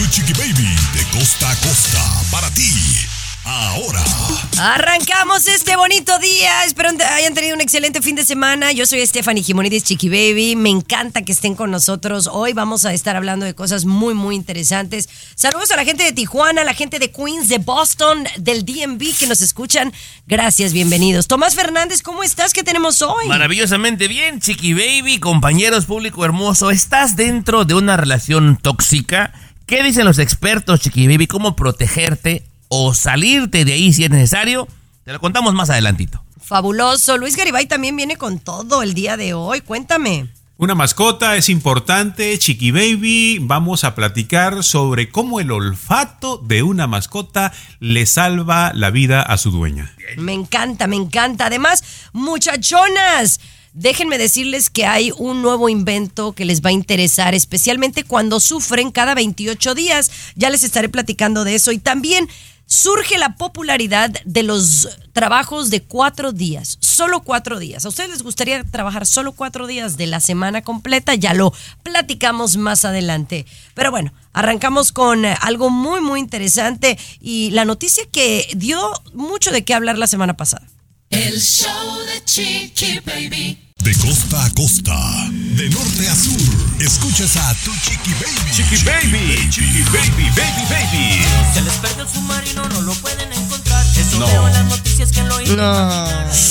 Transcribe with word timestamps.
Tu 0.00 0.06
Chiqui 0.06 0.32
Baby 0.32 0.74
de 0.94 1.18
costa 1.18 1.50
a 1.50 1.56
costa 1.56 2.00
para 2.30 2.48
ti. 2.54 2.72
Ahora. 3.44 4.02
Arrancamos 4.58 5.46
este 5.46 5.76
bonito 5.76 6.18
día. 6.18 6.64
Espero 6.64 6.96
que 6.96 7.04
hayan 7.04 7.34
tenido 7.34 7.54
un 7.54 7.60
excelente 7.60 8.00
fin 8.00 8.16
de 8.16 8.24
semana. 8.24 8.72
Yo 8.72 8.86
soy 8.86 9.06
Stephanie 9.06 9.42
Jimonidis 9.42 9.84
Chiqui 9.84 10.08
Baby. 10.08 10.56
Me 10.56 10.70
encanta 10.70 11.20
que 11.20 11.32
estén 11.32 11.54
con 11.54 11.70
nosotros. 11.70 12.30
Hoy 12.32 12.54
vamos 12.54 12.86
a 12.86 12.94
estar 12.94 13.14
hablando 13.14 13.44
de 13.44 13.54
cosas 13.54 13.84
muy, 13.84 14.14
muy 14.14 14.36
interesantes. 14.36 15.06
Saludos 15.34 15.70
a 15.70 15.76
la 15.76 15.84
gente 15.84 16.02
de 16.02 16.12
Tijuana, 16.12 16.62
a 16.62 16.64
la 16.64 16.72
gente 16.72 16.98
de 16.98 17.10
Queens, 17.10 17.48
de 17.48 17.58
Boston, 17.58 18.24
del 18.38 18.64
DMV 18.64 19.18
que 19.18 19.26
nos 19.26 19.42
escuchan. 19.42 19.92
Gracias, 20.26 20.72
bienvenidos. 20.72 21.28
Tomás 21.28 21.54
Fernández, 21.54 22.00
¿cómo 22.00 22.22
estás? 22.22 22.54
¿Qué 22.54 22.62
tenemos 22.62 23.02
hoy? 23.02 23.28
Maravillosamente 23.28 24.08
bien, 24.08 24.40
Chiqui 24.40 24.72
Baby, 24.72 25.20
compañeros, 25.20 25.84
público 25.84 26.24
hermoso. 26.24 26.70
¿Estás 26.70 27.16
dentro 27.16 27.66
de 27.66 27.74
una 27.74 27.98
relación 27.98 28.56
tóxica? 28.56 29.34
¿Qué 29.70 29.84
dicen 29.84 30.04
los 30.04 30.18
expertos, 30.18 30.80
Chiqui 30.80 31.06
Baby? 31.06 31.28
¿Cómo 31.28 31.54
protegerte 31.54 32.44
o 32.66 32.92
salirte 32.92 33.64
de 33.64 33.74
ahí 33.74 33.92
si 33.92 34.02
es 34.02 34.10
necesario? 34.10 34.66
Te 35.04 35.12
lo 35.12 35.20
contamos 35.20 35.54
más 35.54 35.70
adelantito. 35.70 36.24
Fabuloso. 36.42 37.16
Luis 37.16 37.36
Garibay 37.36 37.66
también 37.66 37.94
viene 37.94 38.16
con 38.16 38.40
todo 38.40 38.82
el 38.82 38.94
día 38.94 39.16
de 39.16 39.32
hoy. 39.32 39.60
Cuéntame. 39.60 40.26
Una 40.56 40.74
mascota 40.74 41.36
es 41.36 41.48
importante, 41.48 42.36
Chiqui 42.36 42.72
Baby. 42.72 43.38
Vamos 43.42 43.84
a 43.84 43.94
platicar 43.94 44.64
sobre 44.64 45.08
cómo 45.08 45.38
el 45.38 45.52
olfato 45.52 46.38
de 46.38 46.64
una 46.64 46.88
mascota 46.88 47.52
le 47.78 48.06
salva 48.06 48.72
la 48.74 48.90
vida 48.90 49.22
a 49.22 49.38
su 49.38 49.52
dueña. 49.52 49.94
Me 50.16 50.32
encanta, 50.32 50.88
me 50.88 50.96
encanta. 50.96 51.46
Además, 51.46 51.84
muchachonas, 52.12 53.38
déjenme 53.72 54.18
decirles 54.18 54.70
que 54.70 54.86
hay 54.86 55.12
un 55.16 55.42
nuevo 55.42 55.68
invento 55.68 56.32
que 56.32 56.44
les 56.44 56.62
va 56.62 56.70
a 56.70 56.72
interesar, 56.72 57.34
especialmente 57.34 58.04
cuando 58.04 58.40
sufren 58.40 58.90
cada 58.90 59.14
28 59.14 59.74
días. 59.74 60.10
Ya 60.36 60.50
les 60.50 60.62
estaré 60.62 60.88
platicando 60.88 61.44
de 61.44 61.54
eso. 61.54 61.72
Y 61.72 61.78
también 61.78 62.28
surge 62.70 63.18
la 63.18 63.34
popularidad 63.34 64.10
de 64.24 64.44
los 64.44 64.88
trabajos 65.12 65.70
de 65.70 65.82
cuatro 65.82 66.30
días, 66.30 66.78
solo 66.80 67.20
cuatro 67.22 67.58
días. 67.58 67.84
¿A 67.84 67.88
ustedes 67.88 68.10
les 68.10 68.22
gustaría 68.22 68.62
trabajar 68.62 69.06
solo 69.06 69.32
cuatro 69.32 69.66
días 69.66 69.96
de 69.96 70.06
la 70.06 70.20
semana 70.20 70.62
completa? 70.62 71.16
Ya 71.16 71.34
lo 71.34 71.52
platicamos 71.82 72.56
más 72.56 72.84
adelante. 72.84 73.44
Pero 73.74 73.90
bueno, 73.90 74.12
arrancamos 74.32 74.92
con 74.92 75.24
algo 75.24 75.68
muy, 75.68 76.00
muy 76.00 76.20
interesante 76.20 76.96
y 77.20 77.50
la 77.50 77.64
noticia 77.64 78.04
que 78.10 78.46
dio 78.56 78.78
mucho 79.14 79.50
de 79.50 79.64
qué 79.64 79.74
hablar 79.74 79.98
la 79.98 80.06
semana 80.06 80.36
pasada. 80.36 80.66
El 81.10 81.40
show 81.40 81.98
de 82.06 82.24
Chiqui 82.24 83.00
Baby. 83.04 83.58
De 83.78 83.92
costa 83.96 84.44
a 84.44 84.50
costa. 84.50 84.94
De 85.32 85.68
norte 85.70 86.08
a 86.08 86.14
sur. 86.14 86.38
Escuchas 86.80 87.36
a 87.36 87.52
tu 87.64 87.72
Chiqui 87.82 88.12
Baby. 88.14 88.52
Chiqui 88.54 88.76
Baby, 88.84 89.48
Chiqui 89.50 89.82
Baby, 89.90 90.30
Baby, 90.36 90.64
Baby. 90.70 91.24
Se 91.52 91.62
les 91.62 91.74
perdió 91.74 92.04
el 92.04 92.08
submarino, 92.08 92.68
no 92.68 92.80
lo 92.82 92.94
pueden 92.94 93.32
encontrar. 93.32 93.84
Eso 93.96 94.18
No. 94.20 94.26
veo 94.26 94.46
en 94.46 94.52
las 94.54 94.64
noticias 94.66 95.10
que 95.10 95.22
lo 95.24 95.40
No, 95.40 95.56
no. 95.56 96.06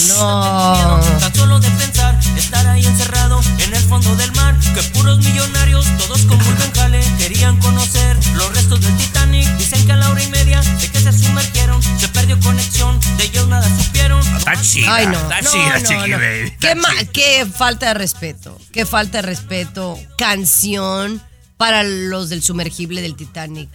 no. 0.09 1.19
Tan 1.19 1.33
solo 1.35 1.59
de 1.59 1.69
pensar, 1.71 2.18
estar 2.49 2.67
ahí 2.67 2.83
encerrado 2.83 3.39
en 3.59 3.73
el 3.75 3.83
fondo 3.83 4.15
del 4.15 4.31
mar. 4.33 4.57
Que 4.73 4.81
puros 4.97 5.19
millonarios, 5.19 5.85
todos 5.99 6.21
con 6.23 6.39
buen 6.39 6.71
jale, 6.73 6.99
querían 7.19 7.57
conocer 7.59 8.17
los 8.33 8.51
restos 8.55 8.81
del 8.81 8.97
Titanic. 8.97 9.47
Dicen 9.57 9.85
que 9.85 9.91
a 9.91 9.97
la 9.97 10.09
hora 10.09 10.23
y 10.23 10.27
media 10.31 10.59
de 10.59 10.87
que 10.87 10.99
se 10.99 11.13
sumergieron, 11.13 11.79
se 11.83 12.07
perdió 12.07 12.39
conexión, 12.39 12.99
de 13.17 13.25
ellos 13.25 13.47
nada 13.47 13.67
supieron. 13.77 14.19
Está 14.35 14.59
chida, 14.59 14.95
Ay, 14.95 15.05
no. 15.05 15.13
está 15.13 15.41
no, 15.41 15.51
chida, 15.51 15.79
no, 15.79 15.85
Chiqui 15.85 16.09
no. 16.09 16.17
Baby. 16.17 16.53
Qué, 16.59 17.09
qué 17.13 17.45
falta 17.45 17.89
de 17.89 17.93
respeto. 17.93 18.59
Qué 18.73 18.85
falta 18.87 19.19
de 19.19 19.21
respeto. 19.21 19.99
Canción 20.17 21.21
para 21.57 21.83
los 21.83 22.29
del 22.29 22.41
sumergible 22.41 23.03
del 23.03 23.15
Titanic. 23.15 23.69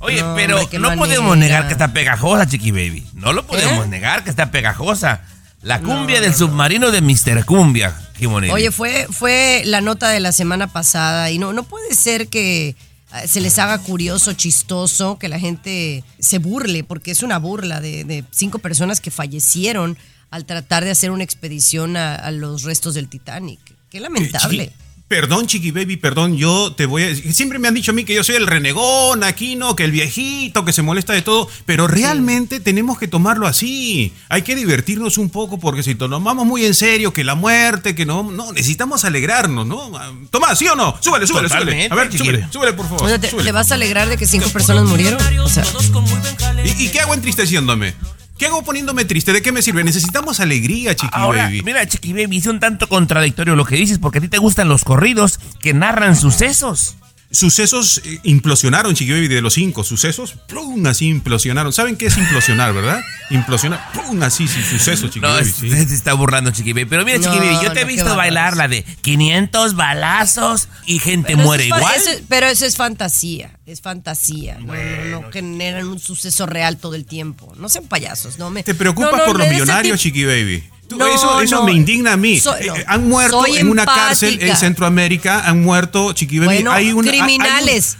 Oye, 0.00 0.20
No, 0.20 0.34
pero 0.36 0.68
no 0.78 0.94
podemos 0.96 1.34
negar 1.38 1.66
que 1.66 1.72
está 1.72 1.94
pegajosa, 1.94 2.46
Chiqui 2.46 2.72
Baby. 2.72 3.06
No 3.14 3.32
lo 3.32 3.46
podemos 3.46 3.86
¿Eh? 3.86 3.88
negar 3.88 4.22
que 4.22 4.28
está 4.30 4.50
pegajosa. 4.50 5.22
La 5.68 5.82
cumbia 5.82 6.22
del 6.22 6.34
submarino 6.34 6.90
de 6.90 7.02
Mr. 7.02 7.44
Cumbia, 7.44 7.94
Jimonelli. 8.16 8.54
Oye, 8.54 8.70
fue, 8.70 9.06
fue 9.10 9.60
la 9.66 9.82
nota 9.82 10.08
de 10.08 10.18
la 10.18 10.32
semana 10.32 10.66
pasada 10.72 11.30
y 11.30 11.38
no, 11.38 11.52
no 11.52 11.62
puede 11.62 11.94
ser 11.94 12.28
que 12.28 12.68
eh, 12.68 13.28
se 13.28 13.42
les 13.42 13.58
haga 13.58 13.76
curioso, 13.76 14.32
chistoso, 14.32 15.18
que 15.18 15.28
la 15.28 15.38
gente 15.38 16.04
se 16.18 16.38
burle, 16.38 16.84
porque 16.84 17.10
es 17.10 17.22
una 17.22 17.38
burla 17.38 17.82
de, 17.82 18.04
de 18.04 18.24
cinco 18.30 18.60
personas 18.60 19.02
que 19.02 19.10
fallecieron 19.10 19.98
al 20.30 20.46
tratar 20.46 20.86
de 20.86 20.90
hacer 20.90 21.10
una 21.10 21.22
expedición 21.22 21.98
a, 21.98 22.14
a 22.14 22.30
los 22.30 22.62
restos 22.62 22.94
del 22.94 23.10
Titanic. 23.10 23.60
Qué 23.90 24.00
lamentable. 24.00 24.72
Perdón, 25.08 25.46
Chiqui 25.46 25.70
Baby, 25.70 25.96
perdón, 25.96 26.36
yo 26.36 26.74
te 26.74 26.84
voy 26.84 27.02
a. 27.02 27.14
Siempre 27.14 27.58
me 27.58 27.66
han 27.66 27.72
dicho 27.72 27.92
a 27.92 27.94
mí 27.94 28.04
que 28.04 28.12
yo 28.12 28.22
soy 28.22 28.34
el 28.36 28.46
renegón 28.46 29.24
aquí, 29.24 29.56
¿no? 29.56 29.74
Que 29.74 29.84
el 29.84 29.90
viejito, 29.90 30.66
que 30.66 30.74
se 30.74 30.82
molesta 30.82 31.14
de 31.14 31.22
todo. 31.22 31.48
Pero 31.64 31.86
realmente 31.86 32.60
tenemos 32.60 32.98
que 32.98 33.08
tomarlo 33.08 33.46
así. 33.46 34.12
Hay 34.28 34.42
que 34.42 34.54
divertirnos 34.54 35.16
un 35.16 35.30
poco 35.30 35.58
porque 35.58 35.82
si 35.82 35.94
tomamos 35.94 36.44
muy 36.44 36.66
en 36.66 36.74
serio, 36.74 37.14
que 37.14 37.24
la 37.24 37.34
muerte, 37.34 37.94
que 37.94 38.04
no. 38.04 38.30
No, 38.30 38.52
necesitamos 38.52 39.06
alegrarnos, 39.06 39.66
¿no? 39.66 39.90
Tomás, 40.28 40.58
¿sí 40.58 40.68
o 40.68 40.76
no? 40.76 40.94
Súbele, 41.00 41.26
súbele, 41.26 41.48
súbele. 41.48 41.88
A 41.90 41.94
ver, 41.94 42.10
Chiqui 42.10 42.24
súbele, 42.26 42.48
súbele, 42.52 42.72
por 42.74 42.86
favor. 42.86 43.04
O 43.04 43.08
sea, 43.08 43.18
te, 43.18 43.30
súbele. 43.30 43.46
te 43.46 43.52
vas 43.52 43.72
a 43.72 43.76
alegrar 43.76 44.10
de 44.10 44.18
que 44.18 44.26
cinco 44.26 44.50
personas 44.50 44.84
murieron? 44.84 45.18
O 45.38 45.48
sea, 45.48 45.62
Todos 45.62 45.86
con 45.86 46.04
muy 46.04 46.20
buen 46.20 46.36
jale. 46.36 46.68
¿Y, 46.68 46.84
y 46.84 46.88
qué 46.90 47.00
hago 47.00 47.14
entristeciéndome? 47.14 47.94
¿Qué 48.38 48.46
hago 48.46 48.62
poniéndome 48.62 49.04
triste? 49.04 49.32
¿De 49.32 49.42
qué 49.42 49.50
me 49.50 49.62
sirve? 49.62 49.82
Necesitamos 49.82 50.38
alegría, 50.38 50.94
Chiqui 50.94 51.10
Ahora, 51.12 51.44
Baby. 51.44 51.62
mira, 51.62 51.86
Chiqui 51.86 52.12
Baby, 52.12 52.38
es 52.38 52.46
un 52.46 52.60
tanto 52.60 52.88
contradictorio 52.88 53.56
lo 53.56 53.64
que 53.64 53.74
dices 53.74 53.98
porque 53.98 54.18
a 54.18 54.20
ti 54.20 54.28
te 54.28 54.38
gustan 54.38 54.68
los 54.68 54.84
corridos 54.84 55.40
que 55.60 55.74
narran 55.74 56.14
sucesos. 56.16 56.94
Sucesos 57.30 58.00
eh, 58.04 58.20
implosionaron, 58.22 58.94
Chiqui 58.94 59.12
Baby, 59.12 59.28
de 59.28 59.42
los 59.42 59.52
cinco. 59.54 59.84
Sucesos, 59.84 60.32
plum, 60.48 60.86
así 60.86 61.08
implosionaron. 61.08 61.72
¿Saben 61.74 61.96
qué 61.96 62.06
es 62.06 62.16
implosionar, 62.16 62.72
verdad? 62.72 63.00
Implosionar, 63.28 63.92
plum, 63.92 64.22
así, 64.22 64.48
sí, 64.48 64.62
sucesos, 64.62 65.10
Chiqui 65.10 65.20
No, 65.20 65.28
Baby, 65.34 65.52
sí. 65.52 65.68
se 65.70 65.94
está 65.94 66.14
burlando, 66.14 66.50
Chiqui 66.50 66.72
Baby. 66.72 66.86
Pero 66.86 67.04
mira, 67.04 67.18
Chiqui 67.18 67.36
No, 67.36 67.44
Baby, 67.44 67.58
yo 67.62 67.72
te 67.72 67.80
he 67.80 67.84
no, 67.84 67.88
visto 67.88 68.16
bailar 68.16 68.56
la 68.56 68.66
de 68.68 68.82
500 69.02 69.74
balazos 69.76 70.68
y 70.86 70.98
gente 71.00 71.34
Pero 71.36 71.44
muere 71.44 71.66
eso 71.66 71.74
es 71.76 71.82
fa- 71.82 71.96
igual. 71.96 71.96
eso- 72.16 72.24
pero 72.28 72.46
eso 72.46 72.64
es 72.64 72.76
fantasía, 72.76 73.58
es 73.66 73.82
fantasía. 73.82 74.58
No, 74.60 74.72
no, 74.74 75.20
no 75.22 75.30
generan 75.30 75.86
un 75.88 75.98
suceso 75.98 76.46
real 76.46 76.78
todo 76.78 76.94
el 76.94 77.04
tiempo. 77.04 77.52
No 77.58 77.68
sean 77.68 77.84
payasos, 77.88 78.38
no 78.38 78.48
me. 78.50 78.62
¿Te 78.62 78.74
preocupas 78.74 79.12
no, 79.12 79.18
no, 79.18 79.24
por 79.26 79.38
los 79.38 79.48
millonarios, 79.48 80.00
Chiqui 80.00 80.24
Baby? 80.24 80.64
Tú- 80.88 80.96
No, 80.96 81.06
eso 81.06 81.40
eso 81.42 81.56
no. 81.56 81.64
me 81.64 81.72
indigna 81.72 82.14
a 82.14 82.16
mí. 82.16 82.38
Eh, 82.38 82.42
no. 82.44 82.52
eh, 82.76 82.84
han 82.86 83.08
muerto 83.08 83.40
Soy 83.42 83.58
en 83.58 83.68
una 83.68 83.84
cárcel 83.84 84.38
en 84.40 84.56
Centroamérica, 84.56 85.40
han 85.46 85.62
muerto, 85.62 86.12
Chiqui 86.12 86.38
Baby. 86.38 86.46
Bueno, 86.54 86.72
hay 86.72 86.92
un- 86.92 87.04
hay- 87.06 87.10
hay 87.10 87.20
un- 87.20 87.26
criminales, 87.26 87.96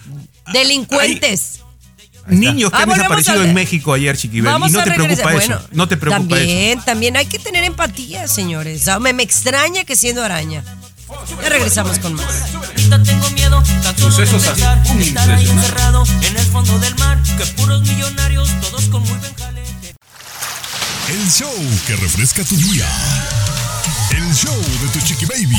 delincuentes. 0.52 1.60
niños 2.28 2.70
que 2.70 2.76
Ah, 2.76 2.80
han 2.80 2.88
volvemos 2.88 2.98
desaparecido 3.16 3.40
al- 3.42 3.48
en 3.48 3.54
México 3.54 3.92
ayer, 3.94 4.16
Chiqui 4.16 4.40
Baby. 4.42 4.52
Vamos 4.52 4.70
Y 4.70 4.72
no 4.72 4.82
te 4.84 4.90
preocupa 4.92 5.22
Bueno, 5.32 5.38
eso. 5.56 5.68
No 5.72 5.88
te 5.88 5.96
preocupa 5.96 6.36
también, 6.36 6.78
eso. 6.78 6.84
También 6.84 7.16
hay 7.16 7.26
que 7.26 7.38
tener 7.38 7.64
empatía, 7.64 8.28
señores. 8.28 8.86
Ah, 8.88 8.98
Me, 8.98 9.12
me 9.14 9.22
extraña 9.22 9.84
que 9.84 9.96
siendo 9.96 10.22
araña. 10.22 10.62
Ya 11.42 11.48
regresamos 11.48 11.98
con 12.00 12.12
más. 12.14 12.26
Tengo 13.04 13.30
miedo, 13.30 13.62
Sucesos 13.96 14.42
así, 14.46 14.60
pensar, 14.60 14.82
pum, 14.82 15.00
estar 15.00 15.30
ahí 15.30 15.42
impresionante. 15.46 15.50
encerrado 15.50 16.04
en 16.22 16.36
el 16.36 16.46
fondo 16.46 16.78
del 16.80 16.94
mar. 16.96 17.18
Que 17.38 17.46
puros 17.46 17.80
millonarios, 17.82 18.50
todos 18.60 18.84
con 18.86 19.00
muy 19.02 19.18
buen 19.18 19.34
jale. 19.36 19.57
El 21.10 21.30
show 21.30 21.50
que 21.86 21.96
refresca 21.96 22.44
tu 22.44 22.54
día. 22.54 22.86
El 24.10 24.34
show 24.34 24.54
de 24.54 24.88
tu 24.92 25.00
Chiqui 25.06 25.24
Baby. 25.24 25.56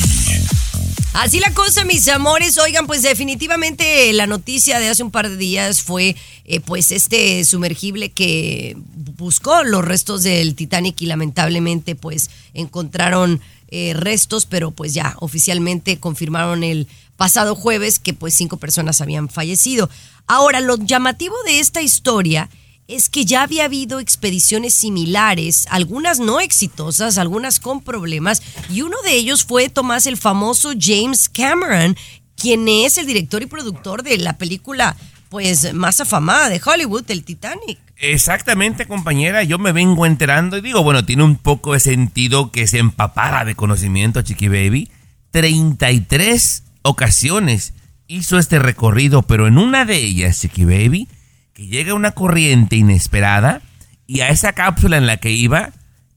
Así 1.13 1.39
la 1.39 1.51
cosa, 1.55 1.83
mis 1.85 2.07
amores. 2.07 2.59
Oigan, 2.59 2.85
pues 2.85 3.01
definitivamente 3.01 4.13
la 4.13 4.27
noticia 4.27 4.77
de 4.77 4.89
hace 4.89 5.01
un 5.01 5.09
par 5.09 5.27
de 5.27 5.37
días 5.37 5.81
fue 5.81 6.15
eh, 6.45 6.59
pues 6.59 6.91
este 6.91 7.43
sumergible 7.45 8.11
que 8.11 8.77
buscó 9.17 9.63
los 9.63 9.83
restos 9.83 10.21
del 10.21 10.53
Titanic 10.53 11.01
y 11.01 11.07
lamentablemente 11.07 11.95
pues 11.95 12.29
encontraron 12.53 13.41
eh, 13.69 13.93
restos, 13.95 14.45
pero 14.45 14.69
pues 14.69 14.93
ya 14.93 15.15
oficialmente 15.19 15.99
confirmaron 15.99 16.63
el 16.63 16.87
pasado 17.17 17.55
jueves 17.55 17.97
que 17.97 18.13
pues 18.13 18.35
cinco 18.35 18.57
personas 18.57 19.01
habían 19.01 19.29
fallecido. 19.29 19.89
Ahora, 20.27 20.59
lo 20.59 20.77
llamativo 20.77 21.35
de 21.47 21.59
esta 21.59 21.81
historia 21.81 22.51
es 22.89 23.07
que 23.07 23.23
ya 23.23 23.43
había 23.43 23.65
habido 23.65 23.99
expediciones 23.99 24.73
similares, 24.73 25.67
algunas 25.69 26.19
no 26.19 26.39
exitosas, 26.39 27.19
algunas 27.19 27.59
con 27.59 27.81
problemas, 27.81 28.41
y 28.69 28.81
uno 28.81 28.97
de 29.03 29.13
ellos 29.13 29.45
fue 29.45 29.69
Tomás 29.69 30.07
el 30.07 30.17
famoso 30.17 30.73
James 30.77 31.29
Cameron, 31.29 31.95
quien 32.35 32.67
es 32.67 32.97
el 32.97 33.05
director 33.05 33.43
y 33.43 33.45
productor 33.45 34.01
de 34.01 34.17
la 34.17 34.37
película 34.37 34.97
pues 35.29 35.75
más 35.75 36.01
afamada 36.01 36.49
de 36.49 36.59
Hollywood, 36.63 37.03
el 37.09 37.23
Titanic. 37.23 37.77
Exactamente, 37.97 38.87
compañera, 38.87 39.43
yo 39.43 39.59
me 39.59 39.71
vengo 39.71 40.07
enterando 40.07 40.57
y 40.57 40.61
digo, 40.61 40.81
bueno, 40.81 41.05
tiene 41.05 41.23
un 41.23 41.35
poco 41.35 41.73
de 41.73 41.79
sentido 41.79 42.51
que 42.51 42.65
se 42.65 42.79
empapara 42.79 43.45
de 43.45 43.53
conocimiento 43.53 44.23
Chiqui 44.23 44.47
Baby. 44.47 44.89
33 45.29 46.63
ocasiones 46.81 47.73
hizo 48.07 48.39
este 48.39 48.57
recorrido, 48.57 49.21
pero 49.21 49.45
en 49.45 49.59
una 49.59 49.85
de 49.85 49.97
ellas, 49.97 50.39
Chiqui 50.39 50.65
Baby, 50.65 51.07
que 51.59 51.67
llega 51.67 51.93
una 51.93 52.13
corriente 52.13 52.77
inesperada 52.77 53.61
y 54.07 54.21
a 54.21 54.29
esa 54.29 54.53
cápsula 54.53 54.95
en 54.95 55.05
la 55.05 55.17
que 55.17 55.31
iba, 55.31 55.71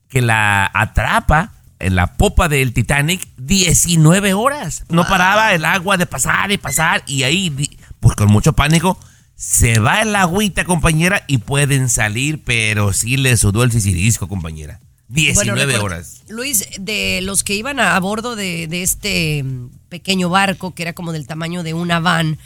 que 0.08 0.22
la 0.22 0.70
atrapa 0.72 1.50
en 1.80 1.96
la 1.96 2.16
popa 2.16 2.48
del 2.48 2.72
Titanic 2.72 3.26
19 3.38 4.34
horas. 4.34 4.84
No 4.88 5.04
paraba 5.04 5.52
el 5.52 5.64
agua 5.64 5.96
de 5.96 6.06
pasar 6.06 6.52
y 6.52 6.58
pasar 6.58 7.02
y 7.08 7.24
ahí, 7.24 7.50
pues 7.98 8.14
con 8.14 8.28
mucho 8.28 8.52
pánico, 8.52 9.00
se 9.34 9.80
va 9.80 10.02
el 10.02 10.14
agüita, 10.14 10.64
compañera, 10.64 11.24
y 11.26 11.38
pueden 11.38 11.88
salir, 11.88 12.44
pero 12.44 12.92
sí 12.92 13.16
le 13.16 13.36
sudó 13.36 13.64
el 13.64 13.72
sisirisco, 13.72 14.28
compañera. 14.28 14.78
19 15.08 15.76
horas. 15.78 16.22
Luis, 16.28 16.68
de 16.78 17.18
los 17.20 17.42
que 17.42 17.56
iban 17.56 17.80
a, 17.80 17.98
bordo 17.98 18.36
de, 18.36 18.68
este 18.70 19.42
mm, 19.42 19.70
pequeño 19.88 20.28
barco, 20.28 20.72
que 20.72 20.82
era 20.82 20.92
como 20.92 21.10
del 21.10 21.26
tamaño 21.26 21.64
de 21.64 21.74
una 21.74 21.98
van, 21.98 22.38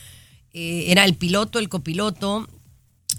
eh, 0.55 0.87
era 0.89 1.05
el 1.05 1.15
piloto, 1.15 1.59
el 1.59 1.69
copiloto, 1.69 2.49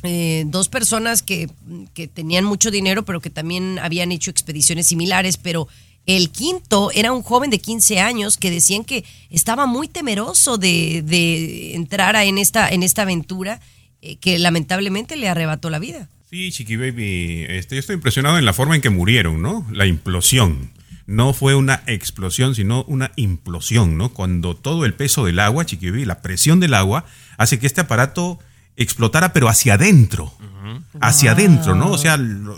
eh, 0.04 0.46
dos 0.48 0.70
personas 0.70 1.24
que, 1.24 1.50
que, 1.94 2.08
tenían 2.08 2.46
mucho 2.46 2.72
dinero, 2.72 3.04
pero 3.04 3.20
que 3.20 3.30
también 3.30 3.80
habían 3.80 4.12
hecho 4.12 4.30
expediciones 4.30 4.88
similares, 4.88 5.38
pero 5.38 5.68
el 6.06 6.30
quinto 6.30 6.90
era 6.94 7.12
un 7.12 7.22
joven 7.22 7.50
de 7.50 7.60
15 7.60 8.00
años 8.00 8.38
que 8.38 8.50
decían 8.50 8.86
que 8.86 9.04
estaba 9.30 9.66
muy 9.66 9.88
temeroso 9.88 10.58
de, 10.58 11.04
de 11.04 11.76
entrar 11.76 12.16
a, 12.16 12.24
en, 12.24 12.38
esta, 12.38 12.70
en 12.70 12.84
esta 12.84 13.02
aventura 13.02 13.60
eh, 14.02 14.18
que 14.18 14.40
lamentablemente 14.40 15.18
le 15.18 15.28
arrebató 15.28 15.70
la 15.70 15.80
vida. 15.80 16.08
Sí, 16.30 16.52
Chiqui 16.52 16.76
Baby, 16.76 17.46
este, 17.50 17.76
yo 17.76 17.80
estoy 17.80 17.96
impresionado 17.96 18.38
en 18.38 18.46
la 18.46 18.54
forma 18.54 18.76
en 18.76 18.82
que 18.82 18.90
murieron, 18.90 19.42
¿no? 19.42 19.66
La 19.72 19.86
implosión. 19.86 20.72
No 21.06 21.34
fue 21.34 21.56
una 21.56 21.84
explosión, 21.88 22.54
sino 22.54 22.84
una 22.84 23.12
implosión, 23.16 23.98
¿no? 23.98 24.10
Cuando 24.10 24.56
todo 24.56 24.86
el 24.86 24.94
peso 24.94 25.26
del 25.26 25.40
agua, 25.40 25.66
Chiqui 25.66 25.90
Baby, 25.90 26.06
la 26.06 26.22
presión 26.22 26.60
del 26.60 26.74
agua, 26.74 27.06
hace 27.38 27.60
que 27.60 27.66
este 27.66 27.82
aparato 27.82 28.40
explotara, 28.78 29.34
pero 29.34 29.50
hacia 29.50 29.74
adentro. 29.74 30.32
Hacia 31.02 31.32
adentro, 31.32 31.76
¿no? 31.76 31.92
O 31.92 31.98
sea, 31.98 32.18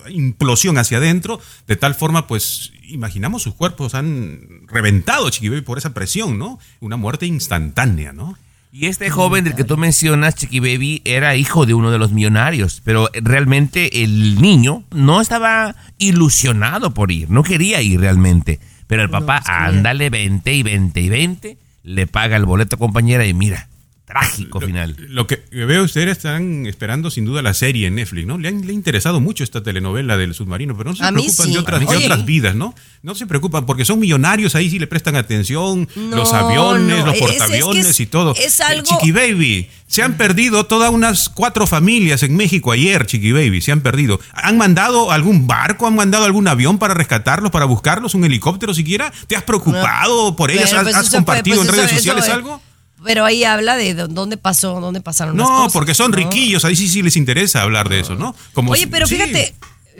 implosión 0.09 0.77
hacia 0.77 0.97
adentro, 0.97 1.39
de 1.67 1.75
tal 1.75 1.95
forma, 1.95 2.27
pues, 2.27 2.71
imaginamos 2.87 3.43
sus 3.43 3.53
cuerpos 3.53 3.95
han 3.95 4.41
reventado, 4.67 5.29
Chiqui 5.29 5.61
por 5.61 5.77
esa 5.77 5.93
presión, 5.93 6.37
¿no? 6.37 6.59
Una 6.79 6.97
muerte 6.97 7.25
instantánea, 7.25 8.13
¿no? 8.13 8.37
Y 8.71 8.85
este 8.85 9.09
joven 9.09 9.45
del 9.45 9.55
que 9.55 9.63
tú 9.63 9.77
mencionas, 9.77 10.35
Chiqui 10.35 10.59
Baby, 10.59 11.01
era 11.03 11.35
hijo 11.35 11.65
de 11.65 11.73
uno 11.73 11.89
de 11.89 11.97
los 11.97 12.11
millonarios, 12.11 12.81
pero 12.83 13.09
realmente 13.13 14.03
el 14.03 14.39
niño 14.39 14.83
no 14.91 15.21
estaba 15.21 15.75
ilusionado 15.97 16.93
por 16.93 17.11
ir, 17.11 17.31
no 17.31 17.41
quería 17.41 17.81
ir 17.81 17.99
realmente. 17.99 18.59
Pero 18.85 19.01
el 19.01 19.09
papá, 19.09 19.41
ándale, 19.45 20.09
20 20.09 20.53
y 20.53 20.63
20 20.63 21.01
y 21.01 21.09
20, 21.09 21.57
le 21.83 22.07
paga 22.07 22.37
el 22.37 22.45
boleto 22.45 22.77
compañera 22.77 23.25
y 23.25 23.33
mira, 23.33 23.69
Trágico 24.09 24.59
final. 24.59 24.95
Lo 25.07 25.27
que 25.27 25.43
veo 25.51 25.83
ustedes 25.83 26.17
están 26.17 26.65
esperando 26.65 27.11
sin 27.11 27.25
duda 27.25 27.43
la 27.43 27.53
serie 27.53 27.85
en 27.85 27.93
Netflix, 27.93 28.25
¿no? 28.25 28.39
Le, 28.39 28.47
han, 28.47 28.65
le 28.65 28.71
ha 28.71 28.73
interesado 28.73 29.19
mucho 29.19 29.43
esta 29.43 29.61
telenovela 29.61 30.17
del 30.17 30.33
submarino, 30.33 30.75
pero 30.75 30.89
no 30.89 30.95
se 30.95 31.03
preocupan 31.03 31.51
de, 31.53 31.59
otras, 31.59 31.83
otras, 31.83 32.25
vidas, 32.25 32.55
¿no? 32.55 32.73
No 33.03 33.13
se 33.13 33.27
preocupan 33.27 33.67
porque 33.67 33.85
son 33.85 33.99
millonarios 33.99 34.55
ahí 34.55 34.71
sí 34.71 34.79
le 34.79 34.87
prestan 34.87 35.15
atención, 35.15 35.87
los 35.95 36.33
aviones, 36.33 37.05
los 37.05 37.19
portaaviones 37.19 37.99
y 37.99 38.07
todo. 38.07 38.33
Es 38.35 38.59
algo... 38.61 38.87
Chiqui 38.87 39.11
Baby, 39.11 39.69
se 39.85 40.01
han 40.01 40.17
perdido 40.17 40.65
todas 40.65 40.91
unas 40.91 41.29
cuatro 41.29 41.67
familias 41.67 42.23
en 42.23 42.35
México 42.35 42.71
ayer, 42.71 43.05
Chiqui 43.05 43.31
Baby, 43.31 43.61
se 43.61 43.71
han 43.71 43.81
perdido. 43.81 44.19
¿Han 44.33 44.57
mandado 44.57 45.11
algún 45.11 45.45
barco, 45.45 45.85
han 45.85 45.93
mandado 45.93 46.25
algún 46.25 46.47
avión 46.47 46.79
para 46.79 46.95
rescatarlos, 46.95 47.51
para 47.51 47.65
buscarlos, 47.65 48.15
un 48.15 48.25
helicóptero 48.25 48.73
siquiera? 48.73 49.13
¿Te 49.27 49.35
has 49.35 49.43
preocupado 49.43 50.35
por 50.35 50.49
ellas? 50.49 50.73
¿Has, 50.73 50.91
pues 50.93 51.09
compartido 51.11 51.57
pues 51.57 51.69
en 51.69 51.75
redes 51.75 51.91
sociales 51.91 52.27
algo? 52.27 52.59
Pero 53.03 53.25
ahí 53.25 53.43
habla 53.43 53.75
de 53.75 53.93
dónde 53.93 54.37
pasó, 54.37 54.79
dónde 54.81 55.01
pasaron 55.01 55.35
no, 55.35 55.43
las 55.43 55.49
cosas. 55.49 55.65
No, 55.65 55.71
porque 55.71 55.93
son 55.93 56.13
riquillos, 56.13 56.65
ahí 56.65 56.75
sí 56.75 56.87
sí 56.87 57.01
les 57.01 57.15
interesa 57.15 57.61
hablar 57.61 57.89
de 57.89 58.01
eso, 58.01 58.15
¿no? 58.15 58.35
Como 58.53 58.71
Oye, 58.71 58.87
pero 58.87 59.07
fíjate, 59.07 59.55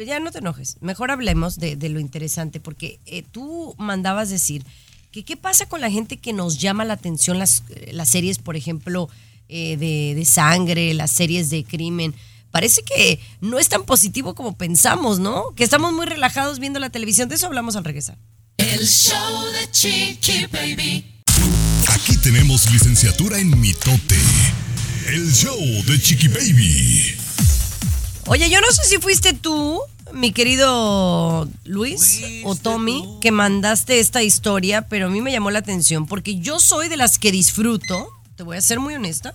ya 0.05 0.19
no 0.19 0.31
te 0.31 0.39
enojes, 0.39 0.77
mejor 0.81 1.11
hablemos 1.11 1.59
de, 1.59 1.77
lo 1.89 1.99
interesante, 1.99 2.59
porque 2.59 2.99
eh, 3.05 3.23
tú 3.31 3.75
mandabas 3.77 4.29
decir 4.29 4.63
que 5.11 5.23
qué 5.23 5.37
pasa 5.37 5.67
con 5.67 5.81
la 5.81 5.89
gente 5.89 6.17
que 6.17 6.33
nos 6.33 6.59
llama 6.59 6.85
la 6.85 6.93
atención 6.93 7.39
las, 7.39 7.63
las 7.91 8.09
series, 8.09 8.37
por 8.37 8.55
ejemplo, 8.55 9.09
eh, 9.47 9.77
de, 9.77 10.13
de 10.15 10.25
sangre, 10.25 10.93
las 10.93 11.11
series 11.11 11.49
de 11.49 11.63
crimen. 11.63 12.13
Parece 12.51 12.81
que 12.83 13.19
no 13.41 13.59
es 13.59 13.69
tan 13.69 13.83
positivo 13.83 14.33
como 14.35 14.57
pensamos, 14.57 15.19
¿no? 15.19 15.53
Que 15.55 15.63
estamos 15.63 15.93
muy 15.93 16.05
relajados 16.05 16.59
viendo 16.59 16.79
la 16.79 16.89
televisión. 16.89 17.29
De 17.29 17.35
eso 17.35 17.45
hablamos 17.45 17.75
al 17.75 17.83
regresar. 17.83 18.17
El 18.57 18.87
show 18.87 19.45
de 19.51 19.71
Chiqui 19.71 20.47
Baby. 20.47 21.18
Aquí 22.01 22.15
tenemos 22.17 22.71
licenciatura 22.71 23.39
en 23.39 23.59
mitote. 23.59 24.15
El 25.07 25.33
show 25.33 25.59
de 25.85 25.99
Chiqui 25.99 26.29
Baby. 26.29 27.17
Oye, 28.27 28.49
yo 28.49 28.61
no 28.61 28.71
sé 28.71 28.83
si 28.85 28.99
fuiste 28.99 29.33
tú, 29.33 29.81
mi 30.13 30.31
querido 30.31 31.49
Luis 31.65 32.21
o 32.45 32.55
Tommy, 32.55 33.03
que 33.19 33.31
mandaste 33.31 33.99
esta 33.99 34.23
historia, 34.23 34.87
pero 34.87 35.07
a 35.07 35.09
mí 35.09 35.19
me 35.19 35.33
llamó 35.33 35.51
la 35.51 35.59
atención 35.59 36.05
porque 36.05 36.39
yo 36.39 36.59
soy 36.59 36.87
de 36.87 36.95
las 36.95 37.19
que 37.19 37.33
disfruto, 37.33 38.07
te 38.37 38.43
voy 38.43 38.55
a 38.55 38.61
ser 38.61 38.79
muy 38.79 38.95
honesta, 38.95 39.33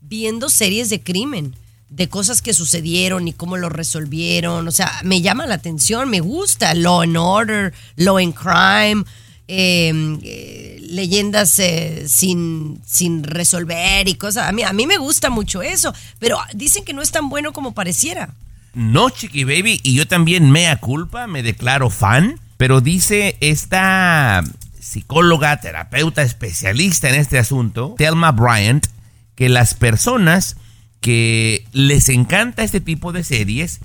viendo 0.00 0.50
series 0.50 0.90
de 0.90 1.02
crimen, 1.02 1.56
de 1.88 2.08
cosas 2.08 2.42
que 2.42 2.54
sucedieron 2.54 3.26
y 3.26 3.32
cómo 3.32 3.56
lo 3.56 3.70
resolvieron. 3.70 4.68
O 4.68 4.72
sea, 4.72 5.00
me 5.02 5.20
llama 5.20 5.46
la 5.46 5.54
atención, 5.56 6.08
me 6.10 6.20
gusta 6.20 6.74
Law 6.74 7.00
and 7.00 7.16
Order, 7.16 7.74
Law 7.96 8.18
and 8.18 8.34
Crime. 8.34 9.04
Em, 9.46 10.20
eh, 10.22 10.78
leyendas 10.88 11.58
eh, 11.58 12.04
sin, 12.08 12.80
sin 12.86 13.24
resolver 13.24 14.08
y 14.08 14.14
cosas. 14.14 14.48
A 14.48 14.52
mí, 14.52 14.62
a 14.62 14.72
mí 14.72 14.86
me 14.86 14.96
gusta 14.96 15.28
mucho 15.28 15.60
eso, 15.60 15.92
pero 16.18 16.38
dicen 16.54 16.82
que 16.82 16.94
no 16.94 17.02
es 17.02 17.10
tan 17.10 17.28
bueno 17.28 17.52
como 17.52 17.74
pareciera. 17.74 18.30
No, 18.72 19.10
Chiqui 19.10 19.44
Baby, 19.44 19.80
y 19.82 19.94
yo 19.94 20.08
también 20.08 20.50
mea 20.50 20.76
culpa, 20.80 21.26
me 21.26 21.42
declaro 21.42 21.90
fan, 21.90 22.40
pero 22.56 22.80
dice 22.80 23.36
esta 23.40 24.42
psicóloga, 24.80 25.60
terapeuta, 25.60 26.22
especialista 26.22 27.10
en 27.10 27.16
este 27.16 27.38
asunto, 27.38 27.94
Thelma 27.98 28.32
Bryant, 28.32 28.86
que 29.34 29.50
las 29.50 29.74
personas 29.74 30.56
que 31.00 31.66
les 31.72 32.08
encanta 32.08 32.62
este 32.62 32.80
tipo 32.80 33.12
de 33.12 33.24
series 33.24 33.80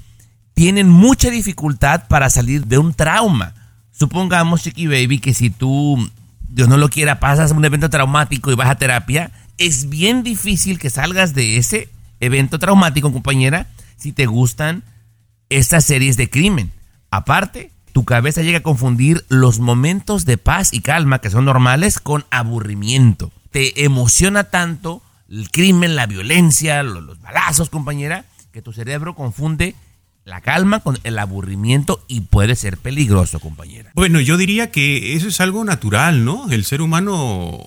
tienen 0.54 0.88
mucha 0.90 1.30
dificultad 1.30 2.08
para 2.08 2.30
salir 2.30 2.66
de 2.66 2.78
un 2.78 2.94
trauma. 2.94 3.56
Supongamos, 4.00 4.64
Chiqui 4.64 4.88
Baby, 4.88 5.20
que 5.20 5.34
si 5.34 5.50
tú, 5.50 6.10
Dios 6.48 6.70
no 6.70 6.78
lo 6.78 6.90
quiera, 6.90 7.20
pasas 7.20 7.52
un 7.52 7.66
evento 7.66 7.90
traumático 7.90 8.50
y 8.50 8.56
vas 8.56 8.70
a 8.70 8.78
terapia, 8.78 9.32
es 9.58 9.90
bien 9.90 10.24
difícil 10.24 10.80
que 10.80 10.90
salgas 10.90 11.34
de 11.34 11.58
ese 11.58 11.90
evento 12.22 12.60
traumático, 12.60 13.12
compañera, 13.12 13.68
si 13.98 14.14
te 14.14 14.26
gustan 14.26 14.84
estas 15.50 15.84
series 15.84 16.16
de 16.16 16.30
crimen. 16.30 16.72
Aparte, 17.12 17.72
tu 17.92 18.06
cabeza 18.06 18.42
llega 18.42 18.60
a 18.60 18.64
confundir 18.64 19.26
los 19.28 19.60
momentos 19.60 20.24
de 20.24 20.38
paz 20.38 20.72
y 20.72 20.80
calma 20.80 21.20
que 21.20 21.30
son 21.30 21.44
normales 21.44 22.00
con 22.00 22.24
aburrimiento. 22.32 23.34
Te 23.52 23.84
emociona 23.84 24.46
tanto 24.46 25.02
el 25.30 25.52
crimen, 25.52 25.98
la 25.98 26.06
violencia, 26.06 26.84
los, 26.84 27.04
los 27.04 27.20
balazos, 27.20 27.70
compañera, 27.70 28.24
que 28.54 28.62
tu 28.62 28.72
cerebro 28.72 29.14
confunde 29.14 29.76
la 30.30 30.42
calma 30.42 30.80
con 30.80 30.98
el 31.04 31.20
aburrimiento 31.20 32.04
y 32.08 32.22
puede 32.22 32.56
ser 32.56 32.78
peligroso, 32.78 33.40
compañera. 33.40 33.92
Bueno, 33.96 34.20
yo 34.22 34.38
diría 34.38 34.72
que 34.72 35.16
eso 35.16 35.28
es 35.28 35.42
algo 35.42 35.66
natural, 35.66 36.24
¿no? 36.24 36.50
El 36.52 36.64
ser 36.64 36.82
humano, 36.82 37.16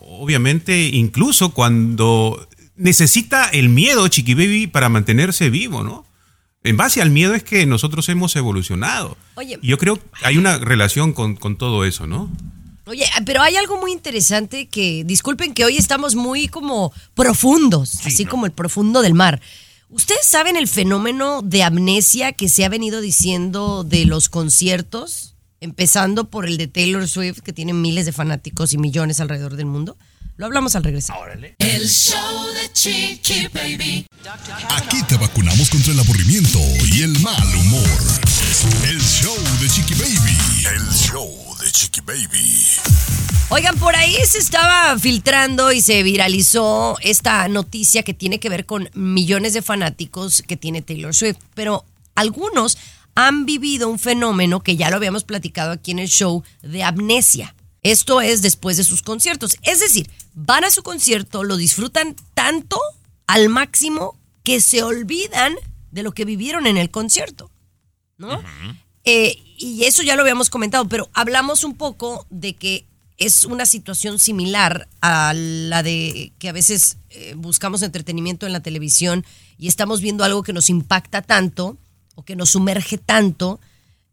obviamente, 0.00 0.88
incluso 0.88 1.52
cuando 1.52 2.49
necesita 2.76 3.49
el 3.49 3.69
miedo, 3.69 4.07
Chiqui 4.09 4.35
Baby, 4.35 4.69
para 4.69 4.88
mantenerse 4.88 5.50
vivo, 5.50 5.83
¿no? 5.83 6.07
En 6.64 6.76
base 6.76 7.02
al 7.02 7.11
miedo 7.11 7.35
es 7.35 7.42
que 7.42 7.66
nosotros 7.66 8.09
hemos 8.09 8.37
evolucionado. 8.37 9.16
Oye, 9.35 9.59
yo 9.62 9.76
creo 9.78 9.97
que 9.97 10.02
hay 10.23 10.38
una 10.38 10.59
relación 10.59 11.12
con, 11.12 11.35
con 11.35 11.57
todo 11.57 11.85
eso, 11.85 12.07
¿no? 12.07 12.31
Oye, 12.87 13.04
pero 13.26 13.42
hay 13.42 13.57
algo 13.57 13.81
muy 13.81 13.92
interesante 13.92 14.66
que, 14.66 15.02
disculpen 15.04 15.54
que 15.54 15.64
hoy 15.64 15.76
estamos 15.76 16.14
muy 16.14 16.49
como 16.49 16.92
profundos, 17.14 18.07
así 18.07 18.25
como 18.25 18.47
el 18.47 18.52
profundo 18.52 19.02
del 19.02 19.14
mar. 19.14 19.40
¿Ustedes 19.92 20.25
saben 20.25 20.56
el 20.56 20.68
fenómeno 20.68 21.42
de 21.42 21.62
amnesia 21.62 22.32
que 22.32 22.49
se 22.49 22.64
ha 22.64 22.70
venido 22.70 23.02
diciendo 23.02 23.84
de 23.84 24.06
los 24.06 24.30
conciertos? 24.30 25.34
Empezando 25.61 26.30
por 26.30 26.46
el 26.46 26.56
de 26.56 26.66
Taylor 26.66 27.06
Swift, 27.06 27.40
que 27.40 27.52
tiene 27.52 27.75
miles 27.75 28.06
de 28.06 28.12
fanáticos 28.12 28.72
y 28.72 28.78
millones 28.78 29.20
alrededor 29.20 29.54
del 29.54 29.66
mundo. 29.66 29.99
Lo 30.38 30.46
hablamos 30.46 30.76
al 30.76 30.84
regresar. 30.84 31.16
El 31.58 31.88
show 31.90 32.46
de 32.54 32.72
Chiqui 32.72 33.49
Baby. 33.52 34.06
Aquí 34.70 35.02
te 35.02 35.18
vacunamos 35.18 35.68
contra 35.68 35.92
el 35.92 36.00
aburrimiento 36.00 36.58
y 36.90 37.02
el 37.02 37.20
mal 37.20 37.54
humor. 37.54 38.32
El 38.52 39.00
show 39.00 39.35
de 39.62 39.66
Chiqui 39.66 39.94
Baby. 39.94 40.66
El 40.76 40.87
show 40.92 41.56
de 41.59 41.73
Chiqui 41.73 42.02
Baby. 42.02 42.66
Oigan, 43.49 43.78
por 43.78 43.97
ahí 43.97 44.14
se 44.26 44.37
estaba 44.37 44.99
filtrando 44.99 45.73
y 45.73 45.80
se 45.80 46.02
viralizó 46.02 46.99
esta 47.00 47.49
noticia 47.49 48.02
que 48.02 48.12
tiene 48.12 48.40
que 48.40 48.50
ver 48.50 48.66
con 48.66 48.90
millones 48.92 49.54
de 49.54 49.62
fanáticos 49.62 50.42
que 50.47 50.59
tiene 50.59 50.82
Taylor 50.82 51.14
Swift, 51.14 51.38
pero 51.54 51.87
algunos 52.14 52.76
han 53.14 53.47
vivido 53.47 53.88
un 53.88 53.99
fenómeno 53.99 54.62
que 54.62 54.76
ya 54.76 54.90
lo 54.90 54.97
habíamos 54.97 55.25
platicado 55.25 55.73
aquí 55.73 55.92
en 55.92 56.00
el 56.00 56.09
show 56.09 56.44
de 56.61 56.82
amnesia. 56.82 57.54
Esto 57.82 58.21
es 58.21 58.42
después 58.42 58.76
de 58.76 58.85
sus 58.85 59.00
conciertos. 59.00 59.56
Es 59.62 59.80
decir, 59.80 60.11
van 60.35 60.64
a 60.64 60.71
su 60.71 60.82
concierto, 60.82 61.42
lo 61.42 61.56
disfrutan 61.56 62.16
tanto 62.35 62.78
al 63.26 63.49
máximo 63.49 64.18
que 64.44 64.61
se 64.61 64.82
olvidan 64.82 65.54
de 65.90 66.02
lo 66.02 66.12
que 66.12 66.26
vivieron 66.26 66.66
en 66.66 66.76
el 66.76 66.90
concierto. 66.90 67.51
¿No? 68.29 68.43
Eh, 69.05 69.37
y 69.59 69.85
eso 69.85 70.02
ya 70.02 70.14
lo 70.17 70.23
habíamos 70.23 70.49
comentado, 70.50 70.88
pero 70.88 71.09
hablamos 71.12 71.64
un 71.64 71.75
poco 71.76 72.26
de 72.31 72.55
que 72.55 72.87
es 73.19 73.45
una 73.45 73.67
situación 73.67 74.19
similar 74.19 74.88
a 75.00 75.33
la 75.35 75.83
de 75.83 76.33
que 76.38 76.49
a 76.49 76.52
veces 76.52 76.97
eh, 77.11 77.35
buscamos 77.37 77.83
entretenimiento 77.83 78.47
en 78.47 78.52
la 78.52 78.61
televisión 78.61 79.25
y 79.59 79.69
estamos 79.69 80.00
viendo 80.00 80.25
algo 80.25 80.43
que 80.43 80.52
nos 80.52 80.71
impacta 80.71 81.23
tanto 81.23 81.76
o 82.14 82.25
que 82.25 82.35
nos 82.37 82.50
sumerge 82.50 82.99
tanto, 82.99 83.61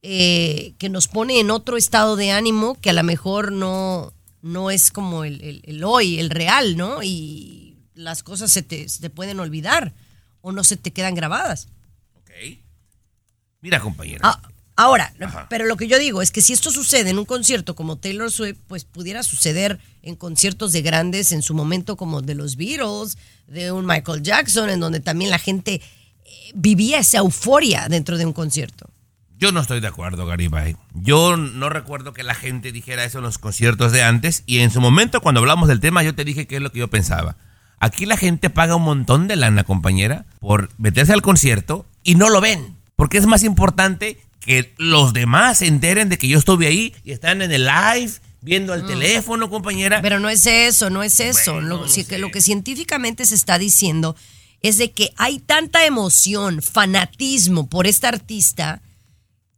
eh, 0.02 0.74
que 0.78 0.90
nos 0.90 1.08
pone 1.08 1.40
en 1.40 1.50
otro 1.52 1.76
estado 1.78 2.16
de 2.16 2.32
ánimo 2.32 2.76
que 2.82 2.90
a 2.92 2.94
lo 2.94 3.04
mejor 3.04 3.52
no, 3.52 4.14
no 4.42 4.70
es 4.72 4.92
como 4.92 5.24
el, 5.24 5.42
el- 5.42 5.62
el 5.66 5.84
hoy, 5.84 6.20
el 6.20 6.30
real, 6.30 6.78
¿no? 6.78 7.02
Y 7.04 7.76
las 7.96 8.22
cosas 8.24 8.52
se 8.52 8.62
te, 8.64 8.88
se 8.90 9.02
te 9.02 9.10
pueden 9.10 9.40
olvidar 9.40 9.94
o 10.42 10.52
no 10.52 10.64
se 10.64 10.78
te 10.78 10.92
quedan 10.92 11.16
grabadas. 11.16 11.68
Mira, 13.62 13.80
compañera. 13.80 14.22
Ah, 14.24 14.42
ahora, 14.76 15.14
Ajá. 15.20 15.48
pero 15.50 15.66
lo 15.66 15.76
que 15.78 15.88
yo 15.88 16.00
digo 16.00 16.22
es 16.22 16.32
que 16.32 16.42
si 16.42 16.54
esto 16.54 16.72
sucede 16.72 17.10
en 17.10 17.20
un 17.20 17.26
concierto 17.26 17.76
como 17.76 17.98
Taylor 17.98 18.32
Swift, 18.32 18.58
pues 18.68 18.86
pudiera 18.86 19.24
suceder 19.24 19.80
en 20.02 20.16
conciertos 20.16 20.72
de 20.72 20.82
grandes 20.82 21.32
en 21.32 21.42
su 21.42 21.54
momento 21.54 21.98
como 21.98 22.22
de 22.22 22.36
los 22.36 22.56
Beatles, 22.56 23.18
de 23.48 23.72
un 23.72 23.86
Michael 23.86 24.24
Jackson, 24.24 24.70
en 24.70 24.80
donde 24.80 25.00
también 25.00 25.32
la 25.32 25.40
gente 25.40 25.76
eh, 25.76 26.52
vivía 26.54 27.00
esa 27.00 27.18
euforia 27.20 27.88
dentro 27.90 28.18
de 28.18 28.26
un 28.26 28.34
concierto. 28.34 28.90
Yo 29.38 29.54
no 29.54 29.62
estoy 29.62 29.80
de 29.80 29.88
acuerdo, 29.88 30.26
Garibay. 30.26 30.76
Yo 30.94 31.38
no 31.38 31.70
recuerdo 31.70 32.12
que 32.12 32.24
la 32.24 32.36
gente 32.36 32.74
dijera 32.74 33.06
eso 33.06 33.20
en 33.20 33.24
los 33.24 33.38
conciertos 33.38 33.94
de 33.94 34.04
antes. 34.04 34.44
Y 34.46 34.60
en 34.60 34.70
su 34.70 34.82
momento, 34.82 35.22
cuando 35.22 35.40
hablamos 35.40 35.70
del 35.70 35.80
tema, 35.80 36.04
yo 36.04 36.14
te 36.14 36.26
dije 36.26 36.46
qué 36.46 36.58
es 36.58 36.62
lo 36.62 36.74
que 36.74 36.80
yo 36.80 36.90
pensaba. 36.90 37.38
Aquí 37.80 38.06
la 38.06 38.18
gente 38.18 38.50
paga 38.50 38.76
un 38.76 38.84
montón 38.84 39.30
de 39.30 39.38
lana, 39.38 39.64
compañera, 39.64 40.26
por 40.42 40.70
meterse 40.78 41.14
al 41.14 41.22
concierto 41.22 41.86
y 42.04 42.16
no 42.16 42.30
lo 42.30 42.42
ven. 42.42 42.76
Porque 43.00 43.18
es 43.18 43.26
más 43.26 43.44
importante 43.46 44.18
que 44.42 44.74
los 44.78 45.14
demás 45.14 45.60
se 45.60 45.68
enteren 45.68 46.10
de 46.10 46.18
que 46.18 46.28
yo 46.28 46.38
estuve 46.38 46.68
ahí 46.68 46.94
y 47.06 47.14
están 47.14 47.42
en 47.42 47.50
el 47.54 47.64
live, 47.66 48.12
viendo 48.42 48.74
al 48.74 48.86
teléfono, 48.86 49.50
compañera. 49.50 50.02
Pero 50.02 50.20
no 50.20 50.30
es 50.30 50.46
eso, 50.46 50.90
no 50.90 51.02
es 51.02 51.22
eso. 51.22 51.54
Bueno, 51.54 51.68
lo, 51.70 51.78
no 51.84 51.88
si- 51.88 52.04
sé. 52.04 52.10
que 52.10 52.18
lo 52.18 52.30
que 52.30 52.42
científicamente 52.42 53.26
se 53.26 53.36
está 53.36 53.58
diciendo 53.58 54.18
es 54.62 54.78
de 54.78 54.92
que 54.92 55.14
hay 55.16 55.40
tanta 55.40 55.86
emoción, 55.86 56.62
fanatismo 56.62 57.68
por 57.70 57.88
esta 57.88 58.10
artista 58.10 58.82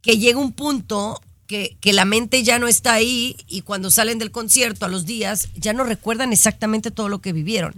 que 0.02 0.18
llega 0.18 0.38
un 0.38 0.52
punto 0.52 1.20
que, 1.48 1.76
que 1.80 1.92
la 1.92 2.04
mente 2.04 2.44
ya 2.44 2.60
no 2.60 2.68
está 2.68 2.92
ahí 2.94 3.36
y 3.48 3.62
cuando 3.62 3.90
salen 3.90 4.20
del 4.20 4.30
concierto 4.30 4.86
a 4.86 4.88
los 4.88 5.04
días 5.04 5.48
ya 5.56 5.72
no 5.72 5.82
recuerdan 5.82 6.32
exactamente 6.32 6.92
todo 6.92 7.08
lo 7.08 7.20
que 7.20 7.32
vivieron. 7.32 7.74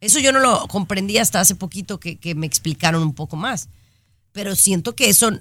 Eso 0.00 0.18
yo 0.18 0.32
no 0.32 0.40
lo 0.40 0.66
comprendí 0.66 1.18
hasta 1.18 1.38
hace 1.38 1.54
poquito 1.54 2.00
que, 2.00 2.16
que 2.16 2.34
me 2.34 2.46
explicaron 2.48 3.02
un 3.04 3.14
poco 3.14 3.36
más. 3.36 3.68
Pero 4.38 4.54
siento 4.54 4.94
que 4.94 5.08
eso 5.08 5.32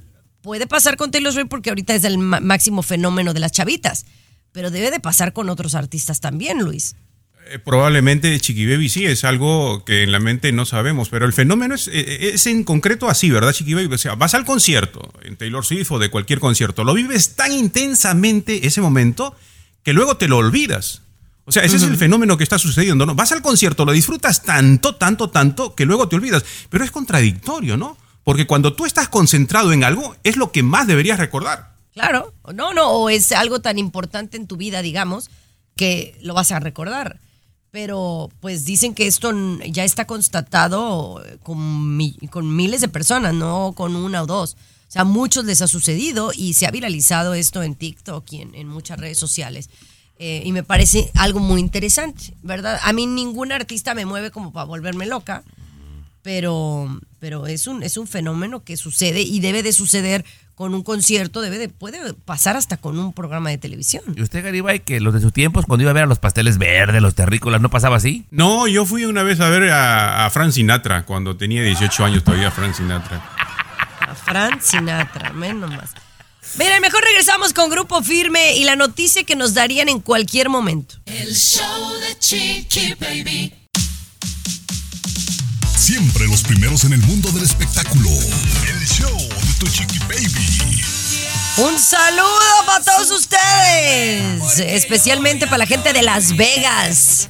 puede 0.42 0.66
pasar 0.66 0.98
con 0.98 1.12
Taylor 1.12 1.32
Swift 1.32 1.50
porque 1.52 1.70
ahorita 1.70 1.94
es 1.94 2.04
el 2.04 2.18
máximo 2.18 2.82
fenómeno 2.82 3.32
de 3.36 3.40
las 3.40 3.52
chavitas. 3.52 4.08
Pero 4.54 4.72
debe 4.72 4.90
de 4.90 5.00
pasar 5.00 5.34
con 5.34 5.50
otros 5.50 5.76
artistas 5.76 6.20
también, 6.20 6.64
Luis. 6.64 6.96
Eh, 7.52 7.60
probablemente 7.60 8.40
Chiqui 8.40 8.66
Baby 8.66 8.90
sí, 8.90 9.06
es 9.06 9.24
algo 9.24 9.86
que 9.86 10.02
en 10.02 10.12
la 10.12 10.20
mente 10.20 10.52
no 10.52 10.66
sabemos, 10.66 11.10
pero 11.10 11.28
el 11.28 11.34
fenómeno 11.34 11.76
es, 11.76 11.88
eh, 11.90 12.32
es 12.34 12.48
en 12.48 12.64
concreto 12.64 13.08
así, 13.08 13.30
¿verdad, 13.30 13.54
Chiqui 13.54 13.76
Baby? 13.76 13.94
O 13.94 13.98
sea, 14.00 14.16
vas 14.16 14.34
al 14.34 14.46
concierto, 14.46 15.14
en 15.22 15.38
Taylor 15.38 15.64
Swift 15.64 15.92
o 15.92 16.00
de 16.00 16.10
cualquier 16.10 16.40
concierto, 16.40 16.84
lo 16.84 16.96
vives 16.96 17.36
tan 17.36 17.52
intensamente 17.52 18.66
ese 18.66 18.82
momento 18.82 19.36
que 19.84 19.94
luego 19.94 20.18
te 20.18 20.28
lo 20.28 20.38
olvidas. 20.38 21.04
O 21.46 21.52
sea, 21.52 21.62
ese 21.62 21.76
es 21.76 21.84
el 21.84 21.98
fenómeno 21.98 22.36
que 22.36 22.44
está 22.44 22.58
sucediendo, 22.58 23.06
¿no? 23.06 23.14
Vas 23.14 23.32
al 23.32 23.44
concierto, 23.44 23.86
lo 23.86 23.92
disfrutas 23.92 24.42
tanto, 24.42 24.96
tanto, 24.96 25.30
tanto, 25.30 25.76
que 25.76 25.86
luego 25.86 26.10
te 26.10 26.16
olvidas. 26.16 26.44
Pero 26.72 26.84
es 26.84 26.90
contradictorio, 26.90 27.78
¿no? 27.78 27.96
Porque 28.28 28.46
cuando 28.46 28.74
tú 28.74 28.86
estás 28.86 29.08
concentrado 29.08 29.72
en 29.72 29.86
algo, 29.86 30.14
es 30.26 30.36
lo 30.36 30.52
que 30.52 30.62
más 30.62 30.86
deberías 30.86 31.18
recordar. 31.18 31.72
Claro, 31.94 32.34
no, 32.54 32.74
no, 32.74 32.90
o 32.92 33.10
es 33.10 33.32
algo 33.32 33.62
tan 33.62 33.80
importante 33.80 34.36
en 34.36 34.48
tu 34.48 34.58
vida, 34.58 34.82
digamos, 34.82 35.30
que 35.78 36.18
lo 36.22 36.34
vas 36.34 36.52
a 36.52 36.60
recordar. 36.60 37.22
Pero 37.72 38.30
pues 38.42 38.66
dicen 38.66 38.94
que 38.94 39.08
esto 39.08 39.32
ya 39.72 39.86
está 39.86 40.06
constatado 40.06 41.24
con, 41.42 41.96
mi- 41.96 42.18
con 42.30 42.54
miles 42.54 42.82
de 42.82 42.90
personas, 42.90 43.34
no 43.34 43.72
con 43.74 43.96
una 43.96 44.24
o 44.24 44.26
dos. 44.26 44.58
O 44.90 44.92
sea, 44.92 45.04
a 45.04 45.06
muchos 45.06 45.46
les 45.46 45.62
ha 45.62 45.68
sucedido 45.70 46.32
y 46.36 46.54
se 46.56 46.68
ha 46.68 46.72
viralizado 46.72 47.34
esto 47.34 47.64
en 47.64 47.76
TikTok 47.76 48.26
y 48.34 48.42
en, 48.42 48.56
en 48.56 48.68
muchas 48.68 49.00
redes 49.00 49.18
sociales. 49.18 49.70
Eh, 50.20 50.42
y 50.44 50.52
me 50.52 50.64
parece 50.64 51.12
algo 51.16 51.40
muy 51.40 51.62
interesante, 51.62 52.34
¿verdad? 52.44 52.78
A 52.84 52.92
mí 52.92 53.06
ningún 53.08 53.54
artista 53.54 53.94
me 53.94 54.06
mueve 54.06 54.32
como 54.32 54.52
para 54.52 54.66
volverme 54.66 55.06
loca, 55.06 55.44
pero, 56.28 56.90
pero 57.20 57.48
es, 57.48 57.68
un, 57.68 57.84
es 57.84 57.96
un 57.96 58.06
fenómeno 58.06 58.62
que 58.62 58.76
sucede 58.76 59.22
y 59.22 59.40
debe 59.40 59.64
de 59.64 59.72
suceder 59.72 60.26
con 60.56 60.74
un 60.74 60.84
concierto, 60.84 61.40
debe 61.40 61.58
de, 61.58 61.70
puede 61.70 62.14
pasar 62.14 62.58
hasta 62.58 62.76
con 62.76 63.00
un 63.00 63.14
programa 63.14 63.50
de 63.50 63.58
televisión. 63.58 64.04
¿Y 64.14 64.22
usted, 64.22 64.44
Garibay, 64.44 64.82
que 64.82 65.00
los 65.00 65.14
de 65.14 65.22
sus 65.22 65.32
tiempos, 65.32 65.66
cuando 65.66 65.84
iba 65.84 65.92
a 65.92 65.94
ver 65.94 66.04
a 66.04 66.06
los 66.06 66.20
pasteles 66.20 66.58
verdes, 66.58 67.02
los 67.02 67.16
terrícolas, 67.16 67.62
no 67.62 67.70
pasaba 67.70 67.96
así? 67.96 68.26
No, 68.30 68.68
yo 68.68 68.86
fui 68.86 69.06
una 69.06 69.24
vez 69.24 69.40
a 69.40 69.48
ver 69.48 69.70
a, 69.70 70.26
a 70.26 70.30
Frank 70.30 70.52
Sinatra, 70.52 71.06
cuando 71.06 71.38
tenía 71.38 71.64
18 71.64 72.04
años 72.04 72.26
todavía 72.26 72.52
Frank 72.52 72.74
Sinatra. 72.74 73.24
A 74.02 74.14
Frank 74.14 74.60
Sinatra, 74.60 75.32
menos 75.32 75.70
más. 75.72 75.92
Mira, 76.60 76.78
mejor 76.82 77.06
regresamos 77.06 77.54
con 77.54 77.70
Grupo 77.70 78.04
Firme 78.04 78.58
y 78.58 78.66
la 78.66 78.76
noticia 78.76 79.24
que 79.24 79.38
nos 79.38 79.54
darían 79.54 79.88
en 79.88 80.02
cualquier 80.02 80.50
momento. 80.50 80.96
El 81.06 81.34
show 81.34 81.94
de 82.02 82.20
Chiqui 82.20 82.96
Baby. 83.00 83.67
Siempre 85.88 86.28
los 86.28 86.44
primeros 86.44 86.84
en 86.84 86.92
el 86.92 87.00
mundo 87.04 87.32
del 87.32 87.44
espectáculo. 87.44 88.10
El 88.10 88.86
show 88.86 89.18
de 89.18 89.54
tu 89.58 89.68
Chiqui 89.68 90.00
Baby. 90.00 90.84
Un 91.60 91.80
saludo 91.80 92.66
para 92.66 92.84
todos 92.84 93.10
ustedes, 93.10 94.60
especialmente 94.60 95.46
para 95.46 95.60
la 95.60 95.66
gente 95.66 95.94
de 95.94 96.02
Las 96.02 96.36
Vegas. 96.36 97.30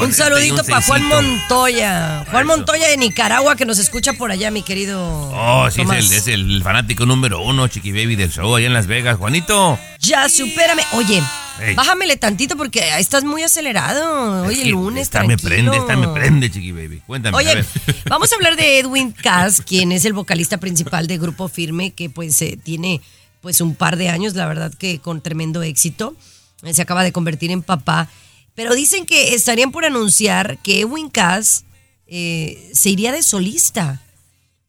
Un 0.00 0.12
saludito 0.14 0.62
para 0.62 0.80
Juan 0.80 1.02
Montoya. 1.08 2.24
Juan 2.30 2.46
Montoya 2.46 2.86
de 2.86 2.96
Nicaragua 2.96 3.56
que 3.56 3.64
nos 3.64 3.80
escucha 3.80 4.12
por 4.12 4.30
allá, 4.30 4.52
mi 4.52 4.62
querido. 4.62 5.02
Oh, 5.34 5.68
sí, 5.72 5.82
es 5.82 5.90
el, 5.90 6.12
es 6.12 6.26
el 6.28 6.62
fanático 6.62 7.04
número 7.04 7.42
uno, 7.42 7.66
Chiqui 7.66 7.90
Baby 7.90 8.14
del 8.14 8.30
show, 8.30 8.54
allá 8.54 8.68
en 8.68 8.74
Las 8.74 8.86
Vegas. 8.86 9.18
Juanito. 9.18 9.76
Ya, 9.98 10.28
supérame. 10.28 10.84
Oye, 10.92 11.20
Ey. 11.60 11.74
bájamele 11.74 12.16
tantito 12.16 12.56
porque 12.56 12.98
estás 12.98 13.24
muy 13.24 13.42
acelerado. 13.42 14.44
Hoy 14.46 14.54
Es 14.54 14.60
el 14.60 14.70
lunes, 14.70 15.02
Esta 15.02 15.20
me 15.24 15.36
tranquilo. 15.36 15.48
prende, 15.72 15.76
esta 15.76 15.96
me 15.96 16.08
prende, 16.08 16.50
Chiqui 16.50 16.72
Baby. 16.72 17.02
Cuéntame, 17.06 17.36
a 17.36 17.38
Oye, 17.38 17.54
ver. 17.56 17.66
vamos 18.08 18.32
a 18.32 18.34
hablar 18.36 18.56
de 18.56 18.78
Edwin 18.78 19.12
Cass, 19.22 19.60
quien 19.60 19.92
es 19.92 20.04
el 20.04 20.12
vocalista 20.12 20.58
principal 20.58 21.06
de 21.06 21.18
Grupo 21.18 21.48
Firme, 21.48 21.92
que 21.92 22.10
pues 22.10 22.40
eh, 22.42 22.58
tiene 22.62 23.00
pues 23.40 23.60
un 23.60 23.74
par 23.74 23.96
de 23.96 24.08
años, 24.08 24.34
la 24.34 24.46
verdad 24.46 24.72
que 24.74 24.98
con 24.98 25.20
tremendo 25.22 25.62
éxito. 25.62 26.14
Eh, 26.62 26.74
se 26.74 26.82
acaba 26.82 27.02
de 27.04 27.12
convertir 27.12 27.50
en 27.50 27.62
papá. 27.62 28.08
Pero 28.54 28.74
dicen 28.74 29.06
que 29.06 29.34
estarían 29.34 29.70
por 29.72 29.84
anunciar 29.86 30.58
que 30.58 30.80
Edwin 30.80 31.08
Cass 31.08 31.64
eh, 32.06 32.70
se 32.74 32.90
iría 32.90 33.12
de 33.12 33.22
solista. 33.22 34.02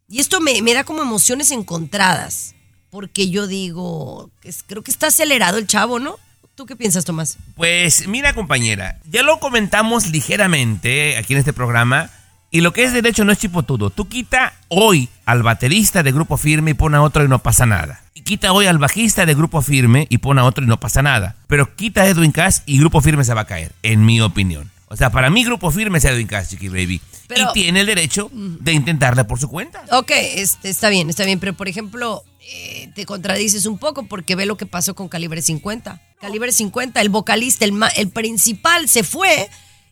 Y 0.08 0.20
esto 0.20 0.40
me, 0.40 0.62
me 0.62 0.74
da 0.74 0.84
como 0.84 1.02
emociones 1.02 1.52
encontradas. 1.52 2.56
Porque 2.90 3.30
yo 3.30 3.48
digo, 3.48 4.30
es- 4.44 4.64
creo 4.68 4.84
que 4.84 4.92
está 4.92 5.08
acelerado 5.08 5.58
el 5.58 5.68
chavo, 5.68 6.00
¿no? 6.00 6.18
¿Tú 6.62 6.68
qué 6.68 6.76
piensas, 6.76 7.06
Tomás? 7.06 7.40
Pues 7.56 8.08
mira, 8.08 8.34
compañera, 8.36 9.00
ya 9.10 9.24
lo 9.24 9.40
comentamos 9.40 10.06
ligeramente 10.12 11.18
aquí 11.18 11.34
en 11.34 11.40
este 11.40 11.54
programa. 11.54 12.12
Y 12.52 12.62
lo 12.62 12.72
que 12.72 12.84
es 12.84 12.94
derecho 12.94 13.26
no 13.26 13.32
es 13.32 13.40
chipotudo. 13.40 13.90
Tú 13.90 14.08
quita 14.08 14.54
hoy 14.68 15.10
al 15.26 15.42
baterista 15.42 16.04
de 16.04 16.12
Grupo 16.12 16.38
Firme 16.38 16.70
y 16.70 16.74
pon 16.76 16.94
a 16.94 17.02
otro 17.02 17.26
y 17.26 17.28
no 17.28 17.40
pasa 17.40 17.66
nada. 17.66 18.04
quita 18.24 18.54
hoy 18.54 18.68
al 18.68 18.78
bajista 18.78 19.26
de 19.26 19.34
Grupo 19.34 19.64
Firme 19.64 20.06
y 20.12 20.20
pone 20.20 20.42
a 20.42 20.44
otro 20.44 20.64
y 20.64 20.68
no 20.68 20.80
pasa 20.80 21.02
nada. 21.02 21.36
Pero 21.48 21.76
quita 21.76 22.04
a 22.04 22.08
Edwin 22.08 22.32
Cass 22.32 22.62
y 22.68 22.78
Grupo 22.78 23.02
Firme 23.02 23.24
se 23.24 23.34
va 23.34 23.42
a 23.42 23.46
caer, 23.46 23.72
en 23.82 24.06
mi 24.06 24.22
opinión. 24.22 24.70
O 24.86 24.96
sea, 24.96 25.10
para 25.10 25.32
mí 25.32 25.44
Grupo 25.44 25.72
Firme 25.72 25.98
es 25.98 26.06
Edwin 26.06 26.28
Cass, 26.28 26.50
Chiqui 26.50 26.68
Baby. 26.70 27.02
Pero- 27.28 27.50
y 27.50 27.54
tiene 27.54 27.80
el 27.80 27.88
derecho 27.88 28.30
de 28.32 28.74
intentarla 28.74 29.26
por 29.26 29.40
su 29.40 29.48
cuenta. 29.50 29.82
Ok, 29.94 30.12
este, 30.12 30.70
está 30.70 30.90
bien, 30.90 31.10
está 31.10 31.26
bien, 31.26 31.40
pero 31.40 31.56
por 31.56 31.68
ejemplo, 31.68 32.24
eh, 32.54 32.90
te 32.94 33.06
contradices 33.06 33.66
un 33.66 33.78
poco 33.78 34.06
porque 34.08 34.36
ve 34.36 34.46
lo 34.46 34.58
que 34.58 34.66
pasó 34.66 34.94
con 34.96 35.08
Calibre 35.10 35.42
50. 35.42 36.02
Calibre 36.20 36.52
50, 36.52 37.00
el 37.02 37.10
vocalista, 37.10 37.66
el, 37.66 37.72
ma- 37.72 37.88
el 37.90 38.10
principal 38.10 38.88
se 38.90 39.04
fue 39.04 39.50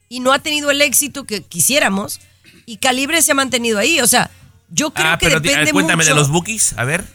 y 0.10 0.20
no 0.20 0.34
ha 0.34 0.40
tenido 0.40 0.70
el 0.72 0.82
éxito 0.82 1.24
que 1.26 1.42
quisiéramos 1.44 2.20
y 2.66 2.78
Calibre 2.78 3.22
se 3.22 3.32
ha 3.32 3.36
mantenido 3.36 3.80
ahí. 3.80 4.00
O 4.02 4.08
sea, 4.08 4.30
yo 4.70 4.92
creo 4.94 5.08
ah, 5.12 5.18
que 5.18 5.28
pero 5.28 5.40
depende 5.40 5.72
cuéntame 5.72 6.04
mucho. 6.04 6.14
de 6.14 6.20
los 6.20 6.30
bookies, 6.30 6.74
a 6.78 6.84
ver. 6.84 7.06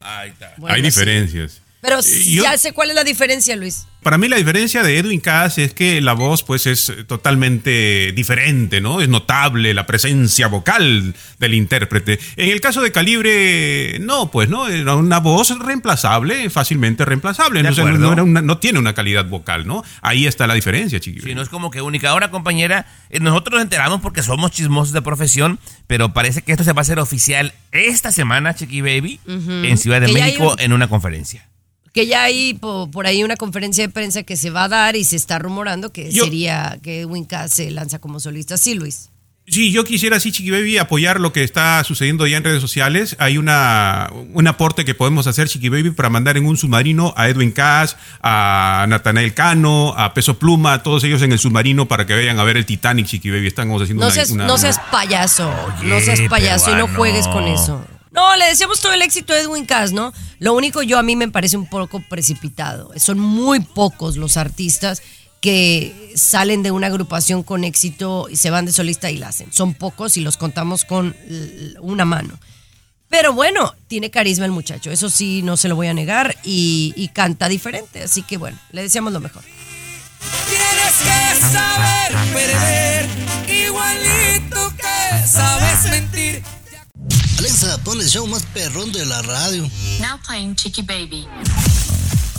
Ahí 0.00 0.30
está. 0.30 0.54
Bueno, 0.56 0.74
Hay 0.74 0.82
sí. 0.90 1.60
Pero 1.80 2.02
sí, 2.02 2.34
yo- 2.34 2.42
ya 2.42 2.56
sé 2.58 2.72
cuál 2.72 2.90
es 2.90 2.94
la 2.96 3.04
diferencia, 3.04 3.56
Luis. 3.56 3.86
Para 4.02 4.16
mí 4.16 4.28
la 4.28 4.36
diferencia 4.36 4.82
de 4.82 4.96
Edwin 4.98 5.20
Cass 5.20 5.58
es 5.58 5.74
que 5.74 6.00
la 6.00 6.14
voz 6.14 6.42
pues 6.42 6.66
es 6.66 6.90
totalmente 7.06 8.12
diferente, 8.12 8.80
¿no? 8.80 9.00
Es 9.00 9.08
notable 9.08 9.74
la 9.74 9.86
presencia 9.86 10.46
vocal 10.48 11.14
del 11.38 11.54
intérprete. 11.54 12.18
En 12.36 12.48
el 12.50 12.60
caso 12.62 12.80
de 12.80 12.92
Calibre, 12.92 13.98
no, 14.00 14.30
pues 14.30 14.48
no, 14.48 14.68
era 14.68 14.94
una 14.96 15.20
voz 15.20 15.58
reemplazable, 15.58 16.48
fácilmente 16.50 17.04
reemplazable. 17.04 17.62
No, 17.62 17.70
no, 17.98 18.12
era 18.12 18.22
una- 18.22 18.42
no 18.42 18.58
tiene 18.58 18.78
una 18.78 18.94
calidad 18.94 19.26
vocal, 19.26 19.66
¿no? 19.66 19.84
Ahí 20.02 20.26
está 20.26 20.46
la 20.46 20.54
diferencia, 20.54 20.98
chiquillos. 21.00 21.24
Sí, 21.26 21.34
no 21.34 21.42
es 21.42 21.48
como 21.48 21.70
que 21.70 21.82
única. 21.82 22.10
Ahora, 22.10 22.30
compañera, 22.30 22.86
eh, 23.10 23.20
nosotros 23.20 23.54
nos 23.54 23.62
enteramos 23.62 24.00
porque 24.00 24.22
somos 24.22 24.50
chismosos 24.50 24.92
de 24.94 25.02
profesión, 25.02 25.58
pero 25.86 26.12
parece 26.14 26.42
que 26.42 26.52
esto 26.52 26.64
se 26.64 26.72
va 26.72 26.80
a 26.80 26.82
hacer 26.82 26.98
oficial 26.98 27.52
esta 27.72 28.12
semana, 28.12 28.54
Chiqui 28.54 28.80
Baby, 28.80 29.20
en 29.26 29.76
Ciudad 29.78 30.00
de 30.00 30.06
Que 30.06 30.12
México 30.14 30.52
un- 30.54 30.60
en 30.60 30.72
una 30.72 30.88
conferencia. 30.88 31.46
Que 31.92 32.06
ya 32.06 32.22
hay 32.22 32.54
po- 32.54 32.90
por, 32.90 33.06
ahí 33.06 33.24
una 33.24 33.36
conferencia 33.36 33.84
de 33.84 33.92
prensa 33.92 34.22
que 34.22 34.36
se 34.36 34.50
va 34.50 34.64
a 34.64 34.68
dar 34.68 34.94
y 34.96 35.04
se 35.04 35.16
está 35.16 35.38
rumorando 35.38 35.92
que 35.92 36.10
Yo- 36.12 36.24
sería 36.24 36.78
que 36.82 37.00
Edwin 37.00 37.24
Cass 37.24 37.52
se 37.54 37.70
lanza 37.70 37.98
como 37.98 38.20
solista. 38.20 38.56
Sí, 38.56 38.74
Luis. 38.74 39.08
Sí, 39.48 39.72
yo 39.72 39.82
quisiera, 39.84 40.20
sí, 40.20 40.30
Chiqui 40.30 40.52
Baby, 40.52 40.78
apoyar 40.78 41.18
lo 41.18 41.32
que 41.32 41.42
está 41.42 41.82
sucediendo 41.82 42.24
ya 42.28 42.36
en 42.36 42.44
redes 42.44 42.60
sociales. 42.60 43.16
Hay 43.18 43.36
una, 43.36 44.08
un 44.32 44.46
aporte 44.46 44.84
que 44.84 44.94
podemos 44.94 45.26
hacer, 45.26 45.48
Chiqui 45.48 45.68
Baby, 45.68 45.90
para 45.90 46.08
mandar 46.08 46.36
en 46.36 46.46
un 46.46 46.56
submarino 46.56 47.12
a 47.16 47.28
Edwin 47.28 47.50
Cass, 47.50 47.96
a 48.22 48.86
Natanael 48.88 49.34
Cano, 49.34 49.92
a 49.96 50.14
Peso 50.14 50.38
Pluma, 50.38 50.74
a 50.74 50.82
todos 50.84 51.02
ellos 51.02 51.20
en 51.22 51.32
el 51.32 51.40
submarino 51.40 51.88
para 51.88 52.06
que 52.06 52.14
vayan 52.14 52.38
a 52.38 52.44
ver 52.44 52.58
el 52.58 52.66
Titanic, 52.66 53.06
Chiqui 53.06 53.30
Baby. 53.30 53.48
Estamos 53.48 53.82
haciendo 53.82 54.02
No 54.02 54.06
una, 54.06 54.14
seas, 54.14 54.30
una- 54.30 54.46
no 54.46 54.56
seas 54.56 54.78
payaso, 54.92 55.52
no 55.82 55.98
seas 56.00 56.20
payaso 56.28 56.70
y 56.70 56.74
no 56.76 56.86
juegues 56.86 57.26
con 57.26 57.48
eso. 57.48 57.84
No, 58.10 58.36
le 58.36 58.46
deseamos 58.46 58.80
todo 58.80 58.92
el 58.92 59.02
éxito 59.02 59.32
a 59.32 59.38
Edwin 59.38 59.66
Cass, 59.66 59.92
¿no? 59.92 60.12
Lo 60.38 60.54
único 60.54 60.82
yo 60.82 60.98
a 60.98 61.02
mí 61.02 61.14
me 61.16 61.28
parece 61.28 61.56
un 61.56 61.66
poco 61.66 62.02
precipitado. 62.08 62.92
Son 62.96 63.18
muy 63.18 63.60
pocos 63.60 64.16
los 64.16 64.36
artistas 64.36 65.02
que 65.40 66.12
salen 66.16 66.62
de 66.62 66.70
una 66.70 66.88
agrupación 66.88 67.42
con 67.42 67.64
éxito 67.64 68.28
y 68.28 68.36
se 68.36 68.50
van 68.50 68.66
de 68.66 68.72
solista 68.72 69.10
y 69.10 69.16
la 69.16 69.28
hacen. 69.28 69.52
Son 69.52 69.74
pocos 69.74 70.16
y 70.16 70.20
los 70.20 70.36
contamos 70.36 70.84
con 70.84 71.16
una 71.80 72.04
mano. 72.04 72.38
Pero 73.08 73.32
bueno, 73.32 73.74
tiene 73.88 74.10
carisma 74.10 74.44
el 74.44 74.52
muchacho, 74.52 74.90
eso 74.92 75.10
sí, 75.10 75.42
no 75.42 75.56
se 75.56 75.66
lo 75.68 75.74
voy 75.74 75.88
a 75.88 75.94
negar 75.94 76.36
y, 76.44 76.94
y 76.96 77.08
canta 77.08 77.48
diferente, 77.48 78.04
así 78.04 78.22
que 78.22 78.36
bueno, 78.36 78.56
le 78.70 78.82
deseamos 78.82 79.12
lo 79.12 79.18
mejor. 79.18 79.42
Tienes 80.48 80.94
que 81.02 81.40
saber 81.52 82.12
perder, 82.32 83.08
igualito 83.48 84.72
que 84.76 85.26
sabes 85.26 85.90
mentir. 85.90 86.42
Alexa, 87.40 87.82
pon 87.84 87.98
el 87.98 88.06
show 88.06 88.26
más 88.26 88.44
perrón 88.52 88.92
de 88.92 89.06
la 89.06 89.22
radio. 89.22 89.62
Now 89.98 90.20
playing 90.26 90.54
Chicky 90.56 90.82
Baby. 90.82 91.26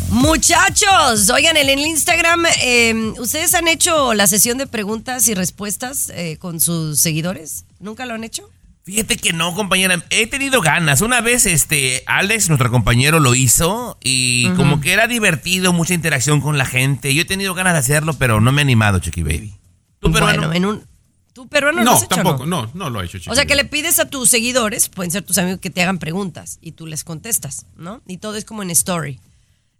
Muchachos, 0.09 1.27
oigan, 1.31 1.57
en 1.57 1.69
el 1.69 1.79
Instagram, 1.79 2.45
eh, 2.61 2.93
¿ustedes 3.17 3.55
han 3.55 3.67
hecho 3.67 4.13
la 4.13 4.27
sesión 4.27 4.59
de 4.59 4.67
preguntas 4.67 5.27
y 5.27 5.33
respuestas 5.33 6.11
eh, 6.13 6.37
con 6.37 6.59
sus 6.59 6.99
seguidores? 6.99 7.65
¿Nunca 7.79 8.05
lo 8.05 8.13
han 8.13 8.23
hecho? 8.23 8.47
Fíjate 8.83 9.17
que 9.17 9.33
no, 9.33 9.55
compañera. 9.55 10.05
He 10.11 10.27
tenido 10.27 10.61
ganas. 10.61 11.01
Una 11.01 11.19
vez, 11.19 11.47
este, 11.47 12.03
Alex, 12.05 12.49
nuestro 12.49 12.69
compañero, 12.69 13.19
lo 13.19 13.33
hizo 13.33 13.97
y 14.03 14.49
como 14.49 14.81
que 14.81 14.93
era 14.93 15.07
divertido, 15.07 15.73
mucha 15.73 15.95
interacción 15.95 16.41
con 16.41 16.59
la 16.59 16.65
gente. 16.67 17.15
Yo 17.15 17.23
he 17.23 17.25
tenido 17.25 17.55
ganas 17.55 17.73
de 17.73 17.79
hacerlo, 17.79 18.13
pero 18.13 18.39
no 18.39 18.51
me 18.51 18.61
he 18.61 18.65
animado, 18.65 18.99
Chiqui 18.99 19.23
Baby. 19.23 19.55
¿Tú? 19.99 20.11
Bueno, 20.11 20.53
en 20.53 20.65
un... 20.67 20.90
¿Tú 21.33 21.47
peruano 21.47 21.79
lo 21.79 21.85
No, 21.85 21.91
has 21.93 22.03
hecho, 22.03 22.15
tampoco, 22.15 22.45
no? 22.45 22.65
no, 22.65 22.71
no 22.73 22.89
lo 22.89 23.01
he 23.01 23.05
hecho, 23.05 23.17
Chiqui 23.17 23.29
O 23.29 23.35
sea, 23.35 23.45
que 23.45 23.55
le 23.55 23.65
pides 23.65 23.99
a 23.99 24.05
tus 24.09 24.29
seguidores, 24.29 24.89
pueden 24.89 25.11
ser 25.11 25.23
tus 25.23 25.37
amigos, 25.37 25.59
que 25.61 25.69
te 25.69 25.81
hagan 25.81 25.97
preguntas 25.97 26.57
y 26.61 26.73
tú 26.73 26.87
les 26.87 27.03
contestas, 27.03 27.65
¿no? 27.77 28.01
Y 28.07 28.17
todo 28.17 28.35
es 28.35 28.45
como 28.45 28.63
en 28.63 28.71
story. 28.71 29.19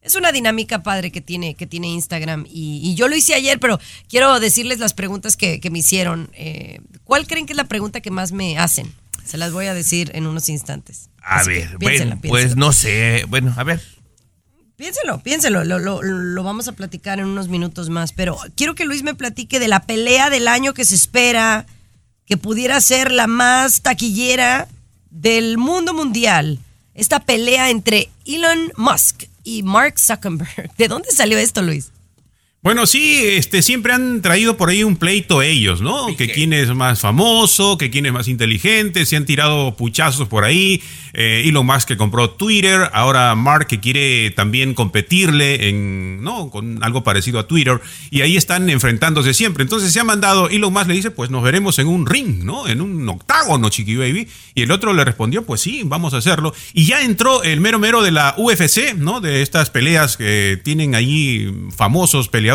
Es 0.01 0.15
una 0.15 0.31
dinámica 0.31 0.81
padre 0.81 1.11
que 1.11 1.21
tiene, 1.21 1.53
que 1.53 1.67
tiene 1.67 1.87
Instagram 1.89 2.45
y, 2.49 2.79
y 2.83 2.95
yo 2.95 3.07
lo 3.07 3.15
hice 3.15 3.35
ayer, 3.35 3.59
pero 3.59 3.79
quiero 4.09 4.39
decirles 4.39 4.79
las 4.79 4.93
preguntas 4.93 5.37
que, 5.37 5.59
que 5.59 5.69
me 5.69 5.79
hicieron. 5.79 6.29
Eh, 6.33 6.79
¿Cuál 7.03 7.27
creen 7.27 7.45
que 7.45 7.53
es 7.53 7.57
la 7.57 7.65
pregunta 7.65 8.01
que 8.01 8.09
más 8.09 8.31
me 8.31 8.57
hacen? 8.57 8.91
Se 9.25 9.37
las 9.37 9.51
voy 9.51 9.67
a 9.67 9.73
decir 9.73 10.09
en 10.15 10.25
unos 10.25 10.49
instantes. 10.49 11.09
A 11.21 11.41
Así 11.41 11.51
que 11.51 11.59
ver, 11.59 11.77
bueno, 11.77 12.19
pues 12.27 12.55
no 12.55 12.71
sé. 12.71 13.25
Bueno, 13.27 13.53
a 13.55 13.63
ver. 13.63 13.81
Piénselo, 14.81 15.21
piénselo, 15.21 15.63
lo, 15.63 15.77
lo- 15.77 16.01
lo 16.01 16.41
vamos 16.43 16.67
a 16.67 16.71
platicar 16.71 17.19
en 17.19 17.27
unos 17.27 17.49
minutos 17.49 17.89
más, 17.91 18.13
pero 18.13 18.35
quiero 18.55 18.73
que 18.73 18.83
Luis 18.85 19.03
me 19.03 19.13
platique 19.13 19.59
de 19.59 19.67
la 19.67 19.81
pelea 19.85 20.31
del 20.31 20.47
año 20.47 20.73
que 20.73 20.85
se 20.85 20.95
espera, 20.95 21.67
que 22.25 22.35
pudiera 22.35 22.81
ser 22.81 23.11
la 23.11 23.27
más 23.27 23.81
taquillera 23.83 24.67
del 25.11 25.59
mundo 25.59 25.93
mundial. 25.93 26.57
Esta 26.95 27.19
pelea 27.19 27.69
entre 27.69 28.09
Elon 28.25 28.73
Musk 28.75 29.25
y 29.43 29.61
Mark 29.61 29.99
Zuckerberg. 29.99 30.75
¿De 30.79 30.87
dónde 30.87 31.11
salió 31.11 31.37
esto, 31.37 31.61
Luis? 31.61 31.91
Bueno, 32.63 32.85
sí, 32.85 33.23
este, 33.25 33.63
siempre 33.63 33.91
han 33.91 34.21
traído 34.21 34.55
por 34.55 34.69
ahí 34.69 34.83
un 34.83 34.95
pleito 34.95 35.41
ellos, 35.41 35.81
¿no? 35.81 36.15
Que 36.15 36.31
quién 36.31 36.53
es 36.53 36.71
más 36.75 36.99
famoso, 36.99 37.75
que 37.75 37.89
quién 37.89 38.05
es 38.05 38.13
más 38.13 38.27
inteligente, 38.27 39.07
se 39.07 39.15
han 39.15 39.25
tirado 39.25 39.75
puchazos 39.75 40.27
por 40.27 40.43
ahí. 40.43 40.79
Eh, 41.13 41.45
Elon 41.47 41.65
Musk 41.65 41.87
que 41.87 41.97
compró 41.97 42.29
Twitter, 42.29 42.87
ahora 42.93 43.33
Mark 43.33 43.65
que 43.65 43.79
quiere 43.79 44.29
también 44.29 44.75
competirle 44.75 45.69
en, 45.69 46.21
¿no? 46.21 46.51
Con 46.51 46.83
algo 46.83 47.03
parecido 47.03 47.39
a 47.39 47.47
Twitter. 47.47 47.81
Y 48.11 48.21
ahí 48.21 48.37
están 48.37 48.69
enfrentándose 48.69 49.33
siempre. 49.33 49.63
Entonces 49.63 49.91
se 49.91 49.99
ha 49.99 50.03
mandado, 50.03 50.47
Elon 50.47 50.71
Musk 50.71 50.87
le 50.87 50.93
dice, 50.93 51.09
pues 51.09 51.31
nos 51.31 51.41
veremos 51.41 51.79
en 51.79 51.87
un 51.87 52.05
ring, 52.05 52.43
¿no? 52.43 52.67
En 52.67 52.81
un 52.81 53.09
octágono, 53.09 53.69
chiqui 53.69 53.95
baby. 53.95 54.27
Y 54.53 54.61
el 54.61 54.71
otro 54.71 54.93
le 54.93 55.03
respondió, 55.03 55.43
pues 55.47 55.61
sí, 55.61 55.81
vamos 55.83 56.13
a 56.13 56.17
hacerlo. 56.17 56.53
Y 56.73 56.85
ya 56.85 57.01
entró 57.01 57.41
el 57.41 57.59
mero 57.59 57.79
mero 57.79 58.03
de 58.03 58.11
la 58.11 58.35
UFC, 58.37 58.93
¿no? 58.95 59.19
De 59.19 59.41
estas 59.41 59.71
peleas 59.71 60.15
que 60.15 60.61
tienen 60.63 60.93
ahí 60.93 61.51
famosos 61.75 62.29
peleadores. 62.29 62.50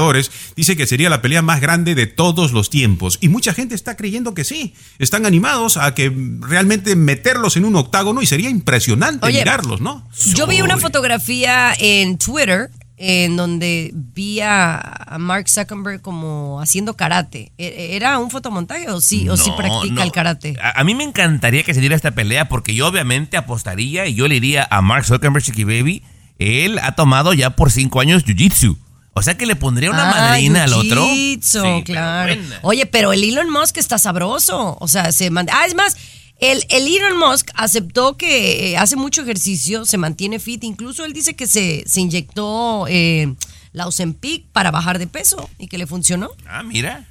Dice 0.54 0.76
que 0.76 0.87
sería 0.87 1.11
la 1.11 1.22
pelea 1.22 1.42
más 1.42 1.61
grande 1.61 1.94
de 1.94 2.06
todos 2.06 2.52
los 2.52 2.70
tiempos. 2.70 3.18
Y 3.20 3.28
mucha 3.28 3.54
gente 3.54 3.74
está 3.74 3.96
creyendo 3.96 4.35
que 4.35 4.44
sí. 4.44 4.74
Están 4.98 5.26
animados 5.26 5.76
a 5.76 5.94
que 5.94 6.12
realmente 6.40 6.96
meterlos 6.96 7.56
en 7.56 7.64
un 7.64 7.76
octágono 7.76 8.22
y 8.22 8.26
sería 8.26 8.50
impresionante 8.50 9.26
Oye, 9.26 9.38
mirarlos, 9.40 9.80
¿no? 9.80 10.09
Yo 10.35 10.46
vi 10.46 10.62
una 10.62 10.78
fotografía 10.78 11.72
en 11.78 12.18
Twitter 12.18 12.70
en 12.98 13.37
donde 13.37 13.90
vi 13.92 14.40
a, 14.40 15.16
Mark 15.18 15.48
Zuckerberg 15.48 16.00
como 16.00 16.61
haciendo 16.61 16.96
karate. 16.96 17.52
¿E- 17.59 17.94
¿Era 17.96 18.18
un 18.18 18.30
fotomontaje 18.30 18.88
o 18.90 19.00
sí, 19.00 19.28
o 19.28 19.37
sí 19.37 19.50
practica 19.56 19.94
no. 19.94 20.02
el 20.02 20.12
karate? 20.12 20.56
A, 20.62 20.80
a 20.80 20.85
mí 20.85 20.94
me 20.94 21.04
encantaría 21.04 21.62
que 21.62 21.74
se 21.74 21.80
diera 21.80 21.94
esta 21.94 22.12
pelea 22.12 22.48
porque 22.48 22.74
yo 22.74 22.87
obviamente 22.87 23.37
apostaría 23.37 24.06
y 24.06 24.14
yo 24.14 24.28
le 24.28 24.37
diría 24.37 24.66
a 24.70 24.80
Mark 24.80 25.04
Zuckerberg, 25.04 25.44
Chiqui 25.44 25.64
Baby, 25.64 26.02
él 26.38 26.78
ha 26.78 26.92
tomado 26.92 27.32
ya 27.32 27.50
por 27.50 27.70
cinco 27.70 28.00
años 28.00 28.24
Jiu-Jitsu. 28.24 28.76
O 29.18 29.22
sea 29.22 29.37
que 29.38 29.46
le 29.46 29.57
pondría 29.57 29.90
una 29.90 30.11
Ah, 30.11 30.14
madrina 30.31 30.64
al 30.64 30.74
otro. 30.74 31.07
Sí, 31.09 31.83
claro. 31.87 32.35
Oye, 32.62 32.85
pero 32.85 33.14
el 33.14 33.24
Elon 33.24 33.48
Musk 33.50 33.79
está 33.79 33.96
sabroso. 33.98 34.76
O 34.79 34.88
sea, 34.88 35.11
se 35.11 35.31
manda. 35.31 35.55
Ah, 35.57 35.64
es 35.66 35.74
más, 35.74 35.96
el, 36.38 36.62
el 36.68 36.87
Elon 36.87 37.18
Musk 37.18 37.48
aceptó 37.55 38.18
que 38.18 38.72
eh, 38.72 38.76
hace 38.76 38.94
mucho 38.96 39.22
ejercicio, 39.22 39.87
se 39.87 39.96
mantiene 39.96 40.38
fit. 40.38 40.62
Incluso 40.64 41.07
él 41.07 41.14
dice 41.14 41.35
que 41.35 41.46
se, 41.46 41.83
se 41.87 42.00
inyectó 42.02 42.85
eh, 42.90 43.35
la 43.72 43.87
Ozempic 43.87 44.44
para 44.52 44.70
bajar 44.70 44.98
de 44.98 45.07
peso 45.07 45.48
y 45.59 45.68
que 45.68 45.79
le 45.79 45.87
funcionó. 45.87 46.29
Ah, 46.46 46.62
mira. 46.62 47.07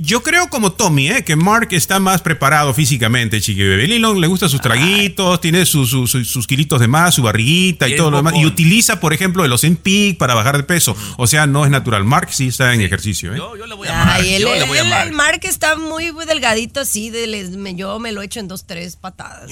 Yo 0.00 0.22
creo 0.22 0.48
como 0.48 0.72
Tommy, 0.72 1.08
¿eh? 1.08 1.24
que 1.24 1.34
Mark 1.34 1.68
está 1.70 1.98
más 1.98 2.20
preparado 2.20 2.74
físicamente, 2.74 3.40
chiqui 3.40 3.62
bebé. 3.62 3.84
Elon 3.86 4.20
le 4.20 4.26
gusta 4.26 4.46
sus 4.48 4.60
traguitos, 4.60 5.40
tiene 5.40 5.64
sus, 5.64 5.88
sus, 5.88 6.10
sus- 6.10 6.28
sus 6.28 6.46
kilitos 6.46 6.78
de 6.78 6.86
más, 6.88 7.14
su 7.14 7.22
barriguita 7.22 7.88
y, 7.88 7.96
todo 7.96 8.10
lo 8.10 8.18
demás. 8.18 8.34
Y 8.36 8.44
utiliza, 8.44 9.00
por 9.00 9.14
ejemplo, 9.14 9.44
el 9.46 9.52
Ozempic 9.52 10.18
para 10.18 10.34
bajar 10.34 10.58
de 10.58 10.62
peso. 10.64 10.94
O 11.16 11.26
sea, 11.26 11.46
no 11.46 11.64
es 11.64 11.70
natural. 11.70 12.04
Mark 12.04 12.28
sí 12.32 12.48
está 12.48 12.74
en 12.74 12.82
ejercicio. 12.82 13.32
¿eh? 13.32 13.38
Yo, 13.38 13.56
yo 13.56 13.66
le 13.66 13.74
voy 13.74 13.88
a 13.88 13.92
Mark. 13.94 14.10
Ay, 14.20 14.34
él, 14.34 14.42
yo 14.42 14.52
le 14.52 14.58
él- 14.60 14.68
voy 14.68 14.78
a 14.78 14.82
él- 14.82 14.88
Mark. 14.88 15.06
el 15.08 15.12
Mark 15.14 15.40
está 15.44 15.76
muy, 15.76 16.12
muy 16.12 16.26
delgadito 16.26 16.80
así, 16.80 17.08
de 17.08 17.26
les- 17.26 17.50
me- 17.56 17.74
yo 17.74 17.98
me 17.98 18.12
lo 18.12 18.20
echo 18.20 18.40
en 18.40 18.46
dos, 18.48 18.66
tres 18.66 18.96
patadas. 18.96 19.50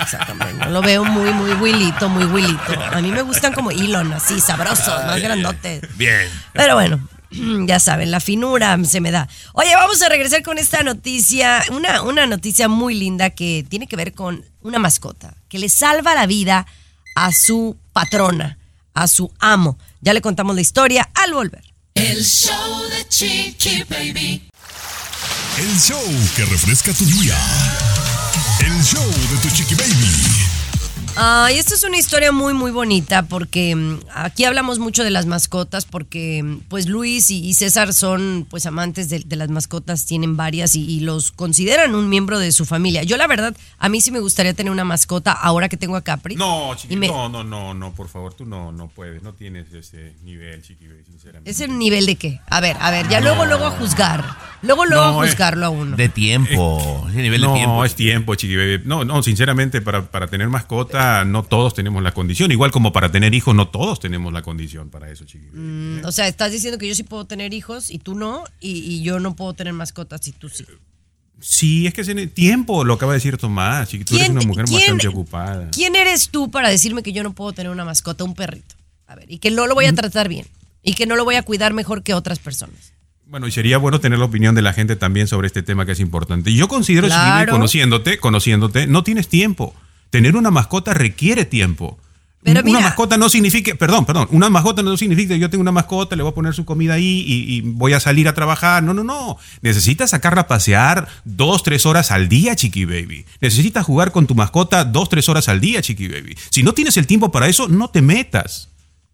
Exactamente. 0.00 0.68
Lo 0.68 0.82
veo 0.82 1.04
muy, 1.04 1.30
muy 1.32 1.52
willito, 1.52 2.08
muy 2.10 2.24
willito. 2.26 2.74
A 2.92 3.00
mí 3.00 3.10
me 3.10 3.22
gustan 3.22 3.54
como 3.54 3.70
Elon, 3.70 4.12
así, 4.12 4.40
sabrosos, 4.40 4.88
más 5.06 5.20
grandotes. 5.22 5.80
Bien. 5.96 6.28
Pero 6.52 6.74
bueno, 6.74 7.00
ya 7.66 7.80
saben, 7.80 8.10
la 8.10 8.20
finura 8.20 8.78
se 8.84 9.00
me 9.00 9.10
da. 9.10 9.28
Oye, 9.52 9.74
vamos 9.74 10.00
a 10.02 10.08
regresar 10.08 10.42
con 10.42 10.58
esta 10.58 10.82
noticia, 10.82 11.62
una, 11.72 12.02
una 12.02 12.26
noticia 12.26 12.68
muy 12.68 12.94
linda 12.94 13.30
que 13.30 13.64
tiene 13.68 13.86
que 13.86 13.96
ver 13.96 14.12
con 14.12 14.44
una 14.62 14.78
mascota, 14.78 15.34
que 15.48 15.58
le 15.58 15.68
salva 15.68 16.14
la 16.14 16.26
vida 16.26 16.66
a 17.16 17.32
su 17.32 17.76
patrona, 17.92 18.58
a 18.94 19.08
su 19.08 19.32
amo. 19.38 19.78
Ya 20.00 20.12
le 20.12 20.20
contamos 20.20 20.54
la 20.54 20.62
historia 20.62 21.08
al 21.14 21.32
volver. 21.32 21.64
El 21.94 22.24
show 22.24 22.82
de 22.88 23.08
Chiqui 23.08 23.84
Baby. 23.88 24.50
El 25.58 25.78
show 25.78 26.02
que 26.36 26.44
refresca 26.46 26.92
tu 26.94 27.04
día. 27.04 27.36
El 28.60 28.82
show 28.82 29.04
de 29.04 29.36
tu 29.42 29.50
chiqui 29.54 29.74
baby. 29.74 30.59
Ay, 31.16 31.58
esta 31.58 31.74
es 31.74 31.84
una 31.84 31.98
historia 31.98 32.32
muy, 32.32 32.54
muy 32.54 32.70
bonita 32.70 33.22
porque 33.24 33.74
mm, 33.74 33.98
aquí 34.14 34.44
hablamos 34.44 34.78
mucho 34.78 35.04
de 35.04 35.10
las 35.10 35.26
mascotas 35.26 35.84
porque 35.84 36.42
mm, 36.42 36.60
pues 36.68 36.86
Luis 36.86 37.30
y, 37.30 37.44
y 37.46 37.52
César 37.54 37.92
son 37.92 38.46
pues 38.48 38.64
amantes 38.64 39.10
de, 39.10 39.18
de 39.18 39.36
las 39.36 39.50
mascotas, 39.50 40.06
tienen 40.06 40.36
varias 40.36 40.76
y, 40.76 40.84
y 40.88 41.00
los 41.00 41.30
consideran 41.32 41.94
un 41.94 42.08
miembro 42.08 42.38
de 42.38 42.52
su 42.52 42.64
familia. 42.64 43.02
Yo 43.02 43.16
la 43.18 43.26
verdad, 43.26 43.54
a 43.78 43.88
mí 43.88 44.00
sí 44.00 44.10
me 44.12 44.20
gustaría 44.20 44.54
tener 44.54 44.70
una 44.72 44.84
mascota 44.84 45.32
ahora 45.32 45.68
que 45.68 45.76
tengo 45.76 45.96
a 45.96 46.02
Capri. 46.02 46.36
No, 46.36 46.74
chiqui, 46.76 46.94
Y 46.94 46.96
me- 46.96 47.08
no, 47.08 47.28
no, 47.28 47.44
no, 47.44 47.74
no, 47.74 47.92
por 47.92 48.08
favor, 48.08 48.32
tú 48.32 48.46
no, 48.46 48.70
no 48.72 48.88
puedes, 48.88 49.22
no 49.22 49.34
tienes 49.34 49.70
ese 49.74 50.14
nivel, 50.24 50.62
chiqui, 50.62 50.86
sinceramente. 51.06 51.50
¿Ese 51.50 51.68
nivel 51.68 52.06
de 52.06 52.16
qué? 52.16 52.40
A 52.48 52.60
ver, 52.60 52.76
a 52.80 52.90
ver, 52.90 53.08
ya 53.08 53.20
luego, 53.20 53.44
luego 53.44 53.66
a 53.66 53.70
juzgar. 53.72 54.24
Luego, 54.62 54.86
luego 54.86 55.04
No, 55.04 55.20
a 55.20 55.26
eh. 55.26 55.28
juzgarlo 55.28 55.66
a 55.66 55.70
uno. 55.70 55.96
De 55.96 56.08
tiempo. 56.08 57.06
Nivel 57.12 57.40
no, 57.42 57.48
de 57.52 57.58
tiempo. 57.58 57.84
es 57.84 57.94
tiempo, 57.94 58.34
chiqui 58.36 58.56
baby. 58.56 58.82
No, 58.86 59.04
no, 59.04 59.22
sinceramente, 59.22 59.80
para, 59.82 60.06
para 60.10 60.28
tener 60.28 60.48
mascota, 60.48 60.99
no 61.26 61.42
todos 61.42 61.74
tenemos 61.74 62.02
la 62.02 62.12
condición. 62.12 62.50
Igual 62.52 62.70
como 62.70 62.92
para 62.92 63.10
tener 63.10 63.34
hijos, 63.34 63.54
no 63.54 63.68
todos 63.68 64.00
tenemos 64.00 64.32
la 64.32 64.42
condición 64.42 64.90
para 64.90 65.10
eso, 65.10 65.24
chiqui 65.24 65.46
baby. 65.46 65.58
Mm, 65.58 66.04
o 66.04 66.12
sea, 66.12 66.26
estás 66.28 66.52
diciendo 66.52 66.78
que 66.78 66.88
yo 66.88 66.94
sí 66.94 67.02
puedo 67.02 67.24
tener 67.26 67.52
hijos 67.54 67.90
y 67.90 67.98
tú 67.98 68.14
no, 68.14 68.44
y, 68.60 68.70
y 68.78 69.02
yo 69.02 69.20
no 69.20 69.34
puedo 69.36 69.52
tener 69.54 69.72
mascotas 69.72 70.26
y 70.28 70.32
tú 70.32 70.48
sí. 70.48 70.64
Sí, 71.42 71.86
es 71.86 71.94
que 71.94 72.02
ese 72.02 72.26
tiempo, 72.26 72.84
lo 72.84 72.94
acaba 72.94 73.12
de 73.12 73.16
decir 73.18 73.38
Tomás, 73.38 73.88
tú 73.88 73.96
eres 73.96 74.06
¿Quién- 74.08 74.32
una 74.32 74.42
mujer 74.46 74.66
bastante 74.70 75.08
ocupada. 75.08 75.70
¿Quién 75.70 75.96
eres 75.96 76.28
tú 76.28 76.50
para 76.50 76.68
decirme 76.68 77.02
que 77.02 77.12
yo 77.12 77.22
no 77.22 77.32
puedo 77.32 77.52
tener 77.52 77.72
una 77.72 77.84
mascota, 77.84 78.24
un 78.24 78.34
perrito? 78.34 78.74
A 79.06 79.14
ver, 79.14 79.24
y 79.30 79.38
que 79.38 79.50
no 79.50 79.66
lo 79.66 79.74
voy 79.74 79.86
a 79.86 79.94
tratar 79.94 80.28
bien. 80.28 80.46
Y 80.82 80.94
que 80.94 81.06
no 81.06 81.16
lo 81.16 81.24
voy 81.24 81.34
a 81.36 81.42
cuidar 81.42 81.72
mejor 81.74 82.02
que 82.02 82.14
otras 82.14 82.38
personas. 82.38 82.92
Bueno, 83.26 83.46
y 83.46 83.52
sería 83.52 83.78
bueno 83.78 84.00
tener 84.00 84.18
la 84.18 84.24
opinión 84.24 84.54
de 84.54 84.62
la 84.62 84.72
gente 84.72 84.96
también 84.96 85.28
sobre 85.28 85.46
este 85.46 85.62
tema 85.62 85.86
que 85.86 85.92
es 85.92 86.00
importante. 86.00 86.50
Y 86.50 86.56
Yo 86.56 86.68
considero, 86.68 87.06
Claro. 87.06 87.52
conociéndote, 87.52 88.18
conociéndote, 88.18 88.86
no 88.86 89.02
tienes 89.04 89.28
tiempo. 89.28 89.74
Tener 90.10 90.36
una 90.36 90.50
mascota 90.50 90.92
requiere 90.94 91.44
tiempo. 91.44 91.98
Pero 92.42 92.60
una 92.60 92.62
mira- 92.62 92.80
mascota 92.80 93.18
no 93.18 93.28
significa, 93.28 93.74
perdón, 93.74 94.06
perdón, 94.06 94.26
una 94.30 94.48
mascota 94.48 94.82
no 94.82 94.96
significa 94.96 95.34
que 95.34 95.40
yo 95.40 95.50
tengo 95.50 95.60
una 95.60 95.72
mascota, 95.72 96.16
le 96.16 96.22
voy 96.22 96.32
a 96.32 96.34
poner 96.34 96.54
su 96.54 96.64
comida 96.64 96.94
ahí 96.94 97.22
y, 97.26 97.54
y 97.56 97.60
voy 97.60 97.92
a 97.92 98.00
salir 98.00 98.28
a 98.28 98.34
trabajar. 98.34 98.82
No, 98.82 98.94
no, 98.94 99.04
no. 99.04 99.36
Necesitas 99.60 100.08
sacarla 100.10 100.42
a 100.42 100.46
pasear 100.46 101.06
dos, 101.26 101.62
tres 101.62 101.84
horas 101.84 102.10
al 102.10 102.30
día, 102.30 102.56
chiqui 102.56 102.86
baby. 102.86 103.26
Necesitas 103.42 103.84
jugar 103.84 104.10
con 104.10 104.26
tu 104.26 104.34
mascota 104.34 104.84
dos, 104.84 105.10
tres 105.10 105.28
horas 105.28 105.50
al 105.50 105.60
día, 105.60 105.82
chiqui 105.82 106.08
baby. 106.08 106.34
Si 106.48 106.62
no 106.62 106.72
tienes 106.72 106.96
el 106.96 107.06
tiempo 107.06 107.30
para 107.30 107.46
eso, 107.46 107.68
no 107.68 107.88
te 107.90 108.00
metas. 108.00 108.68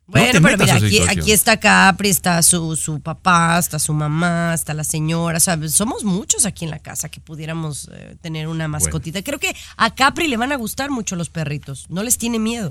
No 0.08 0.12
Bueno, 0.12 0.38
pero 0.40 0.56
mira, 0.58 0.74
aquí, 0.76 1.00
aquí 1.00 1.32
está 1.32 1.58
Capri, 1.58 2.10
está 2.10 2.40
su, 2.44 2.76
su 2.76 3.00
papá, 3.00 3.58
está 3.58 3.80
su 3.80 3.92
mamá, 3.92 4.54
está 4.54 4.72
la 4.72 4.84
señora. 4.84 5.38
O 5.38 5.40
sea, 5.40 5.58
somos 5.68 6.04
muchos 6.04 6.46
aquí 6.46 6.64
en 6.64 6.70
la 6.70 6.78
casa 6.78 7.08
que 7.08 7.20
pudiéramos 7.20 7.88
eh, 7.92 8.16
tener 8.20 8.46
una 8.46 8.68
mascotita. 8.68 9.22
Creo 9.22 9.40
que 9.40 9.54
a 9.76 9.94
Capri 9.96 10.28
le 10.28 10.36
van 10.36 10.52
a 10.52 10.56
gustar 10.56 10.90
mucho 10.90 11.16
los 11.16 11.28
perritos. 11.28 11.86
No 11.88 12.04
les 12.04 12.18
tiene 12.18 12.38
miedo. 12.38 12.70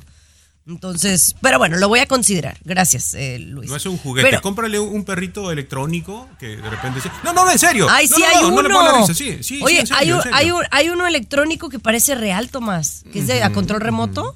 Entonces, 0.67 1.35
pero 1.41 1.59
bueno, 1.59 1.77
lo 1.77 1.87
voy 1.89 1.99
a 1.99 2.07
considerar. 2.07 2.57
Gracias, 2.63 3.13
eh, 3.13 3.37
Luis. 3.37 3.69
No 3.69 3.75
es 3.75 3.85
un 3.85 3.97
juguete, 3.97 4.27
Pero- 4.29 4.41
cómprale 4.41 4.79
un, 4.79 5.03
perrito 5.03 5.51
electrónico 5.51 6.27
que 6.39 6.55
de 6.57 6.69
repente 6.69 6.95
dice, 7.03 7.11
no, 7.23 7.33
no, 7.33 7.51
en 7.51 7.59
serio. 7.59 7.87
Ay, 7.89 8.07
No, 8.07 8.15
sí, 8.15 8.21
no, 8.23 8.27
hay 8.29 8.41
no, 8.41 8.47
uno. 8.47 8.55
no 8.55 8.61
le 8.63 8.69
pongo 8.73 8.91
la 8.91 8.97
risa, 9.01 9.13
sí, 9.13 9.43
sí, 9.43 9.59
Oye, 9.61 9.75
sí, 9.75 9.81
en 9.81 9.87
serio, 9.87 9.99
hay, 9.99 10.11
un- 10.29 10.33
hay, 10.33 10.51
un- 10.51 10.63
hay 10.71 10.89
uno 10.89 11.05
electrónico 11.05 11.69
que 11.69 11.77
parece 11.79 12.15
real, 12.15 12.49
Tomás, 12.49 13.03
que 13.13 13.19
es 13.19 13.27
de 13.27 13.43
a 13.43 13.51
control 13.51 13.81
remoto 13.81 14.33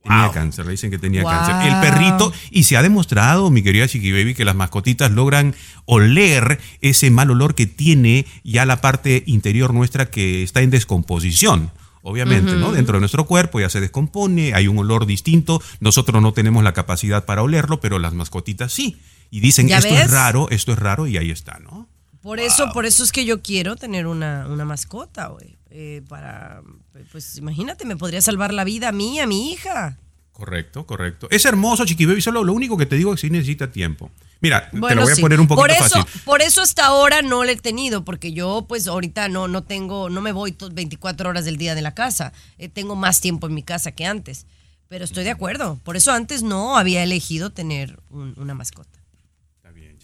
Tenía 0.04 0.32
cáncer, 0.32 0.66
le 0.66 0.72
dicen 0.72 0.92
que 0.92 0.98
tenía 0.98 1.22
Wow. 1.24 1.32
cáncer. 1.32 1.56
El 1.72 1.80
perrito, 1.80 2.34
y 2.52 2.64
se 2.64 2.76
ha 2.76 2.82
demostrado, 2.84 3.50
mi 3.50 3.64
querida 3.64 3.88
Chiqui 3.88 4.12
Baby, 4.12 4.34
que 4.36 4.44
las 4.46 4.56
mascotitas 4.56 5.12
logran 5.12 5.56
oler 5.86 6.60
ese 6.82 7.10
mal 7.10 7.32
olor 7.32 7.56
que 7.56 7.68
tiene 7.68 8.26
ya 8.44 8.66
la 8.66 8.82
parte 8.82 9.24
interior 9.28 9.74
nuestra 9.74 10.08
que 10.10 10.44
está 10.44 10.62
en 10.62 10.70
descomposición. 10.72 11.72
Obviamente, 12.06 12.56
¿no? 12.56 12.74
Dentro 12.74 12.96
de 12.98 13.00
nuestro 13.00 13.26
cuerpo 13.26 13.62
ya 13.62 13.70
se 13.70 13.80
descompone, 13.80 14.54
hay 14.54 14.68
un 14.68 14.78
olor 14.78 15.06
distinto. 15.06 15.62
Nosotros 15.80 16.22
no 16.22 16.34
tenemos 16.34 16.62
la 16.62 16.74
capacidad 16.74 17.24
para 17.24 17.42
olerlo, 17.44 17.80
pero 17.80 17.98
las 17.98 18.14
mascotitas 18.14 18.74
sí. 18.74 18.98
Y 19.32 19.40
dicen, 19.40 19.70
¿Ya 19.70 19.78
esto 19.78 19.94
ves? 19.94 20.06
es 20.06 20.12
raro, 20.12 20.50
esto 20.50 20.74
es 20.74 20.80
raro, 20.80 21.08
y 21.08 21.16
ahí 21.18 21.32
está, 21.32 21.60
¿no? 21.60 21.88
Por 22.22 22.42
eso, 22.42 22.72
por 22.74 22.86
eso 22.86 23.06
es 23.06 23.12
que 23.14 23.24
yo 23.26 23.42
quiero 23.42 23.78
tener 23.78 24.08
una, 24.08 24.48
una 24.50 24.66
mascota, 24.66 25.28
güey. 25.28 25.56
Eh, 25.76 26.04
para, 26.08 26.62
pues 27.12 27.36
imagínate, 27.38 27.84
me 27.86 27.98
podría 27.98 28.22
salvar 28.22 28.54
la 28.54 28.64
vida 28.64 28.90
a 28.90 28.92
mí, 28.92 29.20
a 29.20 29.26
mi 29.26 29.52
hija. 29.52 29.98
Correcto, 30.32 30.86
correcto. 30.86 31.28
Es 31.32 31.46
hermoso, 31.46 31.84
Chiqui 31.84 32.06
Baby, 32.06 32.22
solo 32.22 32.44
lo 32.44 32.54
único 32.54 32.78
que 32.78 32.86
te 32.86 32.96
digo 32.96 33.12
es 33.14 33.20
que 33.22 33.28
sí 33.28 33.32
necesita 33.32 33.72
tiempo. 33.72 34.12
Mira, 34.40 34.70
te 34.70 34.78
lo 34.78 35.02
voy 35.02 35.12
a 35.12 35.16
poner 35.16 35.40
un 35.40 35.48
poquito 35.48 35.62
por 35.64 35.72
eso, 35.72 35.84
fácil. 36.04 36.22
Por 36.26 36.42
eso 36.44 36.62
hasta 36.62 36.86
ahora 36.86 37.22
no 37.24 37.44
le 37.44 37.54
he 37.54 37.56
tenido, 37.56 38.04
porque 38.06 38.34
yo 38.34 38.66
pues 38.68 38.88
ahorita 38.88 39.30
no, 39.30 39.48
no 39.48 39.64
tengo, 39.64 40.10
no 40.12 40.22
me 40.22 40.32
voy 40.32 40.52
to- 40.52 40.70
24 40.70 41.30
horas 41.30 41.46
del 41.46 41.58
día 41.58 41.74
de 41.76 41.82
la 41.82 41.96
casa. 41.96 42.34
Eh, 42.60 42.70
tengo 42.70 42.96
más 42.96 43.20
tiempo 43.22 43.48
en 43.48 43.54
mi 43.56 43.64
casa 43.64 43.92
que 43.94 44.06
antes. 44.06 44.46
Pero 44.90 45.06
estoy 45.06 45.24
de 45.24 45.32
acuerdo. 45.32 45.80
Por 45.84 45.96
eso 45.98 46.12
antes 46.12 46.44
no 46.44 46.78
había 46.78 47.02
elegido 47.04 47.50
tener 47.52 48.00
un- 48.10 48.36
una 48.38 48.54
mascota. 48.54 49.00
Está 49.56 49.72
bien. 49.72 49.98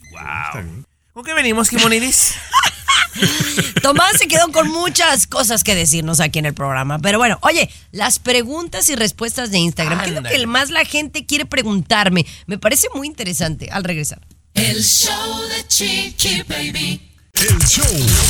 ¿Con 1.13 1.23
qué 1.23 1.33
venimos, 1.33 1.69
Kimoniris? 1.69 2.33
Tomás 3.81 4.17
se 4.17 4.27
quedó 4.27 4.51
con 4.51 4.69
muchas 4.69 5.27
cosas 5.27 5.63
que 5.63 5.75
decirnos 5.75 6.19
aquí 6.19 6.39
en 6.39 6.45
el 6.45 6.53
programa. 6.53 6.99
Pero 6.99 7.17
bueno, 7.17 7.37
oye, 7.41 7.69
las 7.91 8.19
preguntas 8.19 8.89
y 8.89 8.95
respuestas 8.95 9.51
de 9.51 9.59
Instagram, 9.59 9.99
¿qué 10.01 10.09
es 10.09 10.15
lo 10.15 10.23
que 10.23 10.47
más 10.47 10.69
la 10.69 10.85
gente 10.85 11.25
quiere 11.25 11.45
preguntarme? 11.45 12.25
Me 12.45 12.57
parece 12.57 12.87
muy 12.93 13.07
interesante 13.07 13.69
al 13.71 13.83
regresar. 13.83 14.21
El 14.53 14.83
show 14.83 15.41
de 15.49 15.67
Chiqui 15.67 16.43
Baby. 16.47 17.09
El 17.35 17.57
show 17.65 17.85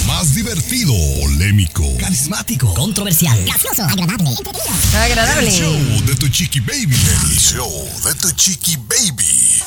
más 0.05 0.35
divertido, 0.35 0.93
polémico, 1.19 1.83
Carismático, 1.97 2.71
controversial, 2.75 3.43
gracioso, 3.43 3.83
agradable, 3.83 4.29
entretenido. 4.29 4.99
Agradable. 4.99 5.47
El 5.47 5.55
show 5.55 6.05
de 6.05 6.15
tu 6.15 6.27
chiqui 6.27 6.59
baby. 6.59 6.95
El 6.95 7.39
show 7.39 7.89
de 8.05 8.13
tu 8.15 8.31
chiqui 8.33 8.77
baby. 8.77 9.63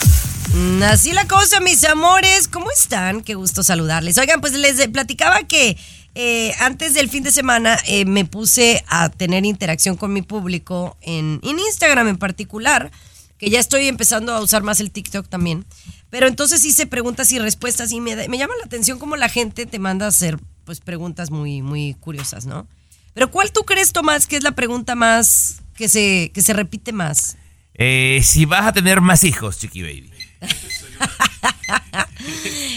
Mm, 0.54 0.82
Así 0.82 1.12
la 1.12 1.26
cosa, 1.26 1.60
mis 1.60 1.82
amores. 1.84 2.46
¿Cómo 2.46 2.70
están? 2.70 3.22
Qué 3.22 3.34
gusto 3.34 3.62
saludarles. 3.62 4.18
Oigan, 4.18 4.40
pues 4.40 4.52
les 4.52 4.86
platicaba 4.88 5.44
que, 5.44 5.78
eh, 6.14 6.52
antes 6.60 6.92
del 6.92 7.08
fin 7.08 7.22
de 7.22 7.30
semana 7.30 7.78
eh, 7.86 8.04
me 8.04 8.26
puse 8.26 8.84
a 8.88 9.08
tener 9.08 9.46
interacción 9.46 9.96
con 9.96 10.12
mi 10.12 10.20
público 10.20 10.98
en, 11.00 11.40
Instagram 11.42 12.08
en 12.08 12.18
particular, 12.18 12.90
que 13.38 13.48
ya 13.48 13.60
estoy 13.60 13.88
empezando 13.88 14.34
a 14.34 14.42
usar 14.42 14.62
más 14.62 14.80
el 14.80 14.90
TikTok 14.90 15.26
también. 15.26 15.64
Pero 16.10 16.26
entonces 16.26 16.62
hice 16.64 16.86
preguntas 16.86 17.32
y 17.32 17.38
respuestas 17.38 17.90
y 17.92 18.00
me, 18.00 18.28
me 18.28 18.36
llama 18.36 18.54
la 18.58 18.66
atención 18.66 18.98
cómo 18.98 19.16
la 19.16 19.30
gente 19.30 19.64
te 19.64 19.78
manda 19.78 20.04
a 20.04 20.10
hacer 20.10 20.38
pues 20.64 20.80
preguntas 20.80 21.30
muy, 21.30 21.62
muy 21.62 21.94
curiosas, 21.94 22.44
¿no? 22.44 22.68
Pero 23.14 23.30
¿cuál 23.30 23.52
tú 23.52 23.62
crees, 23.62 23.92
Tomás, 23.92 24.26
que 24.26 24.36
es 24.36 24.42
la 24.42 24.52
pregunta 24.52 24.94
más 24.94 25.62
que 25.74 25.88
se, 25.88 26.30
que 26.34 26.42
se 26.42 26.52
repite 26.52 26.92
más? 26.92 27.36
Eh, 27.74 28.20
si 28.22 28.44
vas 28.44 28.66
a 28.66 28.72
tener 28.72 29.00
más 29.00 29.24
hijos, 29.24 29.58
Chiqui 29.58 29.82
Baby. 29.82 30.21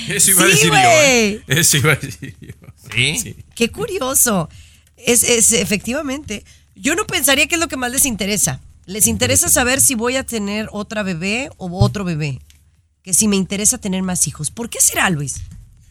Eso 0.09 0.31
iba 0.31 0.43
a 0.43 0.45
Sí, 0.45 0.51
decir 0.51 0.69
yo. 0.71 0.75
¿eh? 0.77 1.43
Eso 1.47 1.77
iba 1.77 1.93
a 1.93 1.95
decir 1.95 2.35
yo. 2.41 2.53
¿Sí? 2.93 3.35
Qué 3.55 3.69
curioso. 3.69 4.49
Es, 4.97 5.23
es 5.23 5.51
efectivamente. 5.51 6.43
Yo 6.75 6.95
no 6.95 7.05
pensaría 7.05 7.47
que 7.47 7.55
es 7.55 7.61
lo 7.61 7.67
que 7.67 7.77
más 7.77 7.91
les 7.91 8.05
interesa. 8.05 8.59
Les 8.85 9.07
interesa 9.07 9.49
saber 9.49 9.81
si 9.81 9.95
voy 9.95 10.15
a 10.15 10.23
tener 10.25 10.67
otra 10.71 11.03
bebé 11.03 11.49
o 11.57 11.69
otro 11.83 12.03
bebé. 12.03 12.39
Que 13.01 13.13
si 13.13 13.27
me 13.27 13.35
interesa 13.35 13.77
tener 13.77 14.03
más 14.03 14.27
hijos. 14.27 14.51
¿Por 14.51 14.69
qué 14.69 14.79
será, 14.81 15.09
Luis? 15.09 15.41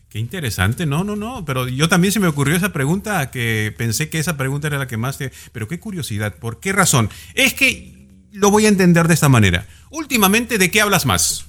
Qué 0.09 0.21
interesante, 0.21 0.87
no, 0.87 1.03
no, 1.03 1.17
no, 1.17 1.45
pero 1.45 1.67
yo 1.67 1.89
también 1.89 2.13
se 2.13 2.21
me 2.21 2.29
ocurrió 2.29 2.55
esa 2.55 2.73
pregunta, 2.73 3.33
que 3.33 3.75
pensé 3.77 4.11
que 4.11 4.21
esa 4.21 4.37
pregunta 4.37 4.69
era 4.69 4.79
la 4.79 4.87
que 4.87 4.97
más 4.97 5.19
te... 5.19 5.33
Pero 5.51 5.67
qué 5.67 5.81
curiosidad, 5.81 6.37
¿por 6.37 6.61
qué 6.61 6.73
razón? 6.73 7.11
Es 7.35 7.53
que 7.53 8.07
lo 8.31 8.53
voy 8.53 8.67
a 8.67 8.69
entender 8.69 9.09
de 9.09 9.15
esta 9.15 9.29
manera. 9.29 9.67
Últimamente, 9.91 10.57
¿de 10.57 10.71
qué 10.71 10.81
hablas 10.81 11.05
más? 11.05 11.47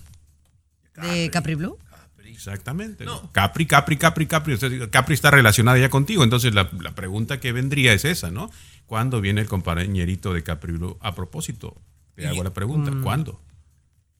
¿De 1.01 1.29
Capri 1.31 1.55
Blue? 1.55 1.77
Exactamente. 2.25 3.05
¿no? 3.05 3.31
Capri, 3.31 3.65
Capri, 3.65 3.97
Capri, 3.97 4.25
Capri. 4.27 4.53
O 4.53 4.57
sea, 4.57 4.69
Capri 4.89 5.13
está 5.13 5.31
relacionada 5.31 5.77
ya 5.77 5.89
contigo, 5.89 6.23
entonces 6.23 6.53
la, 6.53 6.69
la 6.81 6.93
pregunta 6.93 7.39
que 7.39 7.51
vendría 7.51 7.93
es 7.93 8.03
esa, 8.05 8.29
¿no? 8.31 8.49
¿Cuándo 8.85 9.21
viene 9.21 9.41
el 9.41 9.47
compañerito 9.47 10.33
de 10.33 10.43
Capri 10.43 10.73
Blue? 10.73 10.97
A 11.01 11.15
propósito, 11.15 11.75
te 12.15 12.27
hago 12.27 12.43
la 12.43 12.53
pregunta, 12.53 12.91
Mm. 12.91 13.01
¿cuándo? 13.03 13.41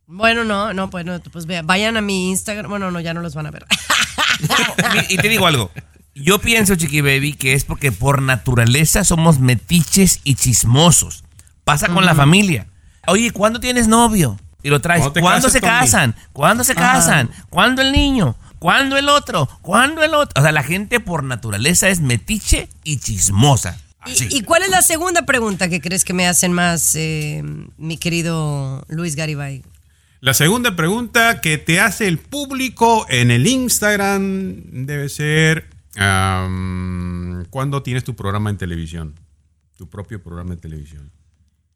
Bueno, 0.08 0.44
no, 0.44 0.72
no, 0.74 0.90
pues, 0.90 1.04
no, 1.06 1.20
pues 1.20 1.46
vea, 1.46 1.62
vayan 1.64 1.98
a 1.98 2.02
mi 2.02 2.30
Instagram. 2.30 2.70
Bueno, 2.70 2.92
no, 2.92 3.00
ya 3.00 3.14
no 3.14 3.22
los 3.22 3.34
van 3.36 3.48
a 3.48 3.52
ver. 3.52 3.66
Y 5.10 5.18
te 5.18 5.30
digo 5.30 5.48
algo. 5.48 5.72
Yo 6.14 6.40
pienso, 6.40 6.76
Chiqui 6.76 7.02
Baby, 7.02 7.34
que 7.34 7.54
es 7.54 7.66
porque 7.66 7.92
por 7.92 8.22
naturaleza 8.22 9.04
somos 9.04 9.40
metiches 9.40 10.22
y 10.24 10.36
chismosos. 10.36 11.24
Pasa 11.64 11.90
con 11.90 12.06
la 12.06 12.16
familia. 12.16 12.68
Oye, 13.08 13.32
¿cuándo 13.32 13.60
tienes 13.60 13.88
novio? 13.88 14.40
Y 14.66 14.70
lo 14.72 14.82
traes. 14.82 15.02
¿Cuándo 15.02 15.14
te 15.14 15.22
¿Cuándo 15.22 15.48
casas 15.48 15.52
se 15.52 15.62
casan? 15.62 16.16
¿Cuándo 16.34 16.64
se 16.64 16.72
Ajá. 16.72 16.94
casan? 16.94 17.30
¿Cuándo 17.52 17.84
el 17.84 17.92
niño? 17.92 18.36
¿Cuándo 18.58 18.98
el 18.98 19.10
otro? 19.10 19.48
¿Cuándo 19.62 20.04
el 20.04 20.16
otro? 20.16 20.42
O 20.42 20.44
sea, 20.44 20.52
la 20.52 20.64
gente 20.64 21.00
por 21.00 21.24
naturaleza 21.24 21.88
es 21.90 22.00
metiche 22.00 22.68
y 22.84 22.98
chismosa. 22.98 23.80
Así. 24.00 24.28
¿Y, 24.32 24.42
cuál 24.42 24.64
es 24.64 24.72
la 24.72 24.82
segunda 24.82 25.22
pregunta 25.22 25.70
que 25.70 25.82
crees 25.82 26.04
que 26.04 26.14
me 26.14 26.28
hacen 26.28 26.52
más, 26.52 26.96
eh, 26.96 27.44
mi 27.78 27.98
querido 27.98 28.84
Luis 28.88 29.16
Garibay? 29.16 29.62
La 30.20 30.34
segunda 30.34 30.76
pregunta 30.76 31.42
que 31.42 31.60
te 31.60 31.80
hace 31.80 32.08
el 32.08 32.18
público 32.18 33.06
en 33.08 33.30
el 33.30 33.46
Instagram 33.46 34.64
debe 34.88 35.10
ser, 35.10 35.70
¿cuándo 37.52 37.84
tienes 37.84 38.04
tu 38.04 38.16
programa 38.16 38.50
en 38.50 38.58
televisión? 38.58 39.14
Tu 39.78 39.88
propio 39.88 40.24
programa 40.24 40.56
de 40.56 40.58
televisión. 40.58 41.12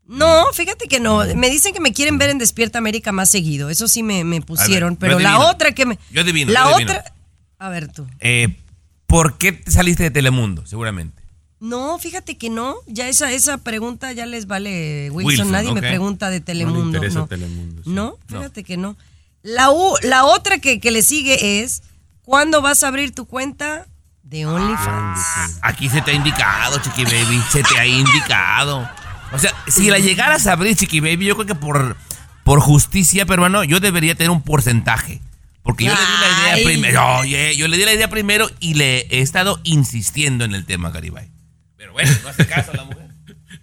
No, 0.10 0.46
fíjate 0.54 0.88
que 0.88 1.00
no. 1.00 1.24
Me 1.36 1.50
dicen 1.50 1.74
que 1.74 1.80
me 1.80 1.94
quieren 1.94 2.18
ver 2.18 2.30
en 2.32 2.40
Despierta 2.40 2.80
América 2.80 3.12
más 3.12 3.30
seguido. 3.30 3.70
Eso 3.70 3.88
sí 3.88 4.02
me, 4.04 4.24
me 4.24 4.42
pusieron. 4.42 4.96
pero 4.96 5.20
la 5.20 5.40
otra 5.40 5.72
que 5.74 5.86
me. 5.86 6.00
Yo 6.12 6.22
adivino, 6.22 6.52
La 6.52 6.62
yo 6.64 6.76
adivino. 6.76 6.92
otra. 6.94 7.14
A 7.60 7.70
ver 7.70 7.92
tú. 7.92 8.08
Eh, 8.20 8.58
¿Por 9.06 9.38
qué 9.38 9.52
te 9.52 9.70
saliste 9.72 10.04
de 10.04 10.12
Telemundo? 10.12 10.66
Seguramente. 10.66 11.22
No, 11.60 12.00
fíjate 12.00 12.38
que 12.38 12.50
no. 12.50 12.76
Ya 12.88 13.08
esa, 13.08 13.32
esa 13.32 13.58
pregunta 13.60 14.12
ya 14.14 14.26
les 14.26 14.48
vale 14.48 15.10
Wilson. 15.12 15.26
Wilson, 15.46 15.52
Nadie 15.52 15.74
me 15.74 15.82
pregunta 15.82 16.30
de 16.30 16.40
Telemundo. 16.42 16.86
interesa 16.98 17.20
no. 17.20 17.28
Telemundo, 17.28 17.84
sí. 17.84 17.90
No, 17.90 18.18
fíjate 18.28 18.64
que 18.64 18.78
no. 18.78 18.96
La, 19.44 19.70
u- 19.72 19.96
la 20.04 20.26
otra 20.26 20.58
que, 20.60 20.80
que 20.80 20.90
le 20.92 21.02
sigue 21.04 21.62
es: 21.62 21.84
¿cuándo 22.24 22.62
vas 22.62 22.84
a 22.84 22.88
abrir 22.88 23.14
tu 23.14 23.26
cuenta 23.26 23.88
de 24.24 24.46
OnlyFans? 24.46 25.60
Aquí 25.62 25.90
se 25.90 26.02
te 26.02 26.12
ha 26.12 26.14
indicado, 26.14 26.80
Chiqui 26.80 27.04
Baby. 27.04 27.42
Se 27.52 27.62
te 27.64 27.78
ha 27.78 27.86
indicado. 27.86 28.90
O 29.32 29.40
sea, 29.40 29.54
si 29.68 29.90
la 29.90 30.00
llegaras 30.00 30.48
a 30.48 30.54
abrir, 30.54 30.76
Chiqui 30.76 31.00
Baby, 31.00 31.26
yo 31.26 31.36
creo 31.36 31.48
que 31.48 31.56
por, 31.56 31.96
por 32.44 32.60
justicia, 32.60 33.26
peruano, 33.26 33.64
yo 33.64 33.80
debería 33.80 34.16
tener 34.16 34.32
un 34.32 34.42
porcentaje. 34.42 35.22
Porque 35.62 35.86
yo 35.86 35.92
le 35.92 36.00
di 36.00 36.06
la 36.22 36.28
idea 36.58 36.66
primero. 36.66 37.18
Oye, 37.20 37.56
yo 37.56 37.68
le 37.68 37.78
di 37.78 37.86
la 37.86 37.94
idea 37.94 38.10
primero 38.10 38.50
y 38.60 38.74
le 38.74 39.02
he 39.10 39.22
estado 39.22 39.60
insistiendo 39.64 40.46
en 40.46 40.56
el 40.56 40.66
tema, 40.66 40.90
Garibay. 40.90 41.30
Pero 41.78 41.94
bueno, 41.94 42.12
no 42.24 42.30
hace 42.30 42.48
caso 42.48 42.72
a 42.72 42.78
la 42.78 42.84
mujer. 42.86 43.08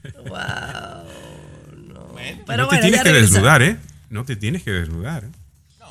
Pero 2.46 2.62
no 2.62 2.68
te 2.68 2.76
bueno, 2.76 2.80
tienes 2.80 3.02
que 3.02 3.12
regresa. 3.12 3.32
desnudar, 3.32 3.62
¿eh? 3.62 3.76
No 4.10 4.24
te 4.24 4.36
tienes 4.36 4.62
que 4.62 4.70
desnudar. 4.70 5.24
¿eh? 5.24 5.28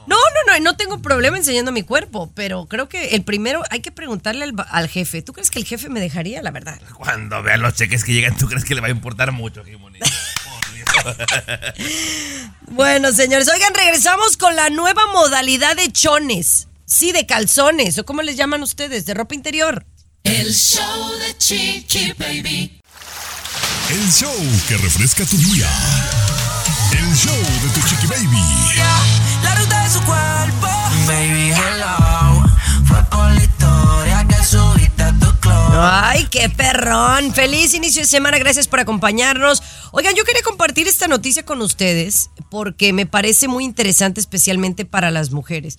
No, 0.07 0.15
no, 0.15 0.53
no, 0.53 0.59
no 0.59 0.77
tengo 0.77 1.01
problema 1.01 1.37
enseñando 1.37 1.71
mi 1.71 1.81
cuerpo, 1.83 2.31
pero 2.35 2.67
creo 2.67 2.87
que 2.89 3.09
el 3.15 3.23
primero 3.23 3.63
hay 3.69 3.81
que 3.81 3.91
preguntarle 3.91 4.43
al, 4.45 4.53
al 4.69 4.87
jefe. 4.87 5.21
¿Tú 5.21 5.33
crees 5.33 5.49
que 5.49 5.59
el 5.59 5.65
jefe 5.65 5.89
me 5.89 5.99
dejaría, 5.99 6.41
la 6.41 6.51
verdad? 6.51 6.79
Cuando 6.95 7.41
vean 7.43 7.61
los 7.61 7.73
cheques 7.73 8.03
que 8.03 8.13
llegan, 8.13 8.37
¿tú 8.37 8.47
crees 8.47 8.65
que 8.65 8.75
le 8.75 8.81
va 8.81 8.87
a 8.87 8.91
importar 8.91 9.31
mucho, 9.31 9.63
Jimoni? 9.63 9.99
Por 9.99 10.73
Dios. 10.73 11.15
Bueno, 12.67 13.11
señores, 13.13 13.47
oigan, 13.47 13.73
regresamos 13.73 14.37
con 14.37 14.55
la 14.55 14.69
nueva 14.69 15.03
modalidad 15.13 15.75
de 15.77 15.91
chones. 15.91 16.67
Sí, 16.85 17.11
de 17.11 17.25
calzones, 17.25 17.97
o 17.97 18.05
cómo 18.05 18.21
les 18.21 18.35
llaman 18.37 18.63
ustedes, 18.63 19.05
de 19.05 19.13
ropa 19.13 19.33
interior. 19.33 19.85
El 20.23 20.53
show 20.53 21.11
de 21.19 21.37
Chiqui 21.37 22.13
Baby. 22.17 22.81
El 23.89 24.11
show 24.11 24.35
que 24.67 24.77
refresca 24.77 25.25
tu 25.25 25.37
día. 25.37 25.69
El 26.91 27.15
show 27.15 27.35
de 27.35 27.69
tu 27.69 27.87
chiqui 27.87 28.07
baby. 28.07 28.41
Ay, 35.77 36.25
qué 36.31 36.49
perrón. 36.49 37.33
Feliz 37.33 37.73
inicio 37.73 38.01
de 38.01 38.07
semana, 38.07 38.37
gracias 38.37 38.65
por 38.65 38.79
acompañarnos. 38.79 39.61
Oigan, 39.91 40.15
yo 40.15 40.23
quería 40.23 40.41
compartir 40.41 40.87
esta 40.87 41.09
noticia 41.09 41.43
con 41.43 41.61
ustedes 41.61 42.29
porque 42.49 42.93
me 42.93 43.05
parece 43.05 43.49
muy 43.49 43.65
interesante, 43.65 44.21
especialmente 44.21 44.85
para 44.85 45.11
las 45.11 45.31
mujeres. 45.31 45.77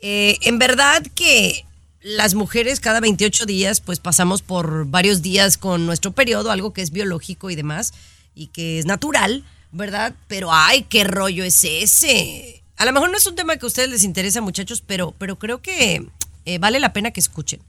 Eh, 0.00 0.38
en 0.42 0.58
verdad 0.58 1.04
que 1.14 1.64
las 2.00 2.34
mujeres 2.34 2.80
cada 2.80 2.98
28 2.98 3.46
días 3.46 3.80
pues 3.80 4.00
pasamos 4.00 4.42
por 4.42 4.86
varios 4.86 5.22
días 5.22 5.56
con 5.56 5.86
nuestro 5.86 6.10
periodo, 6.10 6.50
algo 6.50 6.72
que 6.72 6.82
es 6.82 6.90
biológico 6.90 7.48
y 7.48 7.54
demás, 7.54 7.94
y 8.34 8.48
que 8.48 8.80
es 8.80 8.86
natural, 8.86 9.44
¿verdad? 9.70 10.14
Pero 10.26 10.52
ay, 10.52 10.82
qué 10.88 11.04
rollo 11.04 11.44
es 11.44 11.62
ese. 11.62 12.64
A 12.76 12.84
lo 12.84 12.92
mejor 12.92 13.10
no 13.10 13.16
es 13.16 13.26
un 13.26 13.36
tema 13.36 13.56
que 13.56 13.66
a 13.66 13.68
ustedes 13.68 13.88
les 13.88 14.02
interesa, 14.02 14.40
muchachos, 14.40 14.82
pero, 14.84 15.14
pero 15.16 15.38
creo 15.38 15.62
que 15.62 16.08
eh, 16.44 16.58
vale 16.58 16.80
la 16.80 16.92
pena 16.92 17.12
que 17.12 17.20
escuchen. 17.20 17.60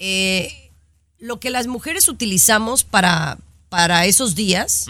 Eh, 0.00 0.67
lo 1.18 1.40
que 1.40 1.50
las 1.50 1.66
mujeres 1.66 2.08
utilizamos 2.08 2.84
para, 2.84 3.38
para 3.68 4.06
esos 4.06 4.34
días, 4.34 4.86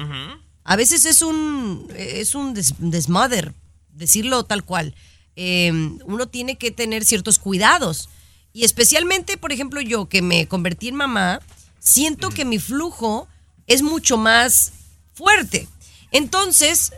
a 0.64 0.76
veces 0.76 1.04
es 1.04 1.22
un, 1.22 1.88
es 1.96 2.34
un 2.34 2.54
des- 2.54 2.74
desmother, 2.78 3.54
decirlo 3.94 4.44
tal 4.44 4.64
cual. 4.64 4.94
Eh, 5.36 5.72
uno 6.04 6.26
tiene 6.26 6.56
que 6.56 6.70
tener 6.70 7.04
ciertos 7.04 7.38
cuidados. 7.38 8.08
Y 8.52 8.64
especialmente, 8.64 9.36
por 9.36 9.52
ejemplo, 9.52 9.80
yo 9.80 10.08
que 10.08 10.20
me 10.22 10.46
convertí 10.48 10.88
en 10.88 10.96
mamá, 10.96 11.40
siento 11.78 12.30
que 12.30 12.44
mi 12.44 12.58
flujo 12.58 13.28
es 13.66 13.82
mucho 13.82 14.16
más 14.16 14.72
fuerte. 15.14 15.68
Entonces, 16.10 16.92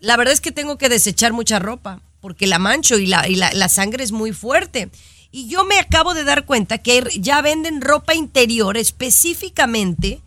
la 0.00 0.16
verdad 0.16 0.34
es 0.34 0.40
que 0.40 0.52
tengo 0.52 0.78
que 0.78 0.88
desechar 0.88 1.32
mucha 1.32 1.58
ropa 1.58 2.00
porque 2.20 2.46
la 2.46 2.58
mancho 2.58 2.98
y 2.98 3.06
la, 3.06 3.28
y 3.28 3.34
la, 3.36 3.52
la 3.52 3.68
sangre 3.68 4.04
es 4.04 4.12
muy 4.12 4.32
fuerte. 4.32 4.88
Y 5.36 5.48
yo 5.48 5.64
me 5.64 5.80
acabo 5.80 6.14
de 6.14 6.22
dar 6.22 6.44
cuenta 6.44 6.78
que 6.78 7.02
ya 7.18 7.42
venden 7.42 7.80
ropa 7.80 8.14
interior 8.14 8.76
específicamente 8.76 10.20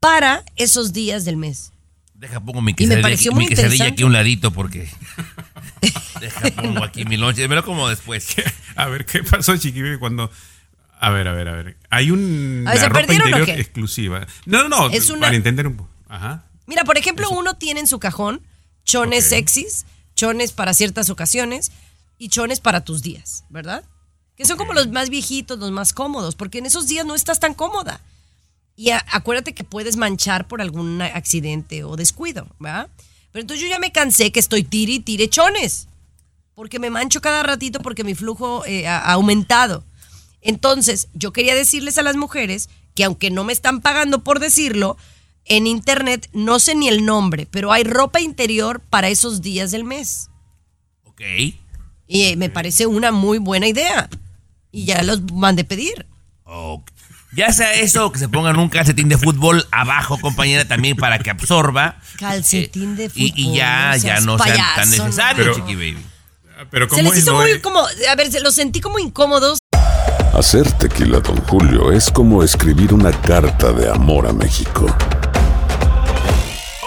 para 0.00 0.44
esos 0.56 0.92
días 0.92 1.24
del 1.24 1.38
mes. 1.38 1.72
Deja 2.12 2.40
pongo 2.40 2.60
mi 2.60 2.72
Y 2.72 2.74
me 2.74 2.76
quesadilla, 2.76 3.00
pareció 3.02 3.30
aquí, 3.30 3.34
muy 3.36 3.44
mi 3.44 3.48
quesadilla 3.48 3.72
interesante. 3.72 3.92
aquí 3.94 4.02
a 4.02 4.06
un 4.06 4.12
ladito 4.12 4.50
porque... 4.50 4.86
Deja 6.20 6.50
pongo 6.60 6.84
aquí 6.84 7.06
mi 7.06 7.16
lonche. 7.16 7.48
Me 7.48 7.54
lo 7.54 7.64
como 7.64 7.88
después. 7.88 8.36
A 8.76 8.86
ver, 8.88 9.06
¿qué 9.06 9.22
pasó, 9.24 9.56
Chiqui 9.56 9.80
Baby, 9.80 9.96
cuando... 9.98 10.30
A 11.00 11.08
ver, 11.08 11.26
a 11.26 11.32
ver, 11.32 11.48
a 11.48 11.52
ver. 11.52 11.78
Hay 11.88 12.10
un 12.10 12.64
A 12.68 12.72
ver, 12.72 12.80
¿se 12.80 12.88
ropa 12.90 13.00
perdieron 13.00 13.28
interior 13.28 13.58
exclusiva. 13.58 14.26
No, 14.44 14.68
no, 14.68 14.68
no. 14.68 14.90
Es 14.90 15.08
una- 15.08 15.22
Para 15.22 15.36
entender 15.36 15.66
un 15.66 15.76
poco. 15.76 15.90
Ajá. 16.06 16.44
Mira, 16.66 16.84
por 16.84 16.98
ejemplo, 16.98 17.30
uno 17.30 17.54
tiene 17.54 17.80
en 17.80 17.86
su 17.86 17.98
cajón 17.98 18.42
chones 18.84 19.24
sexys, 19.24 19.86
chones 20.14 20.52
para 20.52 20.74
ciertas 20.74 21.08
ocasiones 21.08 21.72
y 22.18 22.28
chones 22.28 22.60
para 22.60 22.84
tus 22.84 23.00
días, 23.00 23.44
¿verdad? 23.48 23.84
Que 24.36 24.44
son 24.44 24.56
como 24.56 24.72
los 24.72 24.88
más 24.88 25.10
viejitos, 25.10 25.58
los 25.58 25.70
más 25.70 25.92
cómodos, 25.92 26.34
porque 26.34 26.58
en 26.58 26.66
esos 26.66 26.86
días 26.88 27.06
no 27.06 27.14
estás 27.14 27.38
tan 27.40 27.54
cómoda. 27.54 28.00
Y 28.76 28.90
a- 28.90 29.04
acuérdate 29.12 29.54
que 29.54 29.62
puedes 29.64 29.96
manchar 29.96 30.48
por 30.48 30.60
algún 30.60 31.00
accidente 31.02 31.84
o 31.84 31.94
descuido, 31.96 32.46
¿verdad? 32.58 32.88
Pero 33.30 33.40
entonces 33.42 33.62
yo 33.64 33.70
ya 33.70 33.78
me 33.78 33.92
cansé 33.92 34.32
que 34.32 34.40
estoy 34.40 34.64
tire 34.64 34.94
y 34.94 35.00
tire 35.00 35.28
chones, 35.28 35.86
porque 36.54 36.78
me 36.80 36.90
mancho 36.90 37.20
cada 37.20 37.42
ratito 37.44 37.80
porque 37.80 38.02
mi 38.04 38.14
flujo 38.14 38.64
eh, 38.66 38.86
ha 38.88 38.98
ha 38.98 39.12
aumentado. 39.12 39.84
Entonces, 40.40 41.08
yo 41.14 41.32
quería 41.32 41.54
decirles 41.54 41.96
a 41.98 42.02
las 42.02 42.16
mujeres 42.16 42.68
que 42.94 43.04
aunque 43.04 43.30
no 43.30 43.44
me 43.44 43.52
están 43.52 43.80
pagando 43.80 44.22
por 44.24 44.40
decirlo, 44.40 44.96
en 45.46 45.66
internet 45.66 46.28
no 46.32 46.58
sé 46.58 46.74
ni 46.74 46.88
el 46.88 47.04
nombre, 47.04 47.46
pero 47.50 47.72
hay 47.72 47.84
ropa 47.84 48.20
interior 48.20 48.80
para 48.80 49.08
esos 49.08 49.42
días 49.42 49.70
del 49.70 49.84
mes. 49.84 50.28
Ok. 51.04 51.20
Y 52.06 52.22
eh, 52.24 52.36
me 52.36 52.50
parece 52.50 52.86
una 52.86 53.10
muy 53.12 53.38
buena 53.38 53.66
idea. 53.66 54.08
Y 54.76 54.86
ya 54.86 55.02
los 55.02 55.22
mandé 55.32 55.62
pedir. 55.64 56.06
Ok. 56.44 56.90
Ya 57.32 57.52
sea 57.52 57.74
eso, 57.74 58.10
que 58.12 58.18
se 58.18 58.28
pongan 58.28 58.58
un 58.58 58.68
calcetín 58.68 59.08
de 59.08 59.18
fútbol 59.18 59.66
abajo, 59.72 60.18
compañera, 60.20 60.66
también 60.66 60.96
para 60.96 61.18
que 61.18 61.30
absorba. 61.30 61.96
Calcetín 62.18 62.96
de 62.96 63.08
fútbol. 63.08 63.22
Y, 63.24 63.32
y 63.36 63.54
ya, 63.56 63.90
no 63.92 63.96
ya 63.96 64.20
no 64.20 64.38
sean 64.38 64.56
tan 64.56 64.66
payaso, 64.76 64.96
¿no? 64.98 65.04
necesarios, 65.04 65.46
Pero- 65.46 65.54
Chiqui 65.54 65.74
Baby. 65.74 66.06
Pero 66.70 66.84
Se 66.88 66.90
¿cómo 66.90 67.02
les 67.02 67.12
es? 67.12 67.18
hizo 67.24 67.32
no 67.32 67.40
muy 67.40 67.50
es? 67.50 67.58
como, 67.58 67.80
a 67.80 68.14
ver, 68.16 68.30
se 68.30 68.40
los 68.40 68.54
sentí 68.54 68.80
como 68.80 68.98
incómodos. 69.00 69.58
Hacer 70.32 70.70
tequila, 70.72 71.18
Don 71.20 71.36
Julio, 71.46 71.90
es 71.92 72.10
como 72.10 72.42
escribir 72.44 72.92
una 72.94 73.10
carta 73.12 73.72
de 73.72 73.88
amor 73.90 74.26
a 74.28 74.32
México. 74.32 74.86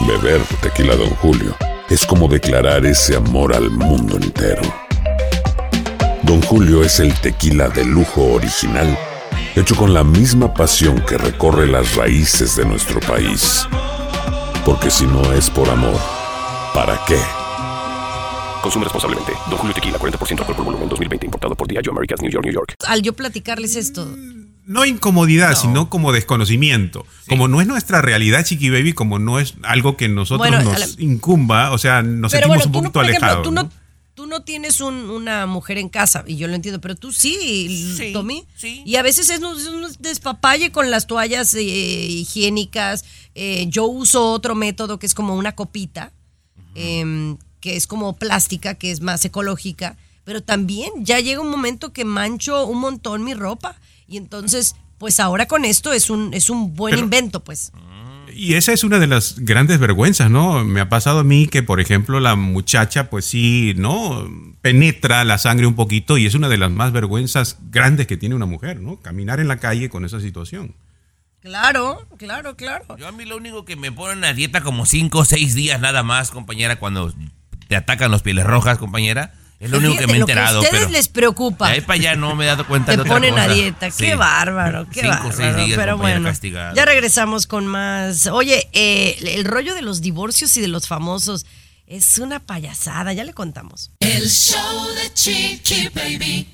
Beber 0.01 0.41
tequila, 0.61 0.95
Don 0.95 1.09
Julio, 1.15 1.55
es 1.89 2.05
como 2.05 2.27
declarar 2.27 2.85
ese 2.85 3.15
amor 3.17 3.53
al 3.53 3.69
mundo 3.69 4.17
entero. 4.17 4.61
Don 6.23 6.41
Julio 6.41 6.83
es 6.83 6.99
el 6.99 7.13
tequila 7.13 7.69
de 7.69 7.85
lujo 7.85 8.33
original, 8.33 8.97
hecho 9.55 9.75
con 9.75 9.93
la 9.93 10.03
misma 10.03 10.53
pasión 10.53 11.01
que 11.07 11.17
recorre 11.17 11.67
las 11.67 11.95
raíces 11.95 12.55
de 12.55 12.65
nuestro 12.65 12.99
país. 13.01 13.67
Porque 14.65 14.89
si 14.91 15.05
no 15.05 15.31
es 15.33 15.49
por 15.49 15.69
amor, 15.69 15.99
¿para 16.73 16.99
qué? 17.07 17.17
Consume 18.61 18.83
responsablemente. 18.85 19.31
Don 19.49 19.57
Julio 19.57 19.73
Tequila, 19.73 19.97
40% 19.97 20.39
alcohol 20.39 20.55
por 20.55 20.65
volumen, 20.65 20.89
2020. 20.89 21.25
Importado 21.27 21.55
por 21.55 21.67
Diageo 21.67 21.91
Americas, 21.93 22.21
New 22.21 22.31
York, 22.31 22.43
New 22.45 22.53
York. 22.53 22.73
Al 22.87 23.01
yo 23.01 23.13
platicarles 23.13 23.75
esto. 23.77 24.05
No 24.65 24.83
incomodidad, 24.83 25.55
sino 25.55 25.89
como 25.89 26.11
desconocimiento. 26.11 27.05
Como 27.29 27.47
no 27.47 27.61
es 27.61 27.67
nuestra 27.67 28.01
realidad, 28.01 28.43
Chiqui 28.43 28.69
Baby, 28.69 28.91
como 28.91 29.17
no 29.19 29.39
es 29.39 29.53
algo 29.63 29.95
que 29.95 30.09
nosotros 30.09 30.39
Bueno, 30.49 30.61
nos 30.61 30.79
la- 30.97 31.01
incumba, 31.01 31.71
o 31.71 31.77
sea, 31.77 32.01
nos 32.01 32.33
pero 32.33 32.47
sentimos 32.47 32.65
bueno, 32.67 32.79
un 32.79 32.83
no, 32.83 32.91
poquito 32.91 33.01
ejemplo, 33.09 33.25
alejados. 33.27 33.43
tú 33.43 33.51
no, 33.51 33.63
¿no? 33.63 33.69
Tú 34.27 34.29
no 34.29 34.41
tienes 34.43 34.81
un- 34.81 35.09
una 35.09 35.45
mujer 35.45 35.77
en 35.77 35.87
casa, 35.89 36.23
y 36.27 36.35
yo 36.35 36.47
lo 36.47 36.53
entiendo, 36.55 36.81
pero 36.81 36.95
tú 36.95 37.11
sí, 37.13 37.95
Sí, 37.97 38.11
Tommy. 38.11 38.43
sí. 38.57 38.83
Y 38.85 38.97
a 38.97 39.01
veces 39.01 39.29
es 39.29 39.39
un, 39.41 39.57
es 39.57 39.67
un 39.67 39.85
despapalle 39.99 40.71
con 40.71 40.91
las 40.91 41.07
toallas 41.07 41.53
eh, 41.53 41.61
higiénicas. 41.63 43.05
Eh, 43.35 43.67
yo 43.69 43.85
uso 43.85 44.31
otro 44.31 44.53
método 44.55 44.99
que 44.99 45.05
es 45.05 45.13
como 45.13 45.35
una 45.35 45.53
copita, 45.55 46.11
em, 46.75 47.37
que 47.61 47.75
es 47.75 47.87
como 47.87 48.13
plástica, 48.17 48.75
que 48.75 48.91
es 48.91 49.01
más 49.01 49.23
ecológica. 49.25 49.97
Pero 50.25 50.43
también 50.43 50.91
ya 51.05 51.19
llega 51.21 51.39
un 51.41 51.49
momento 51.49 51.93
que 51.93 52.03
mancho 52.03 52.65
un 52.67 52.79
montón 52.79 53.23
mi 53.23 53.33
ropa. 53.33 53.79
Y 54.09 54.17
entonces, 54.17 54.75
pues 54.97 55.19
ahora 55.21 55.47
con 55.47 55.63
esto 55.63 55.93
es 55.93 56.09
un, 56.09 56.33
es 56.33 56.49
un 56.49 56.75
buen 56.75 56.91
Pero- 56.95 57.03
invento, 57.05 57.43
pues. 57.43 57.71
Y 58.37 58.53
esa 58.53 58.71
es 58.71 58.83
una 58.83 58.99
de 58.99 59.07
las 59.07 59.39
grandes 59.39 59.79
vergüenzas, 59.79 60.29
¿no? 60.29 60.63
Me 60.63 60.79
ha 60.79 60.89
pasado 60.89 61.21
a 61.21 61.23
mí 61.23 61.47
que, 61.47 61.63
por 61.63 61.79
ejemplo, 61.79 62.19
la 62.19 62.35
muchacha, 62.35 63.09
pues 63.09 63.25
sí, 63.25 63.73
¿no? 63.75 64.29
Penetra 64.61 65.23
la 65.23 65.39
sangre 65.39 65.65
un 65.65 65.73
poquito 65.73 66.19
y 66.19 66.27
es 66.27 66.35
una 66.35 66.47
de 66.47 66.57
las 66.57 66.69
más 66.69 66.91
vergüenzas 66.91 67.57
grandes 67.71 68.05
que 68.05 68.15
tiene 68.15 68.35
una 68.35 68.45
mujer, 68.45 68.79
¿no? 68.79 69.01
Caminar 69.01 69.39
en 69.39 69.47
la 69.47 69.57
calle 69.57 69.89
con 69.89 70.05
esa 70.05 70.19
situación. 70.19 70.75
Claro, 71.39 72.07
claro, 72.17 72.55
claro. 72.55 72.85
Yo 72.99 73.07
a 73.07 73.11
mí 73.11 73.25
lo 73.25 73.37
único 73.37 73.65
que 73.65 73.75
me 73.75 73.91
ponen 73.91 74.23
a 74.23 74.33
dieta 74.33 74.61
como 74.61 74.85
5 74.85 75.17
o 75.17 75.25
6 75.25 75.55
días 75.55 75.81
nada 75.81 76.03
más, 76.03 76.29
compañera, 76.29 76.75
cuando 76.75 77.11
te 77.67 77.75
atacan 77.75 78.11
los 78.11 78.21
pieles 78.21 78.45
rojas, 78.45 78.77
compañera. 78.77 79.33
Es 79.59 79.69
lo 79.71 79.79
único 79.79 79.97
que 79.97 80.05
me 80.07 80.17
he 80.17 80.19
lo 80.19 80.25
que 80.27 80.31
a 80.33 80.35
enterado. 80.35 80.59
ustedes 80.61 80.79
pero 80.83 80.91
les 80.91 81.07
preocupa. 81.07 81.67
de 81.67 81.73
ahí 81.73 81.81
para 81.81 81.93
allá 81.99 82.15
no 82.15 82.35
me 82.35 82.43
he 82.45 82.47
dado 82.47 82.67
cuenta 82.67 82.91
Te 82.91 82.97
de 82.97 83.01
otra 83.01 83.13
ponen 83.13 83.33
a 83.39 83.43
cosa. 83.43 83.53
dieta. 83.55 83.87
Qué 83.91 84.11
Sí. 84.11 84.15
bárbaro, 84.15 84.87
qué 84.89 85.01
Cinco 85.01 85.15
o 85.27 85.31
seis 85.31 85.37
bárbaro. 85.39 85.65
días, 85.65 85.77
Pero 85.79 85.97
bueno, 85.97 86.27
castigado. 86.29 86.75
ya 86.75 86.85
regresamos 86.85 87.47
con 87.47 87.65
más. 87.65 88.27
Oye, 88.27 88.69
eh, 88.73 89.17
el 89.35 89.45
rollo 89.45 89.73
de 89.73 89.81
los 89.81 90.01
divorcios 90.01 90.55
y 90.57 90.61
de 90.61 90.67
los 90.67 90.87
famosos 90.87 91.45
es 91.87 92.17
una 92.19 92.39
payasada. 92.39 93.13
Ya 93.13 93.23
le 93.23 93.33
contamos. 93.33 93.89
El 93.99 94.29
show 94.29 94.87
de 94.95 95.13
Chiqui 95.13 95.89
Baby. 95.89 96.47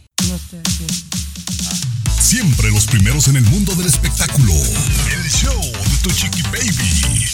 Siempre 2.19 2.71
los 2.71 2.85
primeros 2.85 3.27
en 3.27 3.35
el 3.35 3.43
mundo 3.43 3.75
del 3.75 3.87
espectáculo. 3.87 4.53
El 4.53 5.29
show 5.29 5.61
de 5.61 5.97
tu 6.01 6.09
chiqui 6.11 6.41
baby. 6.43 7.27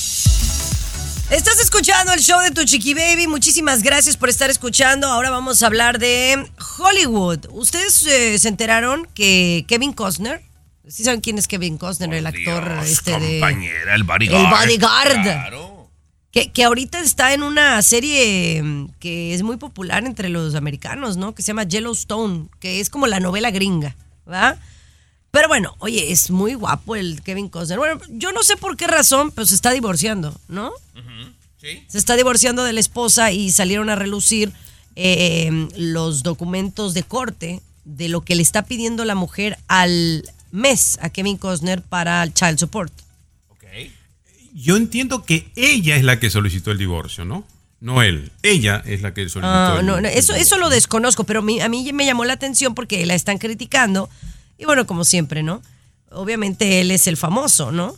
Estás 1.29 1.59
escuchando 1.59 2.11
el 2.11 2.21
show 2.21 2.41
de 2.41 2.49
tu 2.49 2.63
Chiqui 2.63 2.95
Baby. 2.95 3.27
Muchísimas 3.27 3.83
gracias 3.83 4.17
por 4.17 4.29
estar 4.29 4.49
escuchando. 4.49 5.05
Ahora 5.07 5.29
vamos 5.29 5.61
a 5.61 5.67
hablar 5.67 5.99
de 5.99 6.43
Hollywood. 6.79 7.45
¿Ustedes 7.51 8.03
eh, 8.07 8.39
se 8.39 8.47
enteraron 8.47 9.07
que 9.13 9.63
Kevin 9.67 9.93
Costner? 9.93 10.41
¿Sí 10.87 11.03
saben 11.03 11.21
quién 11.21 11.37
es 11.37 11.47
Kevin 11.47 11.77
Costner, 11.77 12.11
el 12.15 12.25
actor 12.25 12.73
Dios, 12.73 12.87
este 12.87 13.19
de. 13.19 13.39
compañera, 13.39 13.93
el 13.93 14.03
bodyguard. 14.05 14.41
El 14.41 14.49
bodyguard. 14.49 15.21
Claro. 15.21 15.91
Que, 16.31 16.51
que 16.51 16.63
ahorita 16.63 16.99
está 16.99 17.31
en 17.35 17.43
una 17.43 17.79
serie 17.83 18.63
mm, 18.63 18.93
que 18.99 19.35
es 19.35 19.43
muy 19.43 19.57
popular 19.57 20.03
entre 20.07 20.29
los 20.29 20.55
americanos, 20.55 21.15
¿no? 21.15 21.35
Que 21.35 21.43
se 21.43 21.49
llama 21.49 21.63
Yellowstone, 21.63 22.49
que 22.59 22.79
es 22.79 22.89
como 22.89 23.05
la 23.05 23.19
novela 23.19 23.51
gringa, 23.51 23.95
¿verdad? 24.25 24.57
Pero 25.31 25.47
bueno, 25.47 25.75
oye, 25.79 26.11
es 26.11 26.31
muy 26.31 26.55
guapo 26.55 26.95
el 26.95 27.21
Kevin 27.21 27.49
Costner. 27.49 27.77
Bueno, 27.77 27.99
yo 28.09 28.31
no 28.31 28.41
sé 28.43 28.57
por 28.57 28.75
qué 28.77 28.87
razón, 28.87 29.31
pero 29.31 29.45
se 29.45 29.55
está 29.55 29.71
divorciando, 29.71 30.35
¿no? 30.47 30.71
Sí. 31.61 31.83
Se 31.87 31.97
está 31.97 32.15
divorciando 32.15 32.63
de 32.63 32.73
la 32.73 32.79
esposa 32.79 33.31
y 33.31 33.51
salieron 33.51 33.89
a 33.89 33.95
relucir 33.95 34.53
eh, 34.95 35.67
los 35.75 36.23
documentos 36.23 36.93
de 36.93 37.03
corte 37.03 37.61
de 37.85 38.07
lo 38.09 38.21
que 38.21 38.35
le 38.35 38.41
está 38.41 38.63
pidiendo 38.63 39.03
la 39.05 39.13
mujer 39.15 39.57
al 39.67 40.23
mes 40.51 40.97
a 41.01 41.09
Kevin 41.09 41.37
Costner 41.37 41.81
para 41.81 42.23
el 42.23 42.33
child 42.33 42.57
support. 42.59 42.91
Ok. 43.49 43.63
Yo 44.53 44.77
entiendo 44.77 45.23
que 45.25 45.51
ella 45.55 45.95
es 45.95 46.03
la 46.03 46.19
que 46.19 46.29
solicitó 46.29 46.71
el 46.71 46.77
divorcio, 46.77 47.23
¿no? 47.25 47.45
No 47.81 48.01
él. 48.01 48.31
Ella 48.41 48.81
es 48.85 49.01
la 49.01 49.13
que 49.13 49.21
solicitó 49.29 49.47
Ah, 49.47 49.77
el, 49.79 49.85
no, 49.85 50.01
no, 50.01 50.07
el 50.07 50.17
eso, 50.17 50.33
eso 50.33 50.57
lo 50.57 50.69
desconozco, 50.69 51.23
pero 51.23 51.41
mi- 51.41 51.61
a 51.61 51.69
mí 51.69 51.91
me 51.93 52.05
llamó 52.05 52.25
la 52.25 52.33
atención 52.33 52.73
porque 52.73 53.05
la 53.05 53.15
están 53.15 53.37
criticando. 53.37 54.09
Y 54.59 54.65
bueno, 54.65 54.85
como 54.85 55.05
siempre, 55.05 55.41
¿no? 55.41 55.63
Obviamente 56.11 56.81
él 56.81 56.91
es 56.91 57.07
el 57.07 57.17
famoso, 57.17 57.71
¿no? 57.71 57.95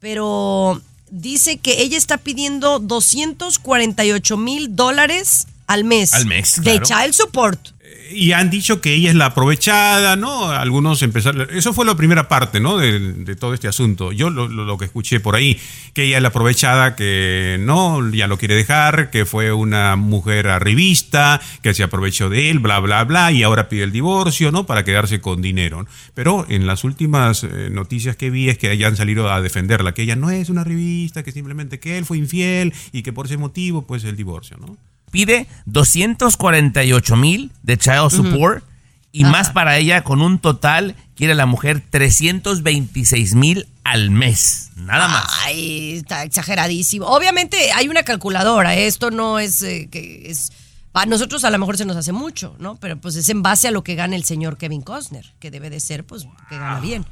Pero 0.00 0.80
dice 1.10 1.58
que 1.58 1.82
ella 1.82 1.98
está 1.98 2.16
pidiendo 2.18 2.78
248 2.78 4.36
mil 4.36 4.74
dólares 4.74 5.46
al 5.66 5.84
mes. 5.84 6.14
Al 6.14 6.26
mes, 6.26 6.56
De 6.62 6.80
claro. 6.80 6.86
child 6.86 7.14
support. 7.14 7.68
Y 8.10 8.32
han 8.32 8.48
dicho 8.48 8.80
que 8.80 8.94
ella 8.94 9.10
es 9.10 9.16
la 9.16 9.26
aprovechada, 9.26 10.16
¿no? 10.16 10.50
Algunos 10.50 11.02
empezaron. 11.02 11.46
Eso 11.52 11.74
fue 11.74 11.84
la 11.84 11.94
primera 11.94 12.26
parte, 12.26 12.58
¿no? 12.58 12.78
De, 12.78 12.98
de 12.98 13.36
todo 13.36 13.52
este 13.52 13.68
asunto. 13.68 14.12
Yo 14.12 14.30
lo, 14.30 14.48
lo- 14.48 14.78
que 14.78 14.86
escuché 14.86 15.20
por 15.20 15.34
ahí, 15.36 15.60
que 15.92 16.04
ella 16.04 16.16
es 16.16 16.22
la 16.22 16.28
aprovechada, 16.28 16.96
que 16.96 17.58
no, 17.60 18.08
ya 18.10 18.26
lo 18.26 18.38
quiere 18.38 18.54
dejar, 18.54 19.10
que 19.10 19.26
fue 19.26 19.52
una 19.52 19.94
mujer 19.96 20.48
arribista, 20.48 21.40
que 21.62 21.74
se 21.74 21.82
aprovechó 21.82 22.30
de 22.30 22.48
él, 22.48 22.60
bla, 22.60 22.80
bla, 22.80 23.04
bla, 23.04 23.30
y 23.30 23.42
ahora 23.42 23.68
pide 23.68 23.82
el 23.84 23.92
divorcio, 23.92 24.52
¿no? 24.52 24.64
Para 24.64 24.84
quedarse 24.84 25.20
con 25.20 25.42
dinero. 25.42 25.86
Pero 26.14 26.46
en 26.48 26.66
las 26.66 26.84
últimas 26.84 27.44
eh, 27.44 27.68
noticias 27.70 28.16
que 28.16 28.30
vi 28.30 28.48
es 28.48 28.56
que 28.56 28.70
hayan 28.70 28.96
salido 28.96 29.30
a 29.30 29.42
defenderla, 29.42 29.92
que 29.92 30.02
ella 30.02 30.16
no 30.16 30.30
es 30.30 30.48
una 30.48 30.64
revista, 30.64 31.22
que 31.22 31.32
simplemente 31.32 31.78
que 31.78 31.98
él 31.98 32.06
fue 32.06 32.16
infiel 32.16 32.72
y 32.90 33.02
que 33.02 33.12
por 33.12 33.26
ese 33.26 33.36
motivo, 33.36 33.86
pues 33.86 34.02
el 34.04 34.16
divorcio, 34.16 34.56
¿no? 34.56 34.78
Pide 35.10 35.46
248 35.66 37.16
mil 37.16 37.52
de 37.62 37.76
child 37.76 38.10
support 38.10 38.64
y 39.12 39.24
más 39.24 39.50
para 39.50 39.78
ella 39.78 40.04
con 40.04 40.20
un 40.20 40.38
total 40.38 40.94
quiere 41.16 41.34
la 41.34 41.46
mujer 41.46 41.82
326 41.90 43.34
mil 43.34 43.66
al 43.84 44.10
mes. 44.10 44.70
Nada 44.76 45.08
más. 45.08 45.30
Ay, 45.44 45.96
está 45.96 46.22
exageradísimo. 46.22 47.06
Obviamente 47.06 47.72
hay 47.72 47.88
una 47.88 48.02
calculadora. 48.02 48.74
Esto 48.76 49.10
no 49.10 49.38
es 49.38 49.62
eh, 49.62 49.88
que 49.90 50.30
es. 50.30 50.52
A 50.92 51.06
nosotros 51.06 51.44
a 51.44 51.50
lo 51.50 51.58
mejor 51.58 51.76
se 51.76 51.84
nos 51.84 51.96
hace 51.96 52.12
mucho, 52.12 52.54
¿no? 52.58 52.76
Pero 52.76 53.00
pues 53.00 53.16
es 53.16 53.28
en 53.28 53.42
base 53.42 53.68
a 53.68 53.70
lo 53.70 53.84
que 53.84 53.94
gana 53.94 54.16
el 54.16 54.24
señor 54.24 54.56
Kevin 54.56 54.82
Costner, 54.82 55.32
que 55.38 55.50
debe 55.50 55.70
de 55.70 55.80
ser, 55.80 56.04
pues, 56.04 56.26
que 56.48 56.56
gana 56.56 56.80
bien. 56.80 57.06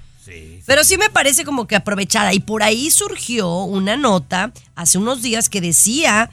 Pero 0.66 0.82
sí 0.82 0.98
me 0.98 1.08
parece 1.08 1.44
como 1.44 1.66
que 1.66 1.76
aprovechada. 1.76 2.34
Y 2.34 2.40
por 2.40 2.62
ahí 2.62 2.90
surgió 2.90 3.62
una 3.62 3.96
nota 3.96 4.52
hace 4.74 4.98
unos 4.98 5.22
días 5.22 5.48
que 5.48 5.60
decía 5.60 6.30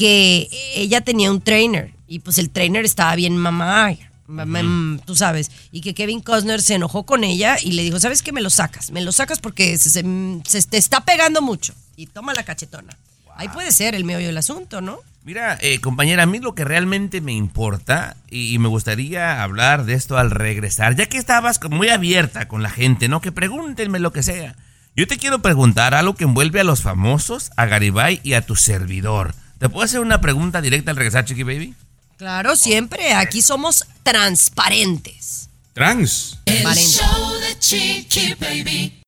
que 0.00 0.48
ella 0.74 1.00
tenía 1.02 1.30
un 1.30 1.40
trainer. 1.40 1.92
Y 2.08 2.18
pues 2.20 2.38
el 2.38 2.50
trainer 2.50 2.84
estaba 2.84 3.14
bien 3.14 3.36
mamá, 3.36 3.92
mam- 4.26 5.00
tú 5.04 5.14
sabes. 5.14 5.50
Y 5.70 5.80
que 5.80 5.94
Kevin 5.94 6.20
Costner 6.20 6.60
se 6.62 6.74
enojó 6.74 7.04
con 7.04 7.22
ella 7.24 7.56
y 7.62 7.72
le 7.72 7.82
dijo, 7.82 8.00
¿sabes 8.00 8.22
qué? 8.22 8.32
Me 8.32 8.40
lo 8.40 8.50
sacas. 8.50 8.90
Me 8.90 9.00
lo 9.02 9.12
sacas 9.12 9.38
porque 9.40 9.78
se, 9.78 9.90
se- 9.90 10.04
se 10.44 10.62
te 10.62 10.76
está 10.76 11.04
pegando 11.04 11.42
mucho. 11.42 11.72
Y 11.96 12.06
toma 12.06 12.34
la 12.34 12.42
cachetona. 12.44 12.96
Ahí 13.36 13.48
puede 13.48 13.72
ser 13.72 13.94
el 13.94 14.04
meollo 14.04 14.26
del 14.26 14.36
asunto, 14.38 14.80
¿no? 14.80 14.98
Mira, 15.24 15.56
eh, 15.60 15.80
compañera, 15.80 16.22
a 16.24 16.26
mí 16.26 16.38
lo 16.40 16.54
que 16.54 16.64
realmente 16.64 17.20
me 17.20 17.32
importa 17.32 18.16
y, 18.30 18.54
y 18.54 18.58
me 18.58 18.68
gustaría 18.68 19.42
hablar 19.42 19.84
de 19.84 19.94
esto 19.94 20.16
al 20.18 20.30
regresar, 20.30 20.96
ya 20.96 21.06
que 21.06 21.18
estabas 21.18 21.60
muy 21.70 21.88
abierta 21.90 22.48
con 22.48 22.62
la 22.62 22.70
gente, 22.70 23.08
¿no? 23.08 23.20
Que 23.20 23.32
pregúntenme 23.32 23.98
lo 23.98 24.12
que 24.12 24.22
sea. 24.22 24.56
Yo 24.96 25.06
te 25.06 25.18
quiero 25.18 25.40
preguntar 25.40 25.94
algo 25.94 26.14
que 26.16 26.24
envuelve 26.24 26.60
a 26.60 26.64
los 26.64 26.82
famosos, 26.82 27.50
a 27.56 27.66
Garibay 27.66 28.20
y 28.24 28.32
a 28.34 28.42
tu 28.44 28.56
servidor. 28.56 29.34
¿Te 29.60 29.68
puedo 29.68 29.84
hacer 29.84 30.00
una 30.00 30.22
pregunta 30.22 30.62
directa 30.62 30.90
al 30.90 30.96
regresar, 30.96 31.26
Chiqui 31.26 31.42
Baby? 31.42 31.74
Claro, 32.16 32.56
siempre. 32.56 33.12
Aquí 33.12 33.42
somos 33.42 33.84
transparentes. 34.02 35.50
Trans. 35.74 36.38
El 36.46 36.64
show 36.64 37.32
de 37.40 37.58
Chiqui 37.58 38.34
Baby. 38.40 39.02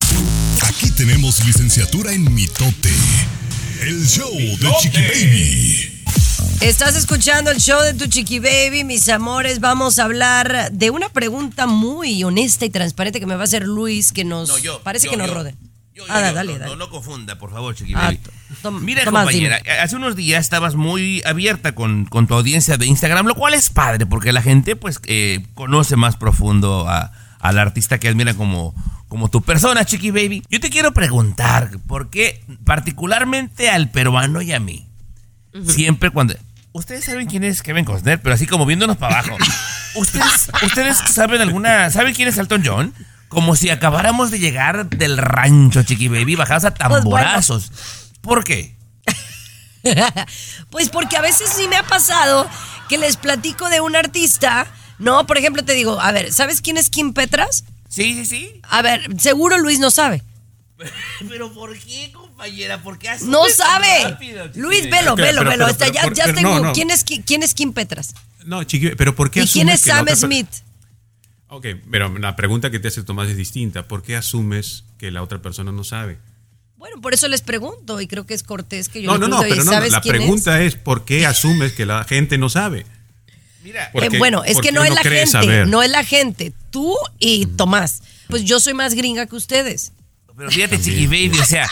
Aquí 0.62 0.90
tenemos 0.90 1.42
licenciatura 1.46 2.12
en 2.12 2.34
mitote. 2.34 2.92
El 3.80 4.06
show 4.06 4.30
de 4.30 4.70
Chiqui 4.82 5.00
Baby. 5.00 6.04
Estás 6.60 6.96
escuchando 6.96 7.50
el 7.50 7.58
show 7.58 7.80
de 7.82 7.94
tu 7.94 8.06
chiqui 8.06 8.38
baby, 8.38 8.84
mis 8.84 9.08
amores. 9.08 9.58
Vamos 9.58 9.98
a 9.98 10.04
hablar 10.04 10.70
de 10.70 10.90
una 10.90 11.08
pregunta 11.08 11.66
muy 11.66 12.22
honesta 12.24 12.66
y 12.66 12.70
transparente 12.70 13.20
que 13.20 13.26
me 13.26 13.36
va 13.36 13.40
a 13.40 13.44
hacer 13.44 13.64
Luis, 13.66 14.12
que 14.12 14.24
nos 14.24 14.48
No, 14.50 14.58
yo. 14.58 14.82
parece 14.82 15.06
yo, 15.06 15.12
que 15.12 15.16
nos 15.16 15.28
yo. 15.28 15.50
Ah, 16.08 16.20
dale, 16.32 16.52
no, 16.52 16.58
dale. 16.58 16.70
No, 16.70 16.76
no 16.76 16.90
confunda, 16.90 17.38
por 17.38 17.50
favor, 17.50 17.74
Chiqui 17.74 17.94
Ah, 17.94 18.06
Baby. 18.06 18.20
Mira, 18.80 19.04
Tomás, 19.04 19.24
compañera, 19.24 19.60
hace 19.82 19.96
unos 19.96 20.16
días 20.16 20.40
estabas 20.44 20.74
muy 20.74 21.22
abierta 21.24 21.74
con, 21.74 22.04
con 22.04 22.26
tu 22.26 22.34
audiencia 22.34 22.76
de 22.76 22.86
Instagram, 22.86 23.26
lo 23.26 23.34
cual 23.34 23.54
es 23.54 23.70
padre, 23.70 24.06
porque 24.06 24.32
la 24.32 24.42
gente, 24.42 24.76
pues, 24.76 25.00
eh, 25.06 25.44
conoce 25.54 25.96
más 25.96 26.16
profundo 26.16 26.88
a, 26.88 27.12
al 27.40 27.58
artista 27.58 27.98
que 27.98 28.08
admira 28.08 28.34
como, 28.34 28.74
como 29.08 29.28
tu 29.28 29.42
persona, 29.42 29.84
Chiqui 29.84 30.10
Baby. 30.10 30.42
Yo 30.48 30.60
te 30.60 30.70
quiero 30.70 30.92
preguntar, 30.94 31.70
¿por 31.86 32.10
qué, 32.10 32.44
particularmente 32.64 33.70
al 33.70 33.90
peruano 33.90 34.42
y 34.42 34.52
a 34.52 34.60
mí, 34.60 34.86
siempre 35.66 36.10
cuando... 36.10 36.34
Ustedes 36.74 37.04
saben 37.04 37.26
quién 37.26 37.44
es 37.44 37.62
Kevin 37.62 37.84
Costner, 37.84 38.22
pero 38.22 38.34
así 38.34 38.46
como 38.46 38.64
viéndonos 38.64 38.96
para 38.96 39.18
abajo. 39.18 39.36
¿Ustedes, 39.96 40.50
¿Ustedes 40.62 40.96
saben 40.96 41.42
alguna... 41.42 41.90
¿Saben 41.90 42.14
quién 42.14 42.28
es 42.28 42.38
Elton 42.38 42.62
John? 42.64 42.94
Como 43.32 43.56
si 43.56 43.70
acabáramos 43.70 44.30
de 44.30 44.38
llegar 44.38 44.90
del 44.90 45.16
rancho, 45.16 45.82
Chiqui 45.82 46.08
Baby, 46.08 46.34
bajados 46.36 46.64
a 46.66 46.70
Pues 46.74 46.88
bueno. 46.88 47.00
tamborazos. 47.02 47.72
¿Por 48.20 48.44
qué? 48.44 48.76
Pues 50.70 50.90
porque 50.90 51.16
a 51.16 51.20
veces 51.22 51.50
sí 51.54 51.66
me 51.68 51.76
ha 51.76 51.82
pasado 51.82 52.48
que 52.88 52.98
les 52.98 53.16
platico 53.16 53.68
de 53.68 53.80
un 53.80 53.96
artista, 53.96 54.66
¿no? 54.98 55.26
Por 55.26 55.38
ejemplo, 55.38 55.64
te 55.64 55.72
digo, 55.72 56.00
a 56.00 56.12
ver, 56.12 56.32
¿sabes 56.32 56.60
quién 56.60 56.76
es 56.76 56.88
Kim 56.90 57.12
Petras? 57.14 57.64
Sí, 57.88 58.14
sí, 58.14 58.26
sí. 58.26 58.60
A 58.68 58.82
ver, 58.82 59.08
seguro 59.18 59.58
Luis 59.58 59.78
no 59.80 59.90
sabe. 59.90 60.22
Pero 61.28 61.52
¿por 61.52 61.76
qué, 61.78 62.12
compañera? 62.12 62.82
¿Por 62.82 62.98
qué 62.98 63.08
así? 63.08 63.24
No 63.26 63.48
sabe. 63.48 64.16
Luis, 64.54 64.88
velo, 64.90 65.14
velo, 65.16 65.16
pero- 65.16 65.16
velo. 65.16 65.50
pero- 65.50 65.68
Está- 65.68 65.86
pero- 65.86 65.94
ya 65.94 66.02
por- 66.02 66.14
ya 66.14 66.24
pero 66.24 66.36
tengo. 66.36 66.50
no, 66.58 66.60
no. 66.66 66.72
¿Quién, 66.74 66.90
es, 66.90 67.04
qui- 67.06 67.22
¿Quién 67.24 67.42
es 67.42 67.54
Kim 67.54 67.72
Petras? 67.72 68.14
No, 68.44 68.62
Chiqui, 68.64 68.90
pero 68.96 69.14
¿por 69.14 69.30
qué 69.30 69.42
¿Y 69.42 69.48
quién 69.48 69.68
es 69.68 69.80
Sam 69.80 70.06
Smith? 70.14 70.48
Ok, 71.54 71.66
pero 71.90 72.18
la 72.18 72.34
pregunta 72.34 72.70
que 72.70 72.78
te 72.78 72.88
hace 72.88 73.02
Tomás 73.02 73.28
es 73.28 73.36
distinta. 73.36 73.86
¿Por 73.86 74.02
qué 74.02 74.16
asumes 74.16 74.84
que 74.96 75.10
la 75.10 75.22
otra 75.22 75.42
persona 75.42 75.70
no 75.70 75.84
sabe? 75.84 76.16
Bueno, 76.78 76.98
por 77.02 77.12
eso 77.12 77.28
les 77.28 77.42
pregunto 77.42 78.00
y 78.00 78.06
creo 78.06 78.24
que 78.24 78.32
es 78.32 78.42
cortés 78.42 78.88
que 78.88 79.02
yo 79.02 79.06
No, 79.08 79.18
les 79.18 79.20
no, 79.20 79.28
no, 79.28 79.40
pregunto, 79.42 79.48
pero 79.50 79.60
"Oye, 79.62 79.66
no, 79.66 79.72
¿sabes 79.72 79.92
la 79.92 80.00
quién 80.00 80.14
es?" 80.14 80.20
pregunta 80.22 80.62
es? 80.62 80.76
¿por 80.76 81.04
qué 81.04 81.26
asumes 81.26 81.72
que 81.74 81.84
la 81.84 82.04
gente 82.04 82.38
no 82.38 82.48
sabe? 82.48 82.86
Mira, 83.62 83.90
¿Por 83.92 84.02
Eh, 84.02 84.08
bueno, 84.18 84.42
es 84.44 84.58
que 84.60 84.72
no 84.72 84.82
es 84.82 84.94
la 84.94 85.02
gente, 85.02 85.26
saber? 85.26 85.68
no 85.68 85.82
es 85.82 85.90
la 85.90 86.04
gente. 86.04 86.54
Tú 86.70 86.96
y 87.18 87.44
Tomás. 87.44 88.02
Pues 88.28 88.44
yo 88.44 88.58
soy 88.58 88.72
más 88.72 88.94
gringa 88.94 89.26
que 89.26 89.36
ustedes. 89.36 89.92
Pero 90.36 90.50
fíjate, 90.50 90.80
Chiqui 90.80 91.06
Baby, 91.06 91.38
o 91.40 91.44
sea, 91.44 91.68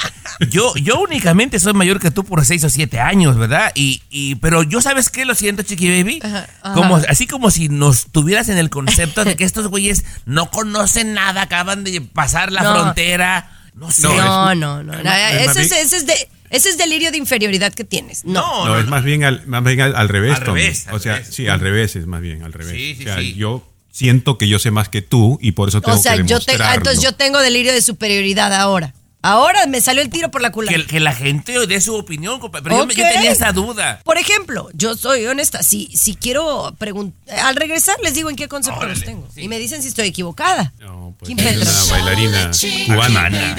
yo, 0.51 0.75
yo 0.77 1.01
únicamente 1.01 1.59
soy 1.59 1.73
mayor 1.73 1.99
que 1.99 2.11
tú 2.11 2.25
por 2.25 2.45
6 2.45 2.65
o 2.65 2.71
7 2.71 3.01
años, 3.01 3.37
¿verdad? 3.37 3.73
Y, 3.75 4.03
y, 4.11 4.35
pero 4.37 4.63
yo, 4.63 4.81
¿sabes 4.81 5.09
qué? 5.09 5.25
Lo 5.25 5.35
siento, 5.35 5.63
Chiqui 5.63 5.89
Baby. 5.89 6.21
Ajá, 6.23 6.47
ajá. 6.63 6.75
Como, 6.75 6.97
así 6.97 7.27
como 7.27 7.51
si 7.51 7.69
nos 7.69 8.07
tuvieras 8.13 8.49
en 8.49 8.59
el 8.59 8.71
concepto 8.71 9.25
de 9.25 9.37
que 9.37 9.45
estos 9.45 9.69
güeyes 9.69 10.05
no 10.27 10.51
conocen 10.51 11.15
nada, 11.15 11.43
acaban 11.43 11.85
de 11.85 12.01
pasar 12.01 12.53
la 12.53 12.63
No. 12.63 12.75
frontera. 12.75 13.51
No 13.75 13.91
sé. 13.91 14.03
No, 14.09 14.55
No, 14.55 14.83
no, 14.83 15.03
no. 15.03 15.13
ese, 15.13 15.63
es, 15.63 15.73
ese 15.73 15.97
es 15.97 16.07
de, 16.07 16.29
ese 16.51 16.69
es 16.69 16.77
delirio 16.77 17.11
de 17.13 17.17
inferioridad 17.19 17.73
que 17.73 17.85
tienes. 17.85 18.25
No. 18.25 18.33
No, 18.41 18.65
No, 18.67 18.69
no, 18.75 18.79
es 18.79 18.85
no. 18.85 18.91
más 18.91 19.05
bien 19.05 19.25
al, 19.25 19.47
más 19.47 19.63
bien 19.65 19.81
al, 19.81 19.97
al 19.97 20.09
revés, 20.09 20.37
Al 20.37 20.45
Tommy. 20.45 20.61
revés, 20.61 20.87
al 20.89 20.95
o 20.97 20.99
sea, 20.99 21.15
revés. 21.15 21.35
sí, 21.35 21.49
al 21.49 21.61
revés 21.61 21.97
es 21.97 22.07
más 22.07 22.21
bien, 22.21 22.43
al 22.43 22.53
revés. 22.53 22.73
Sí, 22.75 22.95
sí, 22.97 23.03
o 23.03 23.07
sea, 23.07 23.19
sí. 23.19 23.35
yo 23.35 23.67
siento 23.91 24.38
que 24.38 24.49
yo 24.49 24.59
sé 24.59 24.70
más 24.70 24.88
que 24.88 25.03
tú 25.03 25.38
y 25.41 25.53
por 25.53 25.68
eso 25.68 25.80
tengo 25.80 25.99
O 25.99 26.01
sea, 26.03 26.16
que 26.16 26.24
yo 26.24 26.38
te, 26.41 26.53
ah, 26.53 26.55
demostrarlo. 26.55 26.74
entonces 26.76 27.03
yo 27.03 27.12
tengo 27.14 27.38
delirio 27.41 27.72
de 27.72 27.82
superioridad 27.82 28.53
ahora. 28.55 28.95
Ahora 29.22 29.66
me 29.66 29.82
salió 29.82 30.01
el 30.01 30.09
tiro 30.09 30.30
por 30.30 30.41
la 30.41 30.51
culata. 30.51 30.74
Que, 30.78 30.86
que 30.86 30.99
la 30.99 31.12
gente 31.14 31.66
dé 31.66 31.80
su 31.82 31.95
opinión. 31.95 32.41
Pero 32.51 32.78
yo 32.78 32.86
me- 32.86 32.95
yo, 32.95 33.05
Ok. 33.05 33.11
tenía 33.12 33.30
esa 33.32 33.53
duda. 33.53 34.01
Por 34.03 34.16
ejemplo, 34.16 34.70
yo 34.72 34.97
soy 34.97 35.26
honesta. 35.26 35.62
Si, 35.62 35.91
si 35.95 36.14
quiero 36.14 36.74
preguntar, 36.78 37.38
al 37.41 37.55
regresar 37.57 37.97
les 38.03 38.14
digo 38.14 38.30
en 38.30 38.36
qué 38.36 38.49
concepto 38.49 38.86
los 38.86 39.03
tengo. 39.05 39.28
Y 39.36 39.49
me 39.49 39.59
dicen 39.59 39.82
si 39.82 39.88
estoy 39.88 40.09
equivocada. 40.09 40.72
No, 40.80 41.14
pues 41.18 41.32
es 41.36 41.86
una 41.91 41.99
bailarina 41.99 42.51
cubana. 42.86 43.57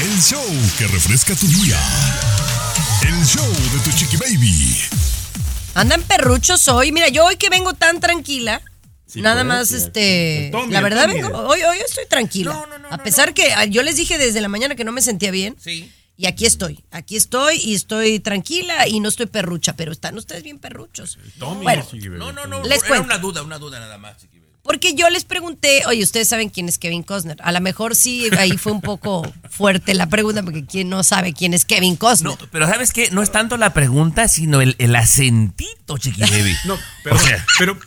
El 0.00 0.20
show 0.20 0.44
que 0.78 0.86
refresca 0.88 1.36
tu 1.36 1.46
día. 1.46 1.78
El 3.02 3.24
show 3.24 3.46
de 3.72 3.78
tu 3.84 3.96
Chiqui 3.96 4.16
Baby. 4.16 4.76
Andan 5.74 6.02
perruchos 6.02 6.66
hoy. 6.66 6.90
Mira, 6.90 7.06
yo 7.08 7.24
hoy 7.24 7.36
que 7.36 7.50
vengo 7.50 7.72
tan 7.74 8.00
tranquila. 8.00 8.62
Sí, 9.08 9.20
nada 9.22 9.42
más, 9.42 9.72
este. 9.72 10.50
Tommy, 10.52 10.72
la 10.72 10.80
verdad, 10.82 11.08
vengo. 11.08 11.28
Hoy, 11.48 11.62
hoy 11.62 11.78
estoy 11.78 12.04
tranquila. 12.08 12.52
No, 12.52 12.66
no, 12.66 12.78
no, 12.78 12.88
A 12.90 12.98
pesar 12.98 13.28
no. 13.28 13.34
que 13.34 13.52
ah, 13.54 13.64
yo 13.64 13.82
les 13.82 13.96
dije 13.96 14.18
desde 14.18 14.40
la 14.40 14.48
mañana 14.48 14.74
que 14.74 14.84
no 14.84 14.92
me 14.92 15.00
sentía 15.02 15.30
bien. 15.30 15.56
Sí. 15.58 15.90
Y 16.16 16.26
aquí 16.26 16.46
estoy. 16.46 16.84
Aquí 16.90 17.16
estoy 17.16 17.56
y 17.62 17.74
estoy 17.74 18.20
tranquila 18.20 18.86
y 18.88 19.00
no 19.00 19.08
estoy 19.08 19.26
perrucha. 19.26 19.74
Pero 19.76 19.92
están 19.92 20.18
ustedes 20.18 20.42
bien 20.42 20.58
perruchos. 20.58 21.18
Tommy, 21.38 21.62
Bueno, 21.62 21.86
No, 22.18 22.32
no, 22.32 22.46
no. 22.46 22.62
Les 22.64 22.78
era 22.80 22.88
cuento. 22.88 23.04
una 23.06 23.18
duda, 23.18 23.42
una 23.42 23.58
duda 23.58 23.78
nada 23.80 23.98
más. 23.98 24.16
Porque 24.62 24.92
yo 24.94 25.08
les 25.08 25.24
pregunté, 25.24 25.84
oye, 25.86 26.02
ustedes 26.02 26.28
saben 26.28 26.50
quién 26.50 26.68
es 26.68 26.76
Kevin 26.76 27.02
Costner. 27.02 27.38
A 27.42 27.52
lo 27.52 27.60
mejor 27.62 27.96
sí, 27.96 28.28
ahí 28.36 28.58
fue 28.58 28.72
un 28.72 28.82
poco 28.82 29.22
fuerte 29.48 29.94
la 29.94 30.08
pregunta, 30.08 30.42
porque 30.42 30.66
quién 30.66 30.90
no 30.90 31.02
sabe 31.04 31.32
quién 31.32 31.54
es 31.54 31.64
Kevin 31.64 31.96
Costner. 31.96 32.32
No, 32.38 32.48
pero 32.50 32.66
¿sabes 32.66 32.92
qué? 32.92 33.10
No 33.10 33.22
es 33.22 33.32
tanto 33.32 33.56
la 33.56 33.72
pregunta, 33.72 34.28
sino 34.28 34.60
el, 34.60 34.76
el 34.78 34.94
acentito, 34.96 35.96
Chiqui 35.96 36.20
Baby. 36.20 36.54
No, 36.66 36.76
pero, 37.02 37.16
O 37.16 37.18
sea- 37.18 37.46
pero 37.58 37.78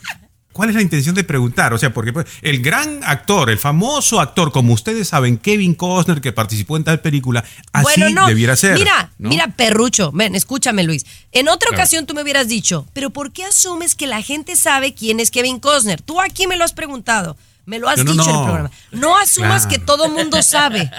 ¿cuál 0.52 0.68
es 0.70 0.74
la 0.76 0.82
intención 0.82 1.14
de 1.14 1.24
preguntar? 1.24 1.72
O 1.74 1.78
sea, 1.78 1.92
porque 1.92 2.12
pues, 2.12 2.26
el 2.42 2.62
gran 2.62 3.00
actor, 3.04 3.50
el 3.50 3.58
famoso 3.58 4.20
actor, 4.20 4.52
como 4.52 4.72
ustedes 4.72 5.08
saben, 5.08 5.38
Kevin 5.38 5.74
Costner, 5.74 6.20
que 6.20 6.32
participó 6.32 6.76
en 6.76 6.84
tal 6.84 7.00
película, 7.00 7.44
así 7.72 8.00
bueno, 8.00 8.22
no. 8.22 8.26
debiera 8.28 8.54
ser. 8.56 8.74
Mira, 8.78 9.10
¿no? 9.18 9.28
mira, 9.28 9.48
perrucho. 9.48 10.12
Ven, 10.12 10.34
escúchame, 10.34 10.82
Luis. 10.84 11.04
En 11.32 11.48
otra 11.48 11.68
Claro. 11.68 11.82
ocasión 11.82 12.06
tú 12.06 12.14
me 12.14 12.22
hubieras 12.22 12.48
dicho, 12.48 12.86
pero 12.92 13.10
¿por 13.10 13.32
qué 13.32 13.44
asumes 13.44 13.94
que 13.94 14.06
la 14.06 14.22
gente 14.22 14.56
sabe 14.56 14.94
quién 14.94 15.20
es 15.20 15.30
Kevin 15.30 15.58
Costner? 15.60 16.00
Tú 16.02 16.20
aquí 16.20 16.46
me 16.46 16.56
lo 16.56 16.64
has 16.64 16.72
preguntado. 16.72 17.36
Me 17.64 17.78
lo 17.78 17.88
has 17.88 18.04
No, 18.04 18.10
dicho 18.12 18.28
en 18.28 18.36
el 18.36 18.42
programa. 18.44 18.70
No 18.90 19.16
asumas 19.16 19.66
Claro. 19.66 19.68
que 19.70 19.78
todo 19.86 20.08
mundo 20.08 20.42
sabe. 20.42 20.90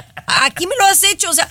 Aquí 0.43 0.65
me 0.65 0.75
lo 0.79 0.85
has 0.85 1.03
hecho, 1.03 1.29
o 1.29 1.33
sea, 1.33 1.49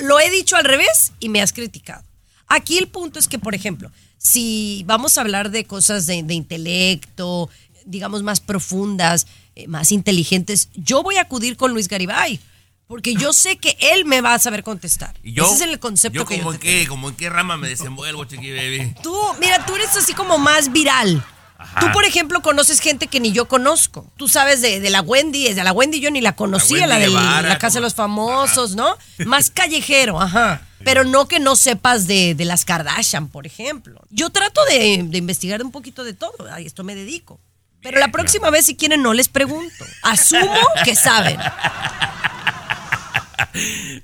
lo 0.00 0.20
he 0.20 0.28
dicho 0.30 0.54
al 0.56 0.64
revés 0.64 1.12
y 1.18 1.30
me 1.30 1.40
has 1.40 1.52
criticado. 1.54 2.02
Aquí 2.46 2.76
el 2.76 2.88
punto 2.88 3.18
es 3.18 3.26
que, 3.28 3.38
por 3.38 3.54
ejemplo, 3.54 3.90
si 4.22 4.82
vamos 4.86 5.16
a 5.16 5.22
hablar 5.22 5.50
de 5.50 5.64
cosas 5.64 6.06
de, 6.06 6.22
de 6.22 6.34
intelecto, 6.34 7.48
digamos 7.86 8.22
más 8.22 8.38
profundas, 8.40 9.26
eh, 9.56 9.66
más 9.66 9.92
inteligentes, 9.92 10.68
yo 10.74 11.02
voy 11.02 11.16
a 11.16 11.22
acudir 11.22 11.56
con 11.56 11.72
Luis 11.72 11.88
Garibay. 11.88 12.38
Porque 12.86 13.14
yo 13.14 13.32
sé 13.32 13.56
que 13.56 13.76
él 13.78 14.04
me 14.04 14.20
va 14.20 14.34
a 14.34 14.38
saber 14.40 14.64
contestar. 14.64 15.14
Y 15.22 15.32
yo, 15.32 15.44
Ese 15.44 15.54
es 15.54 15.70
el 15.70 15.78
concepto 15.78 16.18
yo 16.18 16.26
que 16.26 16.38
yo 16.38 16.42
como 16.42 16.58
te 16.58 16.68
en 16.78 16.82
qué, 16.82 16.88
como 16.88 17.08
en 17.08 17.14
qué 17.14 17.30
rama 17.30 17.56
me 17.56 17.68
desenvuelvo, 17.68 18.24
Chiqui 18.24 18.50
Baby. 18.50 18.94
Tú, 19.00 19.16
mira, 19.40 19.64
tú 19.64 19.76
eres 19.76 19.96
así 19.96 20.12
como 20.12 20.38
más 20.38 20.72
viral. 20.72 21.24
Ajá. 21.60 21.80
Tú, 21.80 21.92
por 21.92 22.04
ejemplo, 22.06 22.40
conoces 22.40 22.80
gente 22.80 23.06
que 23.06 23.20
ni 23.20 23.32
yo 23.32 23.46
conozco. 23.46 24.10
Tú 24.16 24.28
sabes 24.28 24.62
de, 24.62 24.80
de 24.80 24.90
la 24.90 25.02
Wendy, 25.02 25.44
desde 25.44 25.62
la 25.62 25.72
Wendy 25.72 26.00
yo 26.00 26.10
ni 26.10 26.22
la 26.22 26.34
conocía, 26.34 26.86
la, 26.86 26.98
de 26.98 27.08
la 27.08 27.58
Casa 27.58 27.78
de 27.78 27.82
los 27.82 27.94
Famosos, 27.94 28.74
¿no? 28.74 28.96
Más 29.26 29.50
callejero, 29.50 30.20
ajá. 30.20 30.62
Pero 30.82 31.04
no 31.04 31.28
que 31.28 31.38
no 31.38 31.56
sepas 31.56 32.06
de, 32.06 32.34
de 32.34 32.44
las 32.46 32.64
Kardashian, 32.64 33.28
por 33.28 33.46
ejemplo. 33.46 34.00
Yo 34.08 34.30
trato 34.30 34.64
de, 34.70 35.02
de 35.04 35.18
investigar 35.18 35.62
un 35.62 35.70
poquito 35.70 36.02
de 36.02 36.14
todo, 36.14 36.48
a 36.50 36.60
esto 36.60 36.82
me 36.82 36.94
dedico. 36.94 37.38
Pero 37.82 37.98
la 37.98 38.08
próxima 38.10 38.50
vez, 38.50 38.66
si 38.66 38.76
quieren, 38.76 39.02
no 39.02 39.12
les 39.12 39.28
pregunto. 39.28 39.84
Asumo 40.02 40.58
que 40.84 40.94
saben. 40.94 41.38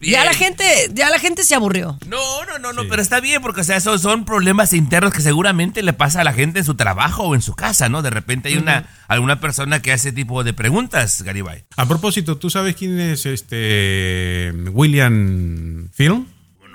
Ya 0.01 0.25
la 0.25 0.33
gente, 0.33 0.65
ya 0.93 1.11
la 1.11 1.19
gente 1.19 1.45
se 1.45 1.55
aburrió. 1.55 1.99
No, 2.07 2.45
no, 2.45 2.59
no, 2.59 2.73
no, 2.73 2.89
pero 2.89 3.03
está 3.03 3.21
bien 3.21 3.43
porque, 3.43 3.61
o 3.61 3.65
sea, 3.65 3.77
esos 3.77 4.01
son 4.01 4.25
problemas 4.25 4.73
internos 4.73 5.13
que 5.13 5.21
seguramente 5.21 5.83
le 5.83 5.93
pasa 5.93 6.21
a 6.21 6.25
la 6.25 6.33
gente 6.33 6.61
en 6.61 6.65
su 6.65 6.75
trabajo 6.75 7.25
o 7.25 7.35
en 7.35 7.43
su 7.43 7.55
casa, 7.55 7.89
¿no? 7.89 8.03
De 8.03 8.11
repente 8.11 8.49
hay 8.49 8.57
una 8.57 8.89
alguna 9.09 9.41
persona 9.41 9.83
que 9.83 9.93
hace 9.93 10.07
ese 10.09 10.13
tipo 10.13 10.45
de 10.45 10.53
preguntas, 10.53 11.23
Garibay. 11.23 11.65
A 11.77 11.87
propósito, 11.87 12.37
¿tú 12.37 12.49
sabes 12.49 12.77
quién 12.77 13.01
es 13.01 13.27
este 13.27 14.53
William 14.71 15.89
Film? 15.93 16.27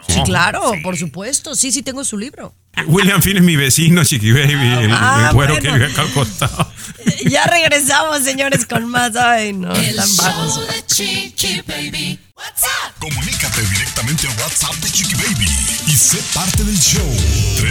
Sí, 0.07 0.21
claro, 0.25 0.73
por 0.83 0.97
supuesto. 0.97 1.55
Sí, 1.55 1.71
sí, 1.71 1.81
tengo 1.83 2.03
su 2.03 2.17
libro. 2.17 2.53
William 2.87 3.21
Film 3.21 3.37
es 3.37 3.43
mi 3.43 3.55
vecino, 3.55 4.03
Chiqui 4.03 4.31
Baby, 4.31 4.53
el, 4.83 4.91
Ah, 4.93 5.27
el 5.29 5.33
güero 5.35 5.53
bueno. 5.53 5.61
que 5.61 5.71
vive 5.71 5.85
acá 5.91 6.01
al 6.03 6.11
costado. 6.11 6.71
Ya 7.25 7.45
regresamos, 7.45 8.23
señores, 8.23 8.65
con 8.67 8.85
más. 8.87 9.15
Ay, 9.15 9.53
no, 9.53 9.73
El 9.73 9.97
están 9.99 10.07
show 10.07 10.25
bajos. 10.25 10.67
de 10.67 10.85
Chiqui 10.85 11.61
Baby. 11.67 12.19
What's 12.35 12.61
up? 12.63 12.93
Comunícate 12.99 13.61
directamente 13.63 14.27
al 14.27 14.37
WhatsApp 14.39 14.75
de 14.75 14.91
Chiqui 14.91 15.15
Baby 15.15 15.47
y 15.87 15.93
sé 15.93 16.19
parte 16.33 16.63
del 16.63 16.77
show. 16.79 17.17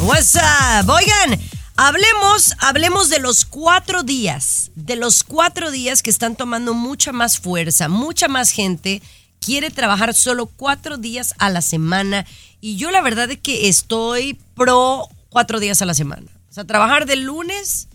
What's 0.00 0.36
up? 0.36 0.88
Oigan, 0.90 1.40
hablemos, 1.78 2.54
hablemos 2.58 3.08
de 3.08 3.20
los 3.20 3.44
cuatro 3.44 4.02
días, 4.02 4.72
de 4.74 4.96
los 4.96 5.22
cuatro 5.22 5.70
días 5.70 6.02
que 6.02 6.10
están 6.10 6.34
tomando 6.34 6.74
mucha 6.74 7.12
más 7.12 7.38
fuerza, 7.38 7.88
mucha 7.88 8.26
más 8.26 8.50
gente 8.50 9.00
quiere 9.40 9.70
trabajar 9.70 10.12
solo 10.12 10.46
cuatro 10.46 10.98
días 10.98 11.34
a 11.38 11.50
la 11.50 11.62
semana. 11.62 12.26
Y 12.60 12.76
yo 12.76 12.90
la 12.90 13.00
verdad 13.00 13.30
es 13.30 13.38
que 13.38 13.68
estoy 13.68 14.36
pro 14.56 15.08
cuatro 15.30 15.60
días 15.60 15.80
a 15.80 15.86
la 15.86 15.94
semana. 15.94 16.26
O 16.50 16.52
sea, 16.52 16.64
trabajar 16.64 17.06
de 17.06 17.14
lunes 17.14 17.86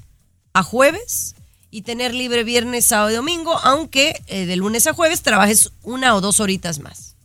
a 0.54 0.64
jueves 0.64 1.36
y 1.70 1.82
tener 1.82 2.14
libre 2.14 2.46
viernes, 2.46 2.86
sábado 2.86 3.12
y 3.12 3.16
domingo, 3.16 3.60
aunque 3.64 4.24
eh, 4.28 4.46
de 4.46 4.56
lunes 4.56 4.88
a 4.88 4.94
jueves 4.94 5.24
trabajes 5.24 5.72
una 5.82 6.16
o 6.16 6.22
dos 6.22 6.40
horitas 6.40 6.80
más. 6.80 7.16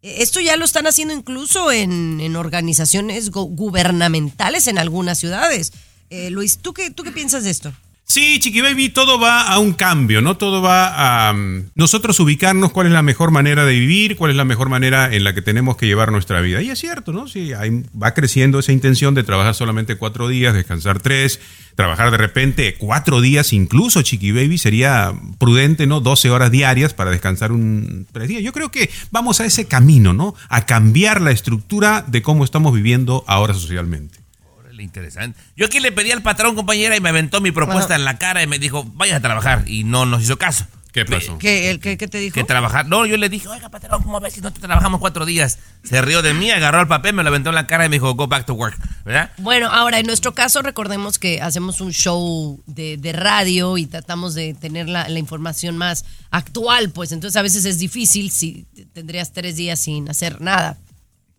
Eh, 0.00 0.22
Esto 0.22 0.40
ya 0.40 0.56
lo 0.56 0.64
están 0.64 0.86
haciendo 0.86 1.12
incluso 1.12 1.70
en, 1.70 2.34
organizaciones 2.36 3.30
gubernamentales 3.30 4.66
en 4.66 4.78
algunas 4.78 5.18
ciudades. 5.18 5.72
Eh, 6.10 6.30
Luis, 6.30 6.58
¿tú 6.58 6.72
qué, 6.74 6.90
¿tú 6.90 7.02
qué 7.04 7.12
piensas 7.12 7.44
de 7.44 7.50
esto? 7.50 7.72
Sí, 8.04 8.40
Chiqui 8.40 8.60
Baby, 8.60 8.88
todo 8.88 9.20
va 9.20 9.42
a 9.42 9.60
un 9.60 9.72
cambio, 9.72 10.20
¿no? 10.20 10.36
Todo 10.36 10.60
va 10.60 11.28
a 11.28 11.32
mm, 11.32 11.70
nosotros 11.76 12.18
ubicarnos 12.18 12.72
cuál 12.72 12.88
es 12.88 12.92
la 12.92 13.02
mejor 13.02 13.30
manera 13.30 13.64
de 13.64 13.72
vivir, 13.78 14.16
cuál 14.16 14.32
es 14.32 14.36
la 14.36 14.44
mejor 14.44 14.68
manera 14.68 15.14
en 15.14 15.22
la 15.22 15.32
que 15.32 15.42
tenemos 15.42 15.76
que 15.76 15.86
llevar 15.86 16.10
nuestra 16.10 16.40
vida. 16.40 16.60
Y 16.60 16.70
es 16.70 16.80
cierto, 16.80 17.12
¿no? 17.12 17.28
Sí, 17.28 17.52
hay- 17.52 17.84
va 17.96 18.12
creciendo 18.12 18.58
esa 18.58 18.72
intención 18.72 19.14
de 19.14 19.22
trabajar 19.22 19.54
solamente 19.54 19.94
cuatro 19.94 20.26
días, 20.26 20.54
descansar 20.54 20.98
tres, 20.98 21.38
trabajar 21.76 22.10
de 22.10 22.16
repente 22.16 22.74
cuatro 22.76 23.20
días 23.20 23.52
incluso, 23.52 24.02
Chiqui 24.02 24.32
Baby, 24.32 24.58
sería 24.58 25.14
prudente, 25.38 25.86
¿no? 25.86 26.00
12 26.00 26.30
horas 26.30 26.50
diarias 26.50 26.92
para 26.94 27.12
descansar 27.12 27.52
un 27.52 28.08
tres 28.10 28.26
días. 28.26 28.42
Yo 28.42 28.52
creo 28.52 28.72
que 28.72 28.90
vamos 29.12 29.38
a 29.40 29.44
ese 29.44 29.66
camino, 29.68 30.12
¿no? 30.14 30.34
A 30.48 30.66
cambiar 30.66 31.20
la 31.20 31.30
estructura 31.30 32.04
de 32.08 32.22
cómo 32.22 32.42
estamos 32.42 32.74
viviendo 32.74 33.22
ahora 33.28 33.54
socialmente. 33.54 34.18
Interesante. 34.80 35.38
Yo 35.56 35.66
aquí 35.66 35.80
le 35.80 35.92
pedí 35.92 36.10
al 36.10 36.22
patrón, 36.22 36.54
compañera, 36.54 36.96
y 36.96 37.00
me 37.00 37.10
aventó 37.10 37.40
mi 37.40 37.50
propuesta 37.50 37.94
en 37.94 38.04
la 38.04 38.18
cara 38.18 38.42
y 38.42 38.46
me 38.46 38.58
dijo, 38.58 38.84
vaya 38.94 39.16
a 39.16 39.20
trabajar. 39.20 39.64
Y 39.66 39.84
no 39.84 40.06
nos 40.06 40.22
hizo 40.22 40.38
caso. 40.38 40.66
¿Qué 40.92 41.04
pasó? 41.04 41.38
¿Qué, 41.38 41.70
el, 41.70 41.78
qué, 41.78 41.96
qué 41.96 42.08
te 42.08 42.18
dijo? 42.18 42.34
Que 42.34 42.42
trabajar. 42.42 42.86
No, 42.86 43.06
yo 43.06 43.16
le 43.16 43.28
dije, 43.28 43.46
oiga, 43.46 43.68
patrón, 43.68 44.02
¿cómo 44.02 44.18
ves 44.18 44.34
si 44.34 44.40
no 44.40 44.52
te 44.52 44.60
trabajamos 44.60 44.98
cuatro 44.98 45.24
días? 45.24 45.60
Se 45.84 46.02
rió 46.02 46.20
de 46.20 46.34
mí, 46.34 46.50
agarró 46.50 46.80
el 46.80 46.88
papel, 46.88 47.14
me 47.14 47.22
lo 47.22 47.28
aventó 47.28 47.50
en 47.50 47.54
la 47.54 47.68
cara 47.68 47.86
y 47.86 47.88
me 47.88 47.96
dijo, 47.96 48.12
go 48.14 48.26
back 48.26 48.44
to 48.44 48.54
work. 48.54 48.76
¿Verdad? 49.04 49.30
Bueno, 49.38 49.68
ahora 49.68 50.00
en 50.00 50.06
nuestro 50.06 50.34
caso 50.34 50.62
recordemos 50.62 51.20
que 51.20 51.40
hacemos 51.40 51.80
un 51.80 51.92
show 51.92 52.60
de, 52.66 52.96
de 52.96 53.12
radio 53.12 53.78
y 53.78 53.86
tratamos 53.86 54.34
de 54.34 54.54
tener 54.54 54.88
la, 54.88 55.08
la 55.08 55.18
información 55.20 55.76
más 55.76 56.04
actual, 56.32 56.90
pues 56.90 57.12
entonces 57.12 57.36
a 57.36 57.42
veces 57.42 57.64
es 57.66 57.78
difícil 57.78 58.32
si 58.32 58.66
tendrías 58.92 59.32
tres 59.32 59.54
días 59.54 59.78
sin 59.78 60.10
hacer 60.10 60.40
nada. 60.40 60.76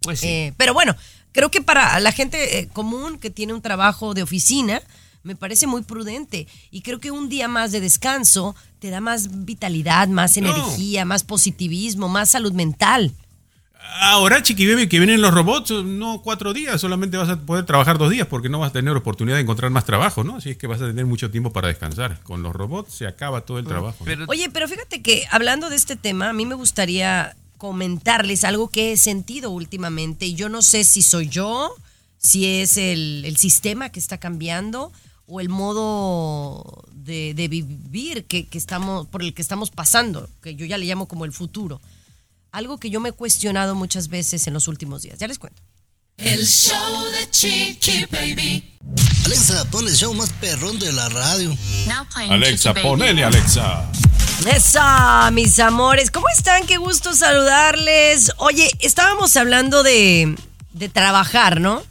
Pues 0.02 0.22
sí. 0.22 0.28
Eh, 0.28 0.54
pero 0.56 0.74
bueno, 0.74 0.96
creo 1.32 1.52
que 1.52 1.62
para 1.62 2.00
la 2.00 2.12
gente 2.12 2.60
eh, 2.60 2.68
común 2.68 3.20
que 3.20 3.30
tiene 3.30 3.54
un 3.54 3.62
trabajo 3.62 4.14
de 4.14 4.24
oficina, 4.24 4.82
me 5.24 5.36
parece 5.36 5.68
muy 5.68 5.84
prudente. 5.84 6.48
Y 6.72 6.82
creo 6.82 7.00
que 7.00 7.12
un 7.12 7.30
día 7.30 7.48
más 7.48 7.72
de 7.72 7.80
descanso 7.80 8.56
te 8.80 8.90
da 8.90 9.02
más 9.02 9.46
vitalidad, 9.46 10.08
más 10.08 10.38
energía, 10.38 11.06
más 11.06 11.24
positivismo, 11.24 12.10
más 12.10 12.32
salud 12.32 12.54
mental. 12.54 13.14
Ahora, 14.00 14.42
Chiqui 14.42 14.68
Baby, 14.68 14.88
que 14.88 15.00
vienen 15.00 15.22
los 15.22 15.34
robots, 15.34 15.72
no 15.72 16.22
cuatro 16.22 16.54
días, 16.54 16.80
solamente 16.80 17.18
vas 17.18 17.30
a 17.30 17.40
poder 17.40 17.66
trabajar 17.66 17.98
dos 17.98 18.12
días 18.12 18.28
porque 18.28 18.48
no 18.48 18.60
vas 18.60 18.70
a 18.70 18.74
tener 18.74 18.96
oportunidad 18.96 19.38
de 19.38 19.42
encontrar 19.42 19.72
más 19.72 19.86
trabajo, 19.86 20.24
¿no? 20.24 20.38
Así 20.38 20.52
es 20.52 20.58
que 20.58 20.68
vas 20.68 20.82
a 20.82 20.88
tener 20.88 21.06
mucho 21.06 21.32
tiempo 21.32 21.52
para 21.52 21.68
descansar. 21.68 22.22
Con 22.22 22.44
los 22.44 22.54
robots 22.54 22.94
se 22.94 23.08
acaba 23.08 23.42
todo 23.42 23.60
el 23.60 23.66
trabajo. 23.66 23.98
¿no? 24.00 24.06
Pero, 24.06 24.26
Oye, 24.28 24.50
pero 24.50 24.68
fíjate 24.68 25.02
que 25.02 25.26
hablando 25.32 25.70
de 25.70 25.76
este 25.76 25.96
tema, 25.96 26.30
a 26.30 26.34
mí 26.34 26.46
me 26.46 26.56
gustaría 26.56 27.36
comentarles 27.62 28.44
algo 28.44 28.70
que 28.70 28.92
he 28.92 28.98
sentido 28.98 29.52
últimamente. 29.52 30.26
Y 30.26 30.34
yo 30.34 30.50
no 30.50 30.64
sé 30.64 30.84
si 30.84 31.04
soy 31.04 31.30
yo, 31.30 31.76
si 32.18 32.48
es 32.48 32.76
el, 32.76 33.24
el 33.24 33.38
sistema 33.38 33.90
que 33.92 34.00
está 34.00 34.18
cambiando 34.18 34.92
o 35.28 35.42
el 35.42 35.48
modo 35.48 36.84
de, 36.92 37.36
de 37.36 37.48
vivir 37.48 38.26
que, 38.26 38.48
que 38.48 38.58
estamos, 38.58 39.06
por 39.06 39.22
el 39.22 39.36
que 39.36 39.44
estamos 39.44 39.70
pasando, 39.70 40.28
que 40.42 40.56
yo 40.56 40.66
ya 40.66 40.80
le 40.80 40.88
llamo 40.88 41.08
como 41.08 41.24
el 41.24 41.34
futuro. 41.34 41.80
Algo 42.52 42.80
que 42.80 42.90
yo 42.90 43.00
me 43.00 43.10
he 43.10 43.12
cuestionado 43.12 43.76
muchas 43.76 44.08
veces 44.08 44.48
en 44.48 44.56
los 44.56 44.68
últimos 44.68 45.04
días. 45.04 45.20
Ya 45.20 45.28
les 45.28 45.38
cuento. 45.38 45.62
El 46.18 46.44
show 46.48 47.06
de 47.12 47.30
Chiqui 47.30 48.06
Baby. 48.12 48.74
Alexa, 49.26 49.66
pon 49.66 49.88
el 49.88 49.96
show 49.96 50.16
más 50.16 50.32
perrón 50.42 50.80
de 50.80 50.92
la 50.94 51.10
radio. 51.10 51.56
Now 51.86 52.08
playing 52.12 52.32
Alexa, 52.32 52.74
ponele, 52.74 53.24
Alexa. 53.24 53.88
Esa, 54.48 55.30
mis 55.32 55.60
amores, 55.60 56.10
¿cómo 56.10 56.26
están? 56.36 56.66
Qué 56.66 56.78
gusto 56.78 57.14
saludarles. 57.14 58.32
Oye, 58.38 58.70
estábamos 58.80 59.36
hablando 59.38 59.84
de, 59.84 60.36
de 60.74 60.90
trabajar, 60.90 61.62
¿no? 61.62 61.84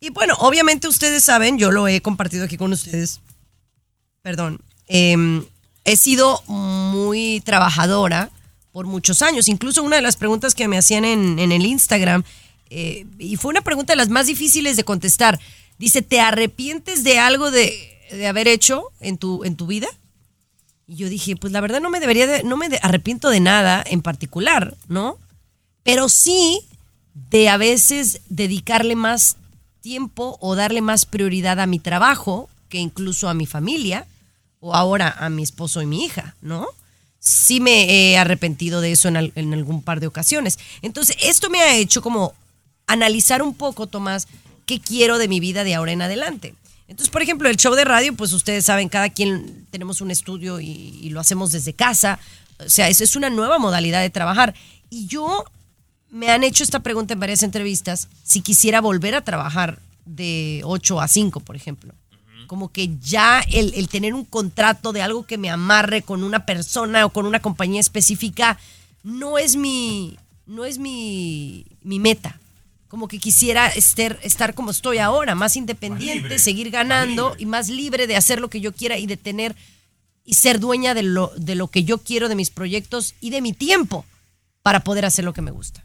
Y 0.00 0.10
bueno, 0.10 0.34
obviamente 0.40 0.88
ustedes 0.88 1.22
saben, 1.22 1.56
yo 1.56 1.70
lo 1.70 1.86
he 1.86 2.00
compartido 2.00 2.44
aquí 2.44 2.56
con 2.56 2.72
ustedes. 2.72 3.20
Perdón. 4.22 4.60
eh, 4.88 5.46
he 5.84 5.96
sido 5.96 6.42
muy 6.46 7.42
trabajadora 7.44 8.30
por 8.72 8.86
muchos 8.86 9.22
años. 9.22 9.48
Incluso 9.48 9.82
una 9.82 9.96
de 9.96 10.02
las 10.02 10.16
preguntas 10.16 10.54
que 10.54 10.66
me 10.66 10.78
hacían 10.78 11.04
en, 11.04 11.38
en 11.38 11.52
el 11.52 11.64
Instagram, 11.64 12.24
eh, 12.70 13.06
y 13.18 13.36
fue 13.36 13.50
una 13.50 13.60
pregunta 13.60 13.92
de 13.92 13.98
las 13.98 14.08
más 14.08 14.26
difíciles 14.26 14.76
de 14.76 14.84
contestar. 14.84 15.38
Dice, 15.78 16.02
¿te 16.02 16.20
arrepientes 16.20 17.04
de 17.04 17.18
algo 17.18 17.50
de, 17.50 18.08
de 18.10 18.26
haber 18.26 18.48
hecho 18.48 18.90
en 19.00 19.16
tu, 19.16 19.44
en 19.44 19.56
tu 19.56 19.66
vida? 19.66 19.86
Y 20.86 20.96
yo 20.96 21.08
dije, 21.08 21.36
pues 21.36 21.52
la 21.52 21.60
verdad 21.60 21.80
no 21.80 21.90
me 21.90 22.00
debería 22.00 22.26
de- 22.26 22.42
no 22.42 22.56
me 22.56 22.68
arrepiento 22.82 23.30
de 23.30 23.40
nada 23.40 23.82
en 23.86 24.02
particular, 24.02 24.76
¿no? 24.88 25.18
Pero 25.82 26.08
sí 26.08 26.60
de 27.30 27.48
a 27.48 27.56
veces 27.56 28.20
dedicarle 28.28 28.96
más 28.96 29.36
tiempo 29.80 30.36
o 30.40 30.54
darle 30.56 30.80
más 30.82 31.06
prioridad 31.06 31.60
a 31.60 31.66
mi 31.66 31.78
trabajo 31.78 32.48
que 32.68 32.78
incluso 32.78 33.28
a 33.28 33.34
mi 33.34 33.46
familia 33.46 34.06
o 34.60 34.74
ahora 34.74 35.14
a 35.18 35.28
mi 35.30 35.42
esposo 35.42 35.80
y 35.82 35.86
mi 35.86 36.04
hija, 36.04 36.34
¿no? 36.42 36.66
Sí 37.20 37.60
me 37.60 37.84
he 38.12 38.18
arrepentido 38.18 38.80
de 38.80 38.92
eso 38.92 39.08
en, 39.08 39.16
en 39.34 39.54
algún 39.54 39.82
par 39.82 40.00
de 40.00 40.06
ocasiones. 40.06 40.58
Entonces, 40.82 41.16
esto 41.22 41.48
me 41.50 41.60
ha 41.60 41.76
hecho 41.76 42.02
como 42.02 42.34
analizar 42.86 43.42
un 43.42 43.54
poco, 43.54 43.86
Tomás, 43.86 44.26
qué 44.66 44.80
quiero 44.80 45.16
de 45.18 45.28
mi 45.28 45.40
vida 45.40 45.64
de 45.64 45.74
ahora 45.74 45.92
en 45.92 46.02
adelante. 46.02 46.54
Entonces, 46.86 47.10
por 47.10 47.22
ejemplo, 47.22 47.48
el 47.48 47.56
show 47.56 47.74
de 47.74 47.84
radio, 47.84 48.14
pues 48.14 48.32
ustedes 48.32 48.66
saben, 48.66 48.88
cada 48.88 49.08
quien 49.08 49.66
tenemos 49.70 50.00
un 50.00 50.10
estudio 50.10 50.60
y, 50.60 50.66
y 51.00 51.10
lo 51.10 51.20
hacemos 51.20 51.52
desde 51.52 51.72
casa. 51.72 52.18
O 52.58 52.68
sea, 52.68 52.88
eso 52.88 53.04
es 53.04 53.16
una 53.16 53.30
nueva 53.30 53.58
modalidad 53.58 54.00
de 54.00 54.10
trabajar. 54.10 54.54
Y 54.90 55.06
yo 55.06 55.44
me 56.10 56.30
han 56.30 56.44
hecho 56.44 56.62
esta 56.62 56.80
pregunta 56.80 57.14
en 57.14 57.20
varias 57.20 57.42
entrevistas, 57.42 58.08
si 58.22 58.40
quisiera 58.40 58.80
volver 58.80 59.16
a 59.16 59.24
trabajar 59.24 59.80
de 60.04 60.60
8 60.64 61.00
a 61.00 61.08
5, 61.08 61.40
por 61.40 61.56
ejemplo. 61.56 61.92
Como 62.46 62.70
que 62.70 62.90
ya 63.00 63.40
el, 63.50 63.74
el 63.74 63.88
tener 63.88 64.14
un 64.14 64.24
contrato 64.24 64.92
de 64.92 65.02
algo 65.02 65.24
que 65.26 65.38
me 65.38 65.50
amarre 65.50 66.02
con 66.02 66.22
una 66.22 66.46
persona 66.46 67.06
o 67.06 67.10
con 67.10 67.26
una 67.26 67.40
compañía 67.40 67.80
específica 67.80 68.58
no 69.02 69.38
es 69.38 69.56
mi, 69.56 70.16
no 70.46 70.64
es 70.64 70.78
mi, 70.78 71.66
mi 71.82 71.98
meta. 71.98 72.38
Como 72.94 73.08
que 73.08 73.18
quisiera 73.18 73.66
estar, 73.66 74.20
estar 74.22 74.54
como 74.54 74.70
estoy 74.70 74.98
ahora, 74.98 75.34
más 75.34 75.56
independiente, 75.56 76.38
seguir 76.38 76.70
ganando 76.70 77.34
y 77.36 77.44
más 77.44 77.68
libre 77.68 78.06
de 78.06 78.14
hacer 78.14 78.40
lo 78.40 78.48
que 78.48 78.60
yo 78.60 78.70
quiera 78.70 78.98
y 78.98 79.08
de 79.08 79.16
tener 79.16 79.56
y 80.24 80.34
ser 80.34 80.60
dueña 80.60 80.94
de 80.94 81.02
lo, 81.02 81.32
de 81.36 81.56
lo 81.56 81.66
que 81.66 81.82
yo 81.82 81.98
quiero, 81.98 82.28
de 82.28 82.36
mis 82.36 82.50
proyectos 82.50 83.16
y 83.20 83.30
de 83.30 83.40
mi 83.40 83.52
tiempo 83.52 84.04
para 84.62 84.84
poder 84.84 85.06
hacer 85.06 85.24
lo 85.24 85.32
que 85.32 85.42
me 85.42 85.50
gusta. 85.50 85.84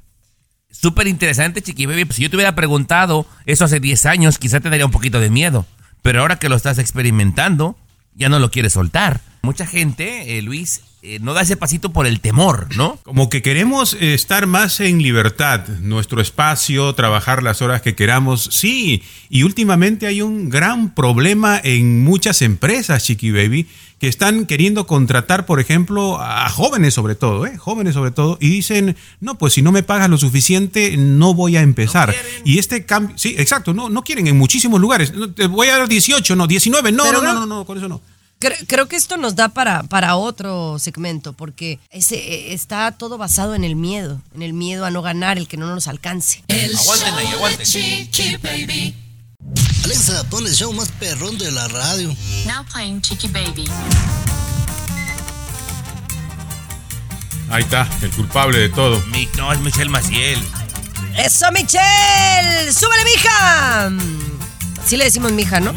Súper 0.70 1.08
interesante, 1.08 1.64
Chiqui 1.64 1.88
Baby. 1.88 2.06
Si 2.12 2.22
yo 2.22 2.30
te 2.30 2.36
hubiera 2.36 2.54
preguntado 2.54 3.26
eso 3.48 3.66
hace 3.66 3.80
10 3.80 4.06
años, 4.06 4.38
quizá 4.38 4.60
te 4.60 4.70
daría 4.70 4.86
un 4.86 4.92
poquito 4.92 5.20
de 5.20 5.32
miedo. 5.32 5.66
Pero 6.04 6.22
ahora 6.22 6.38
que 6.38 6.48
lo 6.48 6.56
estás 6.56 6.78
experimentando, 6.78 7.76
ya 8.14 8.30
no 8.30 8.38
lo 8.38 8.52
quieres 8.52 8.74
soltar. 8.74 9.20
Mucha 9.42 9.66
gente, 9.66 10.38
eh, 10.38 10.42
Luis, 10.42 10.82
eh, 11.02 11.20
no 11.22 11.34
da 11.34 11.42
ese 11.42 11.56
pasito 11.56 11.94
por 11.94 12.06
el 12.06 12.20
temor, 12.20 12.68
¿no? 12.76 12.98
Como 13.04 13.30
que 13.30 13.42
queremos 13.42 13.94
eh, 13.94 14.14
estar 14.14 14.48
más 14.48 14.82
en 14.82 15.02
libertad, 15.02 15.66
nuestro 15.82 16.20
espacio, 16.22 16.94
trabajar 16.94 17.42
las 17.42 17.62
horas 17.62 17.82
que 17.82 17.96
queramos. 17.96 18.50
Sí, 18.52 19.02
y 19.30 19.44
últimamente 19.44 20.08
hay 20.08 20.22
un 20.22 20.50
gran 20.50 20.94
problema 20.94 21.60
en 21.64 22.04
muchas 22.04 22.42
empresas, 22.42 23.06
Chiqui 23.06 23.32
Baby, 23.32 23.66
que 23.98 24.10
están 24.10 24.46
queriendo 24.46 24.86
contratar, 24.88 25.46
por 25.46 25.62
ejemplo, 25.62 26.20
a 26.22 26.50
jóvenes 26.50 26.94
sobre 26.94 27.16
todo, 27.16 27.46
¿eh? 27.46 27.58
jóvenes 27.58 27.94
sobre 27.94 28.12
todo, 28.12 28.38
y 28.42 28.50
dicen, 28.50 28.98
no, 29.22 29.38
pues 29.38 29.54
si 29.54 29.62
no 29.62 29.72
me 29.72 29.84
pagas 29.84 30.10
lo 30.10 30.18
suficiente, 30.18 30.98
no 30.98 31.34
voy 31.34 31.56
a 31.56 31.62
empezar. 31.62 32.14
y 32.44 32.60
este 32.60 32.86
cambio, 32.86 33.18
sí, 33.18 33.36
exacto, 33.38 33.74
no, 33.74 33.90
no 33.90 34.04
quieren 34.04 34.28
en 34.28 34.38
muchísimos 34.38 34.82
lugares. 34.82 35.14
No, 35.14 35.32
Te 35.32 35.48
voy 35.48 35.68
a 35.70 35.78
dar 35.78 35.88
18, 35.88 36.36
no, 36.36 36.46
19, 36.46 36.92
no, 36.92 37.04
Pero 37.06 37.22
no, 37.22 37.24
no, 37.28 37.34
no- 37.34 37.40
no, 37.46 37.56
no, 37.60 37.66
con 37.66 37.78
eso 37.78 37.88
no. 37.88 38.02
Creo, 38.42 38.56
creo 38.68 38.88
que 38.88 38.96
esto 38.96 39.18
nos 39.18 39.36
da 39.36 39.50
para, 39.50 39.84
para 39.84 40.16
otro 40.16 40.80
segmento, 40.80 41.34
porque 41.34 41.78
ese, 41.90 42.16
eh, 42.16 42.54
está 42.54 42.90
todo 42.94 43.18
basado 43.18 43.54
en 43.54 43.66
el 43.66 43.76
miedo, 43.76 44.22
en 44.34 44.44
el 44.44 44.54
miedo 44.54 44.86
a 44.86 44.92
no 44.92 45.02
ganar, 45.02 45.38
el 45.38 45.50
que 45.50 45.58
no 45.58 45.68
nos 45.68 45.88
alcance. 45.90 46.42
El 46.48 46.74
Aguanten 46.78 47.14
ahí. 47.16 47.28
Chiqui 47.66 48.38
Baby. 48.38 48.96
Alexa, 49.84 50.24
pon 50.30 50.48
el 50.48 50.54
show 50.56 50.72
más 50.72 50.88
perrón 50.88 51.38
de 51.38 51.52
la 51.52 51.68
radio. 51.68 52.16
Now 52.46 52.64
playing 52.72 53.02
Chiqui 53.02 53.28
Baby. 53.28 53.66
Ahí 57.50 57.64
está, 57.64 57.90
el 58.02 58.12
culpable 58.12 58.58
de 58.58 58.70
todo. 58.70 59.02
Mi- 59.08 59.28
no, 59.36 59.52
es 59.52 59.60
Michelle 59.60 59.90
Maciel. 59.90 60.40
¡Eso, 61.18 61.52
Michelle! 61.52 62.72
¡Súbele, 62.72 63.04
mija! 63.04 63.92
Así 64.82 64.96
le 64.96 65.04
decimos 65.04 65.34
mija, 65.34 65.60
¿no? 65.60 65.74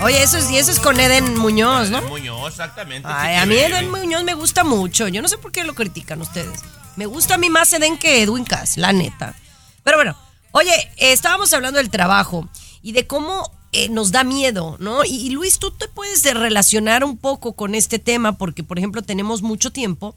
Oye, 0.00 0.22
eso 0.22 0.38
es, 0.38 0.50
y 0.50 0.58
eso 0.58 0.70
es 0.70 0.78
con 0.78 0.98
Eden 1.00 1.36
Muñoz, 1.38 1.90
¿no? 1.90 2.00
Muñoz, 2.02 2.52
exactamente. 2.52 3.08
Ay, 3.10 3.36
a 3.36 3.46
mí. 3.46 3.56
Edwin 3.56 3.90
Muñoz 3.90 4.22
me 4.22 4.34
gusta 4.34 4.62
mucho. 4.62 5.08
Yo 5.08 5.20
no 5.22 5.28
sé 5.28 5.38
por 5.38 5.50
qué 5.50 5.64
lo 5.64 5.74
critican 5.74 6.20
ustedes. 6.20 6.60
Me 6.96 7.06
gusta 7.06 7.34
a 7.34 7.38
mí 7.38 7.50
más 7.50 7.72
Eden 7.72 7.98
que 7.98 8.22
Edwin 8.22 8.44
Cass, 8.44 8.76
la 8.76 8.92
neta. 8.92 9.34
Pero 9.82 9.96
bueno, 9.98 10.16
oye, 10.52 10.72
eh, 10.96 11.12
estábamos 11.12 11.52
hablando 11.52 11.78
del 11.78 11.90
trabajo 11.90 12.48
y 12.80 12.92
de 12.92 13.06
cómo 13.08 13.50
eh, 13.72 13.88
nos 13.88 14.12
da 14.12 14.22
miedo, 14.22 14.76
¿no? 14.78 15.04
Y, 15.04 15.08
y, 15.16 15.30
Luis, 15.30 15.58
tú 15.58 15.72
te 15.72 15.88
puedes 15.88 16.22
de 16.22 16.32
relacionar 16.32 17.02
un 17.02 17.18
poco 17.18 17.54
con 17.54 17.74
este 17.74 17.98
tema 17.98 18.38
porque, 18.38 18.62
por 18.62 18.78
ejemplo, 18.78 19.02
tenemos 19.02 19.42
mucho 19.42 19.72
tiempo. 19.72 20.14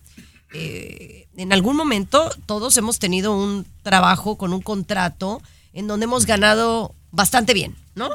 eh, 0.53 1.27
en 1.37 1.53
algún 1.53 1.75
momento 1.75 2.29
todos 2.45 2.77
hemos 2.77 2.99
tenido 2.99 3.33
un 3.35 3.65
trabajo 3.83 4.37
con 4.37 4.53
un 4.53 4.61
contrato 4.61 5.41
en 5.73 5.87
donde 5.87 6.03
hemos 6.03 6.25
ganado 6.25 6.93
bastante 7.11 7.53
bien, 7.53 7.75
¿no? 7.95 8.09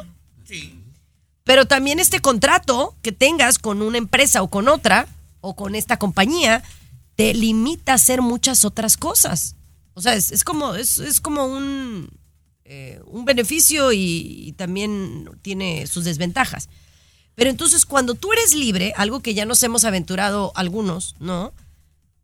Sí. 0.44 0.78
Pero 1.46 1.64
también 1.66 2.00
este 2.00 2.18
contrato 2.18 2.96
que 3.02 3.12
tengas 3.12 3.60
con 3.60 3.80
una 3.80 3.98
empresa 3.98 4.42
o 4.42 4.50
con 4.50 4.66
otra, 4.66 5.06
o 5.40 5.54
con 5.54 5.76
esta 5.76 5.96
compañía, 5.96 6.64
te 7.14 7.32
limita 7.34 7.92
a 7.92 7.94
hacer 7.94 8.20
muchas 8.20 8.64
otras 8.64 8.96
cosas. 8.96 9.54
O 9.94 10.00
sea, 10.00 10.14
es, 10.14 10.32
es 10.32 10.42
como, 10.42 10.74
es, 10.74 10.98
es 10.98 11.20
como 11.20 11.46
un, 11.46 12.10
eh, 12.64 13.00
un 13.06 13.24
beneficio 13.24 13.92
y, 13.92 14.48
y 14.48 14.52
también 14.54 15.30
tiene 15.40 15.86
sus 15.86 16.02
desventajas. 16.02 16.68
Pero 17.36 17.48
entonces 17.48 17.86
cuando 17.86 18.16
tú 18.16 18.32
eres 18.32 18.52
libre, 18.52 18.92
algo 18.96 19.20
que 19.20 19.34
ya 19.34 19.44
nos 19.44 19.62
hemos 19.62 19.84
aventurado 19.84 20.50
algunos, 20.56 21.14
¿no? 21.20 21.52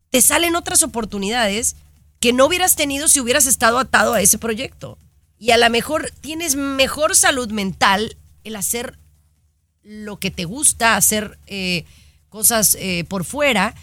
Te 0.09 0.21
salen 0.21 0.57
otras 0.57 0.83
oportunidades 0.83 1.77
que 2.19 2.33
no 2.33 2.47
hubieras 2.47 2.75
tenido 2.75 3.07
si 3.07 3.21
hubieras 3.21 3.45
estado 3.45 3.79
atado 3.79 4.15
a 4.15 4.21
ese 4.21 4.37
proyecto. 4.37 4.97
Y 5.39 5.51
a 5.51 5.57
lo 5.57 5.69
mejor 5.69 6.11
tienes 6.19 6.57
mejor 6.57 7.15
salud 7.15 7.49
mental 7.51 8.17
el 8.43 8.57
hacer 8.57 8.99
lo 9.83 10.17
que 10.17 10.31
te 10.31 10.45
gusta, 10.45 10.95
hacer 10.95 11.37
eh, 11.47 11.85
cosas 12.29 12.75
eh, 12.79 13.05
por 13.07 13.25
fuera 13.25 13.75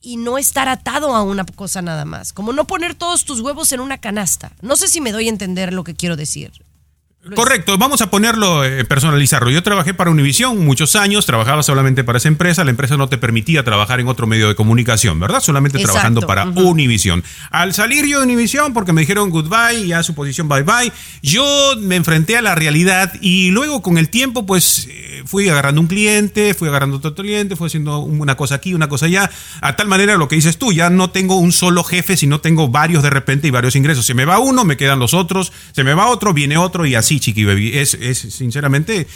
y 0.00 0.16
no 0.16 0.38
estar 0.38 0.68
atado 0.68 1.14
a 1.14 1.22
una 1.22 1.44
cosa 1.44 1.82
nada 1.82 2.04
más. 2.04 2.32
Como 2.32 2.52
no 2.52 2.66
poner 2.66 2.94
todos 2.94 3.24
tus 3.24 3.40
huevos 3.40 3.72
en 3.72 3.80
una 3.80 3.98
canasta. 3.98 4.52
No 4.62 4.76
sé 4.76 4.88
si 4.88 5.00
me 5.00 5.12
doy 5.12 5.26
a 5.26 5.30
entender 5.30 5.72
lo 5.72 5.84
que 5.84 5.94
quiero 5.94 6.16
decir. 6.16 6.52
Correcto, 7.34 7.78
vamos 7.78 8.00
a 8.00 8.10
ponerlo, 8.10 8.64
eh, 8.64 8.84
personalizarlo. 8.84 9.50
Yo 9.50 9.62
trabajé 9.62 9.94
para 9.94 10.10
Univision 10.10 10.64
muchos 10.64 10.96
años, 10.96 11.26
trabajaba 11.26 11.62
solamente 11.62 12.04
para 12.04 12.18
esa 12.18 12.28
empresa, 12.28 12.64
la 12.64 12.70
empresa 12.70 12.96
no 12.96 13.08
te 13.08 13.18
permitía 13.18 13.64
trabajar 13.64 14.00
en 14.00 14.08
otro 14.08 14.26
medio 14.26 14.48
de 14.48 14.54
comunicación, 14.54 15.20
¿verdad? 15.20 15.40
Solamente 15.40 15.78
Exacto, 15.78 15.92
trabajando 15.92 16.20
para 16.26 16.46
ujú. 16.46 16.70
Univision. 16.70 17.24
Al 17.50 17.74
salir 17.74 18.06
yo 18.06 18.18
de 18.18 18.24
Univision, 18.24 18.72
porque 18.72 18.92
me 18.92 19.00
dijeron 19.02 19.30
goodbye, 19.30 19.86
ya 19.86 20.02
su 20.02 20.14
posición 20.14 20.48
bye 20.48 20.62
bye, 20.62 20.92
yo 21.22 21.74
me 21.78 21.96
enfrenté 21.96 22.36
a 22.36 22.42
la 22.42 22.54
realidad 22.54 23.12
y 23.20 23.50
luego 23.50 23.82
con 23.82 23.98
el 23.98 24.08
tiempo, 24.08 24.46
pues 24.46 24.88
eh, 24.90 25.22
fui 25.26 25.48
agarrando 25.48 25.80
un 25.80 25.86
cliente, 25.86 26.54
fui 26.54 26.68
agarrando 26.68 26.96
otro 26.96 27.14
cliente, 27.14 27.56
fui 27.56 27.66
haciendo 27.66 27.98
una 27.98 28.36
cosa 28.36 28.56
aquí, 28.56 28.74
una 28.74 28.88
cosa 28.88 29.06
allá, 29.06 29.30
a 29.60 29.76
tal 29.76 29.88
manera 29.88 30.16
lo 30.16 30.28
que 30.28 30.36
dices 30.36 30.58
tú, 30.58 30.72
ya 30.72 30.90
no 30.90 31.10
tengo 31.10 31.36
un 31.36 31.52
solo 31.52 31.84
jefe, 31.84 32.16
sino 32.16 32.40
tengo 32.40 32.68
varios 32.68 33.02
de 33.02 33.10
repente 33.10 33.48
y 33.48 33.50
varios 33.50 33.76
ingresos. 33.76 34.06
Se 34.06 34.14
me 34.14 34.24
va 34.24 34.38
uno, 34.38 34.64
me 34.64 34.76
quedan 34.76 34.98
los 34.98 35.14
otros, 35.14 35.52
se 35.72 35.84
me 35.84 35.94
va 35.94 36.08
otro, 36.08 36.32
viene 36.32 36.56
otro 36.56 36.86
y 36.86 36.94
así, 36.94 37.17
chiqui 37.20 37.44
baby. 37.44 37.76
Es, 37.78 37.94
es 37.94 38.18
sinceramente, 38.18 39.06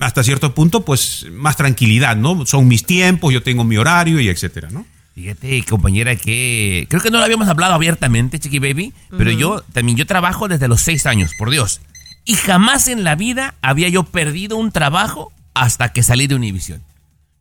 hasta 0.00 0.22
cierto 0.22 0.54
punto, 0.54 0.84
pues 0.84 1.26
más 1.32 1.56
tranquilidad, 1.56 2.16
¿no? 2.16 2.46
Son 2.46 2.66
mis 2.68 2.84
tiempos, 2.84 3.32
yo 3.32 3.42
tengo 3.42 3.64
mi 3.64 3.76
horario 3.76 4.20
y 4.20 4.28
etcétera, 4.28 4.70
¿no? 4.70 4.86
Fíjate, 5.14 5.62
compañera, 5.68 6.16
que 6.16 6.86
creo 6.88 7.00
que 7.00 7.10
no 7.10 7.18
lo 7.18 7.24
habíamos 7.24 7.48
hablado 7.48 7.74
abiertamente, 7.74 8.40
Chiqui 8.40 8.58
Baby, 8.58 8.92
pero 9.16 9.30
yo 9.30 9.62
también 9.72 9.96
yo 9.96 10.06
trabajo 10.06 10.48
desde 10.48 10.66
los 10.66 10.80
seis 10.80 11.06
años, 11.06 11.30
por 11.38 11.50
Dios. 11.50 11.80
Y 12.24 12.34
jamás 12.34 12.88
en 12.88 13.04
la 13.04 13.14
vida 13.14 13.54
había 13.62 13.88
yo 13.88 14.02
perdido 14.02 14.56
un 14.56 14.72
trabajo 14.72 15.32
hasta 15.54 15.92
que 15.92 16.02
salí 16.02 16.26
de 16.26 16.34
Univision. 16.34 16.82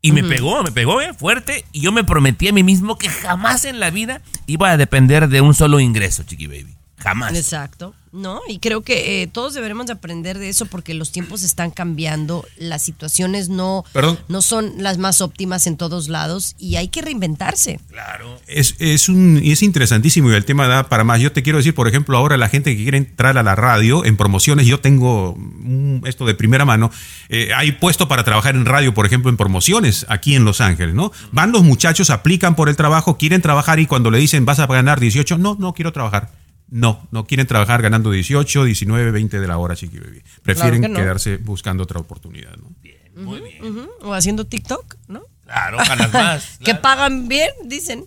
Y 0.06 0.12
me 0.12 0.22
pegó, 0.22 0.62
me 0.64 0.72
pegó 0.72 1.02
eh, 1.02 1.14
fuerte. 1.14 1.64
Y 1.72 1.80
yo 1.80 1.94
me 1.94 2.04
prometí 2.04 2.50
a 2.50 2.54
mí 2.54 2.62
mismo 2.62 2.98
que 2.98 3.08
jamás 3.08 3.64
en 3.64 3.80
la 3.80 3.90
vida 3.90 4.22
iba 4.48 4.70
a 4.70 4.76
depender 4.76 5.30
de 5.30 5.40
un 5.40 5.54
solo 5.54 5.80
ingreso, 5.80 6.24
Chiqui 6.24 6.46
Baby. 6.46 6.76
Jamás. 7.04 7.36
Exacto. 7.36 7.94
¿No? 8.14 8.42
Y 8.48 8.60
creo 8.60 8.82
que 8.82 9.24
eh, 9.24 9.28
todos 9.28 9.56
deberemos 9.56 9.88
de 9.88 9.94
aprender 9.94 10.38
de 10.38 10.48
eso 10.48 10.68
porque 10.68 10.94
los 10.94 11.12
tiempos 11.12 11.42
están 11.42 11.72
cambiando, 11.72 12.46
las 12.60 12.84
situaciones 12.84 13.50
no, 13.50 13.86
Perdón. 13.92 14.20
no 14.28 14.44
son 14.44 14.74
las 14.78 15.00
más 15.00 15.20
óptimas 15.20 15.66
en 15.66 15.78
todos 15.78 16.10
lados 16.10 16.56
y 16.60 16.76
hay 16.76 16.90
que 16.90 17.02
reinventarse. 17.02 17.80
Claro. 17.90 18.40
Es, 18.46 18.76
es, 18.78 19.10
un, 19.10 19.42
es 19.44 19.64
interesantísimo 19.64 20.30
y 20.32 20.36
el 20.36 20.46
tema 20.46 20.68
da 20.68 20.90
para 20.90 21.04
más. 21.04 21.22
Yo 21.22 21.32
te 21.32 21.42
quiero 21.42 21.58
decir, 21.58 21.74
por 21.74 21.88
ejemplo, 21.88 22.16
ahora 22.16 22.38
la 22.38 22.50
gente 22.50 22.76
que 22.78 22.84
quiere 22.84 23.00
entrar 23.00 23.36
a 23.40 23.44
la 23.44 23.56
radio 23.56 24.06
en 24.06 24.16
promociones, 24.16 24.68
yo 24.68 24.80
tengo 24.80 25.36
mm, 25.36 26.06
esto 26.06 26.28
de 26.28 26.36
primera 26.36 26.66
mano, 26.66 26.92
eh, 27.30 27.50
hay 27.56 27.72
puesto 27.72 28.08
para 28.08 28.24
trabajar 28.24 28.56
en 28.56 28.66
radio, 28.66 28.94
por 28.94 29.08
ejemplo, 29.08 29.32
en 29.32 29.38
promociones 29.38 30.06
aquí 30.08 30.36
en 30.36 30.46
Los 30.46 30.62
Ángeles, 30.62 30.94
¿no? 30.94 31.12
Van 31.32 31.52
los 31.52 31.64
muchachos, 31.64 32.12
aplican 32.12 32.56
por 32.56 32.70
el 32.70 32.76
trabajo, 32.76 33.18
quieren 33.18 33.42
trabajar 33.42 33.80
y 33.80 33.88
cuando 33.88 34.12
le 34.12 34.20
dicen 34.20 34.46
vas 34.46 34.60
a 34.60 34.68
ganar 34.68 35.00
18, 35.00 35.40
no, 35.40 35.58
no 35.60 35.74
quiero 35.74 35.92
trabajar. 35.92 36.43
No, 36.74 37.08
no 37.12 37.26
quieren 37.26 37.46
trabajar 37.46 37.84
ganando 37.84 38.10
18, 38.10 38.64
19, 38.64 39.12
20 39.12 39.40
de 39.40 39.48
la 39.48 39.60
hora, 39.60 39.76
chiqui 39.76 40.00
baby. 40.00 40.24
Prefieren 40.42 40.82
que 40.82 40.90
no. 40.90 40.98
quedarse 40.98 41.38
buscando 41.38 41.84
otra 41.84 42.00
oportunidad, 42.00 42.56
¿no? 42.58 42.74
Ujú, 43.16 43.90
O 44.02 44.14
haciendo 44.16 44.48
TikTok, 44.48 44.96
¿no? 45.08 45.22
Claro, 45.46 45.78
ganas 45.78 46.12
más. 46.12 46.58
que 46.66 46.74
pagan 46.74 47.28
bien, 47.28 47.52
dicen. 47.66 48.06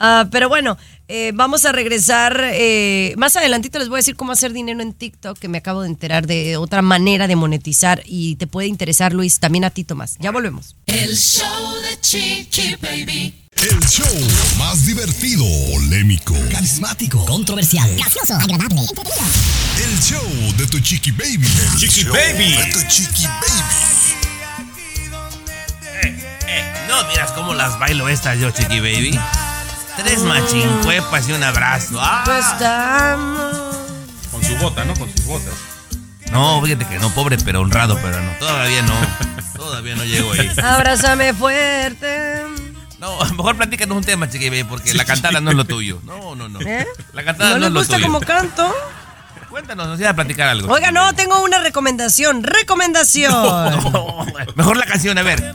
Ah, 0.00 0.26
pero 0.30 0.48
bueno, 0.48 0.78
eh, 1.08 1.32
vamos 1.34 1.64
a 1.64 1.72
regresar. 1.72 2.40
eh, 2.52 3.14
más 3.16 3.34
adelantito 3.36 3.78
les 3.78 3.88
voy 3.88 3.96
a 3.96 4.00
decir 4.00 4.14
cómo 4.16 4.32
hacer 4.32 4.52
dinero 4.52 4.80
en 4.80 4.92
TikTok, 4.92 5.38
que 5.38 5.48
me 5.48 5.58
acabo 5.58 5.82
de 5.82 5.88
enterar 5.88 6.26
de 6.26 6.56
otra 6.56 6.82
manera 6.82 7.26
de 7.26 7.36
monetizar 7.36 8.02
y 8.06 8.36
te 8.36 8.46
puede 8.46 8.68
interesar, 8.68 9.12
Luis, 9.12 9.40
también 9.40 9.64
a 9.64 9.70
ti, 9.70 9.84
Tomás. 9.84 10.16
Ya 10.20 10.30
volvemos. 10.30 10.76
El 10.86 11.16
show 11.16 11.74
de 11.82 12.00
Chiqui 12.00 12.76
Baby. 12.80 13.34
El 13.56 13.80
show 13.88 14.06
más 14.56 14.86
divertido, 14.86 15.44
polémico, 15.72 16.32
Carismático, 16.52 17.24
controversial, 17.24 17.92
gracioso, 17.96 18.34
agradable, 18.34 18.82
el 18.82 20.00
show 20.00 20.22
de 20.56 20.64
tu 20.68 20.78
chiqui 20.78 21.10
baby. 21.10 21.44
El 21.72 21.76
Chiqui 21.80 22.02
show 22.04 22.12
baby. 22.12 22.52
De 22.56 22.72
tu 22.72 22.80
chiqui 22.88 23.26
baby. 23.26 23.64
Eh, 26.46 26.72
no 26.88 27.08
miras 27.08 27.32
cómo 27.32 27.52
las 27.54 27.76
bailo 27.80 28.08
estas 28.08 28.38
yo, 28.38 28.50
Chiqui 28.52 28.78
Baby. 28.78 29.18
Tres 29.98 30.22
machincuepas 30.22 31.28
y 31.28 31.32
un 31.32 31.42
abrazo. 31.42 31.98
Ah. 32.00 32.22
Pues 32.24 32.46
estamos. 32.46 33.76
Con 34.30 34.44
su 34.44 34.56
bota, 34.56 34.84
¿no? 34.84 34.94
Con 34.94 35.10
sus 35.10 35.24
botas. 35.26 35.54
No, 36.30 36.62
fíjate 36.62 36.86
que 36.86 36.98
no, 36.98 37.10
pobre 37.10 37.36
pero 37.44 37.60
honrado, 37.60 37.98
pero 38.00 38.20
no. 38.20 38.30
Todavía 38.38 38.82
no. 38.82 38.94
Todavía 39.56 39.96
no 39.96 40.04
llego 40.04 40.32
ahí. 40.32 40.50
Abrázame 40.62 41.34
fuerte. 41.34 42.44
No, 42.98 43.18
mejor 43.36 43.56
platícanos 43.56 43.96
un 43.96 44.04
tema, 44.04 44.28
Chiqui 44.28 44.64
porque 44.64 44.94
la 44.94 45.04
cantada 45.04 45.40
no 45.40 45.50
es 45.50 45.56
lo 45.56 45.64
tuyo. 45.64 46.00
No, 46.04 46.34
no, 46.34 46.48
no. 46.48 46.60
¿Eh? 46.60 46.86
La 47.12 47.24
cantada 47.24 47.50
¿No 47.50 47.58
no, 47.58 47.60
les 47.60 47.68
es 47.68 47.72
lo 47.72 47.80
gusta 47.80 47.96
tuyo. 47.96 48.06
como 48.06 48.20
canto? 48.20 48.74
Cuéntanos, 49.50 49.88
nos 49.88 49.98
iba 49.98 50.10
a 50.10 50.14
platicar 50.14 50.48
algo. 50.48 50.72
Oiga, 50.72 50.92
no, 50.92 51.12
tengo 51.14 51.42
una 51.42 51.58
recomendación. 51.58 52.42
¡Recomendación! 52.44 53.32
Mejor 54.54 54.76
la 54.76 54.86
canción, 54.86 55.16
a 55.18 55.22
ver. 55.22 55.54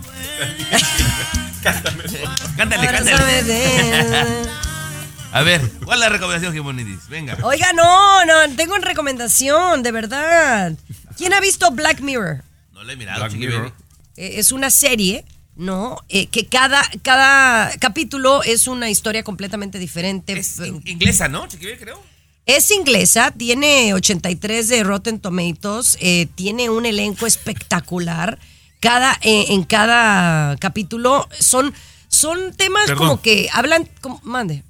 cántale, 2.58 2.88
cántale. 2.88 4.54
A 5.32 5.42
ver, 5.42 5.62
¿cuál 5.84 5.98
es 5.98 6.02
la 6.02 6.10
recomendación, 6.10 6.54
Jimonidis? 6.54 7.08
Venga. 7.10 7.38
Oiga, 7.44 7.74
no, 7.74 8.24
no, 8.26 8.56
tengo 8.56 8.76
una 8.76 8.86
recomendación, 8.86 9.82
de 9.82 9.92
verdad. 9.92 10.74
¿Quién 11.18 11.34
ha 11.34 11.40
visto 11.40 11.72
Black 11.72 12.02
Mirror? 12.02 12.44
No 12.72 12.84
le 12.84 12.94
he 12.94 12.96
mirado, 12.96 13.20
Black 13.20 13.34
Mirror. 13.34 13.74
Eh, 14.16 14.34
es 14.38 14.52
una 14.52 14.70
serie, 14.70 15.26
¿no? 15.56 15.98
Eh, 16.10 16.28
que 16.28 16.46
cada, 16.46 16.84
cada 17.02 17.72
capítulo 17.80 18.44
es 18.44 18.68
una 18.68 18.92
historia 18.92 19.24
completamente 19.24 19.80
diferente. 19.80 20.34
Es 20.38 20.60
in- 20.60 20.84
inglesa, 20.86 21.28
¿no? 21.28 21.48
Chiqui 21.48 21.66
Baby, 21.66 21.78
creo. 21.80 22.04
Es 22.46 22.70
inglesa, 22.70 23.32
tiene 23.32 23.94
83 23.96 24.68
de 24.68 24.84
Rotten 24.84 25.20
Tomatoes, 25.20 25.98
eh, 26.02 26.28
tiene 26.36 26.70
un 26.70 26.86
elenco 26.86 27.26
espectacular. 27.26 28.38
Cada, 28.82 29.18
eh, 29.22 29.46
en 29.50 29.64
cada 29.64 30.58
capítulo 30.58 31.28
son, 31.40 31.74
son 32.14 32.54
temas 32.56 32.86
Perdón. 32.88 33.08
como 33.08 33.22
que 33.22 33.50
hablan, 33.52 33.90
como, 34.02 34.20
mande. 34.24 34.64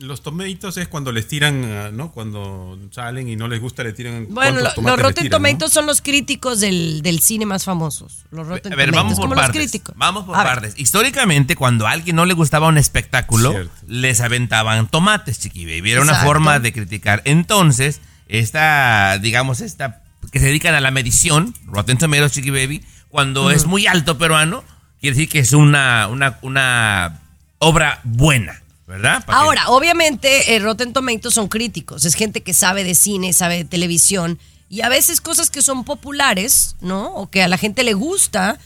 Los 0.00 0.22
tomatoes 0.22 0.76
es 0.76 0.86
cuando 0.86 1.10
les 1.10 1.26
tiran, 1.26 1.64
ah, 1.64 1.90
¿no? 1.92 2.12
Cuando 2.12 2.78
salen 2.92 3.28
y 3.28 3.34
no 3.34 3.48
les 3.48 3.60
gusta, 3.60 3.82
le 3.82 3.92
tiran. 3.92 4.26
Bueno, 4.30 4.60
¿cuántos 4.60 4.76
lo- 4.84 4.90
los 4.90 5.00
Rotten 5.00 5.24
tiran, 5.24 5.58
no? 5.58 5.68
Son 5.68 5.86
los 5.86 6.00
críticos 6.02 6.60
del, 6.60 7.02
del 7.02 7.18
cine 7.18 7.46
más 7.46 7.64
famosos. 7.64 8.24
Los 8.30 8.46
Rotten 8.46 8.72
A 8.72 8.76
ver, 8.76 8.90
Tomatoes, 8.90 9.02
vamos 9.04 9.14
por 9.16 9.22
como 9.24 9.34
los 9.34 9.42
partes. 9.46 9.60
críticos. 9.60 9.94
Vamos 9.98 10.24
por 10.24 10.36
A 10.36 10.44
ver. 10.44 10.46
partes. 10.52 10.74
Históricamente, 10.78 11.56
cuando 11.56 11.88
a 11.88 11.90
alguien 11.90 12.14
no 12.14 12.26
le 12.26 12.34
gustaba 12.34 12.68
un 12.68 12.78
espectáculo, 12.78 13.50
Cierto. 13.50 13.72
les 13.88 14.20
aventaban 14.20 14.86
tomates, 14.86 15.40
chiqui 15.40 15.64
baby. 15.66 15.90
Era 15.90 16.02
una 16.02 16.14
forma 16.14 16.60
de 16.60 16.72
criticar. 16.72 17.20
Entonces, 17.24 18.00
esta, 18.28 19.18
digamos, 19.18 19.60
esta 19.60 20.02
que 20.30 20.38
se 20.38 20.46
dedican 20.46 20.74
a 20.76 20.80
la 20.80 20.92
medición, 20.92 21.54
Rotten 21.66 21.98
Tomatoes, 21.98 22.30
chiqui 22.32 22.50
baby, 22.50 22.84
cuando 23.08 23.50
es 23.50 23.66
muy 23.66 23.88
alto 23.88 24.16
peruano, 24.16 24.62
quiere 25.00 25.16
decir 25.16 25.28
que 25.28 25.40
es 25.40 25.52
una, 25.52 26.08
una, 26.08 26.38
una 26.42 27.20
obra 27.58 28.00
buena, 28.04 28.62
¿verdad? 28.86 29.24
Ahora, 29.26 29.68
obviamente, 29.68 30.54
eh, 30.54 30.58
Rotten 30.58 30.92
Tomatoes 30.92 31.34
son 31.34 31.48
críticos. 31.48 32.04
Es 32.04 32.14
gente 32.14 32.42
que 32.42 32.54
sabe 32.54 32.84
de 32.84 32.94
cine, 32.94 33.32
sabe 33.32 33.58
de 33.58 33.64
televisión. 33.64 34.38
Y 34.68 34.82
a 34.82 34.88
veces 34.88 35.20
cosas 35.20 35.50
que 35.50 35.62
son 35.62 35.84
populares, 35.84 36.76
¿no? 36.80 37.14
O 37.14 37.30
que 37.30 37.42
a 37.42 37.48
la 37.48 37.56
gente 37.56 37.84
le 37.84 37.94
gusta, 37.94 38.58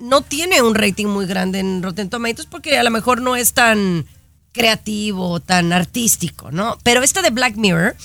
no 0.00 0.22
tiene 0.22 0.62
un 0.62 0.74
rating 0.74 1.06
muy 1.06 1.26
grande 1.26 1.58
en 1.60 1.82
Rotten 1.82 2.10
Tomatoes 2.10 2.46
porque 2.46 2.78
a 2.78 2.82
lo 2.82 2.90
mejor 2.90 3.20
no 3.20 3.36
es 3.36 3.52
tan 3.52 4.06
creativo, 4.52 5.40
tan 5.40 5.72
artístico, 5.72 6.50
¿no? 6.50 6.78
Pero 6.82 7.02
esta 7.02 7.22
de 7.22 7.30
Black 7.30 7.56
Mirror 7.56 7.96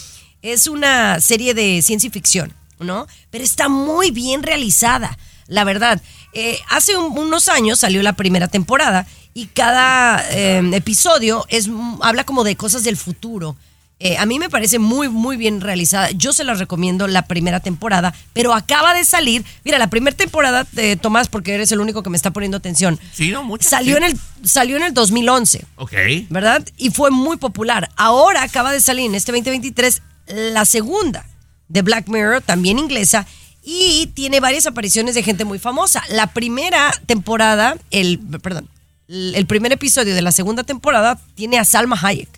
es 0.41 0.67
una 0.67 1.19
serie 1.19 1.53
de 1.53 1.82
ciencia 1.82 2.11
ficción, 2.11 2.53
¿no? 2.80 3.07
Pero 3.30 3.43
está 3.43 3.69
muy 3.69 4.11
bien 4.11 4.43
realizada, 4.43 5.17
la 5.47 5.63
verdad. 5.63 6.01
Eh, 6.34 6.59
hace 6.69 6.97
un- 6.97 7.17
unos 7.17 7.47
años 7.49 7.79
salió 7.79 8.01
la 8.03 8.13
primera 8.13 8.47
temporada 8.47 9.05
y 9.34 9.47
cada 9.47 10.23
eh, 10.31 10.61
episodio 10.73 11.45
es, 11.49 11.69
habla 12.01 12.23
como 12.23 12.43
de 12.43 12.55
cosas 12.55 12.84
del 12.84 12.97
futuro. 12.97 13.55
Eh, 13.99 14.17
a 14.17 14.25
mí 14.25 14.38
me 14.38 14.49
parece 14.49 14.79
muy, 14.79 15.07
muy 15.07 15.38
bien 15.38 15.61
realizada. 15.61 16.11
Yo 16.11 16.34
se 16.34 16.43
las 16.43 16.59
recomiendo 16.59 17.07
la 17.07 17.21
primera 17.25 17.61
temporada, 17.61 18.13
pero 18.34 18.53
acaba 18.53 18.93
de 18.93 19.05
salir. 19.05 19.45
Mira, 19.63 19.77
la 19.77 19.88
primera 19.88 20.15
temporada, 20.17 20.65
Tomás, 20.99 21.29
porque 21.29 21.53
eres 21.53 21.71
el 21.71 21.79
único 21.79 22.03
que 22.03 22.09
me 22.09 22.17
está 22.17 22.31
poniendo 22.31 22.57
atención. 22.57 22.99
Sí, 23.13 23.31
no, 23.31 23.43
mucho. 23.43 23.69
Salió, 23.69 23.95
sí. 23.95 24.03
en 24.03 24.09
el, 24.11 24.19
salió 24.43 24.75
en 24.75 24.84
el 24.84 24.93
2011. 24.93 25.63
Ok. 25.77 25.93
¿verdad? 26.29 26.65
Y 26.75 26.89
fue 26.89 27.11
muy 27.11 27.38
popular. 27.38 27.89
Ahora 27.95 28.43
acaba 28.43 28.73
de 28.73 28.81
salir 28.81 29.05
en 29.05 29.15
este 29.15 29.31
2023 29.31 30.01
la 30.27 30.65
segunda 30.65 31.25
de 31.69 31.81
Black 31.81 32.07
Mirror, 32.09 32.41
también 32.41 32.79
inglesa, 32.79 33.25
y 33.64 34.07
tiene 34.14 34.39
varias 34.39 34.66
apariciones 34.66 35.16
de 35.16 35.24
gente 35.24 35.45
muy 35.45 35.57
famosa. 35.57 36.03
La 36.09 36.28
primera 36.28 36.91
temporada, 37.05 37.78
el, 37.91 38.20
perdón, 38.41 38.68
el 39.07 39.45
primer 39.45 39.72
episodio 39.72 40.14
de 40.14 40.22
la 40.22 40.32
segunda 40.32 40.64
temporada 40.64 41.20
tiene 41.36 41.57
a 41.57 41.66
Salma 41.66 41.97
Hayek. 42.01 42.30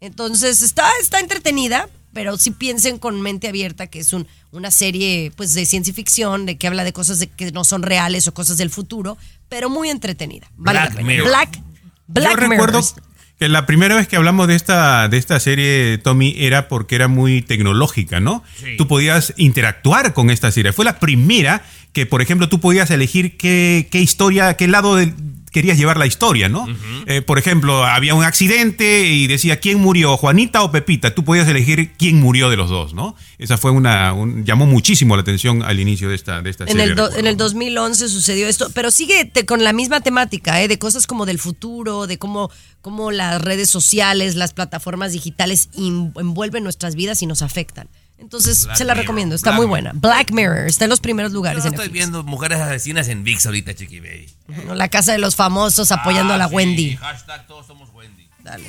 Entonces 0.00 0.62
está, 0.62 0.88
está 1.00 1.20
entretenida, 1.20 1.88
pero 2.12 2.36
sí 2.36 2.50
piensen 2.50 2.98
con 2.98 3.20
mente 3.20 3.48
abierta 3.48 3.86
que 3.86 4.00
es 4.00 4.12
un, 4.12 4.26
una 4.50 4.70
serie 4.70 5.32
pues 5.36 5.54
de 5.54 5.66
ciencia 5.66 5.94
ficción, 5.94 6.46
de 6.46 6.56
que 6.56 6.66
habla 6.66 6.82
de 6.82 6.92
cosas 6.92 7.18
de, 7.18 7.28
que 7.28 7.52
no 7.52 7.64
son 7.64 7.82
reales 7.82 8.26
o 8.26 8.34
cosas 8.34 8.56
del 8.56 8.70
futuro, 8.70 9.16
pero 9.48 9.70
muy 9.70 9.88
entretenida. 9.90 10.50
Vale 10.56 10.80
Black. 10.80 11.02
Mirror. 11.02 11.28
Black, 11.28 11.60
Black 12.08 12.30
Yo 12.30 12.36
recuerdo 12.36 12.80
Mirror. 12.80 13.05
Que 13.38 13.48
la 13.48 13.66
primera 13.66 13.94
vez 13.94 14.08
que 14.08 14.16
hablamos 14.16 14.48
de 14.48 14.54
esta, 14.56 15.08
de 15.08 15.18
esta 15.18 15.38
serie, 15.40 15.98
Tommy, 15.98 16.34
era 16.38 16.68
porque 16.68 16.94
era 16.94 17.06
muy 17.08 17.42
tecnológica, 17.42 18.18
¿no? 18.20 18.42
Sí. 18.56 18.76
Tú 18.78 18.86
podías 18.88 19.34
interactuar 19.36 20.14
con 20.14 20.30
esta 20.30 20.50
serie. 20.50 20.72
Fue 20.72 20.84
la 20.84 20.98
primera 20.98 21.62
que, 21.92 22.06
por 22.06 22.22
ejemplo, 22.22 22.48
tú 22.48 22.60
podías 22.60 22.90
elegir 22.90 23.36
qué, 23.36 23.88
qué 23.90 24.00
historia, 24.00 24.54
qué 24.54 24.68
lado 24.68 24.96
del- 24.96 25.14
querías 25.56 25.78
llevar 25.78 25.96
la 25.96 26.04
historia, 26.04 26.50
¿no? 26.50 26.66
Eh, 27.06 27.22
por 27.22 27.38
ejemplo, 27.38 27.82
había 27.82 28.14
un 28.14 28.22
accidente 28.22 29.06
y 29.08 29.26
decía 29.26 29.58
quién 29.58 29.80
murió, 29.80 30.18
Juanita 30.18 30.62
o 30.62 30.70
Pepita. 30.70 31.14
Tú 31.14 31.24
podías 31.24 31.48
elegir 31.48 31.92
quién 31.96 32.20
murió 32.20 32.50
de 32.50 32.58
los 32.58 32.68
dos, 32.68 32.92
¿no? 32.92 33.16
Esa 33.38 33.56
fue 33.56 33.70
una, 33.70 34.12
un- 34.12 34.44
llamó 34.44 34.66
muchísimo 34.66 35.16
la 35.16 35.22
atención 35.22 35.62
al 35.62 35.80
inicio 35.80 36.10
de 36.10 36.14
esta, 36.14 36.42
de 36.42 36.50
esta 36.50 36.64
En 36.64 36.72
serie. 36.72 36.84
el, 36.84 36.94
do- 36.94 37.10
en 37.16 37.26
el 37.26 37.38
2011 37.38 38.10
sucedió 38.10 38.46
esto, 38.48 38.68
pero 38.74 38.90
sigue 38.90 39.24
te- 39.24 39.46
con 39.46 39.64
la 39.64 39.72
misma 39.72 40.00
temática, 40.02 40.60
¿eh? 40.60 40.68
de 40.68 40.78
cosas 40.78 41.06
como 41.06 41.24
del 41.24 41.38
futuro, 41.38 42.06
de 42.06 42.18
cómo, 42.18 42.50
cómo 42.82 43.10
las 43.10 43.40
redes 43.40 43.70
sociales, 43.70 44.34
las 44.34 44.52
plataformas 44.52 45.12
digitales 45.12 45.70
envuelven 45.76 46.62
nuestras 46.64 46.94
vidas 46.96 47.22
y 47.22 47.26
nos 47.26 47.40
afectan. 47.40 47.88
Entonces, 48.18 48.64
Black 48.64 48.76
se 48.78 48.84
la 48.84 48.94
Mirror, 48.94 49.02
recomiendo, 49.04 49.34
está 49.34 49.50
Black 49.50 49.58
muy 49.58 49.66
buena. 49.66 49.92
Black 49.94 50.30
Mirror, 50.32 50.66
está 50.66 50.84
en 50.84 50.90
los 50.90 51.00
primeros 51.00 51.32
Yo 51.32 51.36
lugares 51.36 51.64
en 51.64 51.74
estoy 51.74 51.86
Netflix. 51.86 51.92
viendo 51.92 52.22
mujeres 52.24 52.58
asesinas 52.60 53.08
en 53.08 53.24
VIX 53.24 53.46
ahorita, 53.46 53.74
Chiqui 53.74 54.00
Baby. 54.00 54.28
La 54.74 54.88
casa 54.88 55.12
de 55.12 55.18
los 55.18 55.36
famosos 55.36 55.92
apoyando 55.92 56.32
a 56.34 56.38
la 56.38 56.44
Ah, 56.46 56.48
sí, 56.48 56.54
Wendy. 56.54 56.96
Hashtag 56.96 57.46
todos 57.46 57.66
somos 57.66 57.90
Wendy. 57.94 58.26
Dale. 58.42 58.64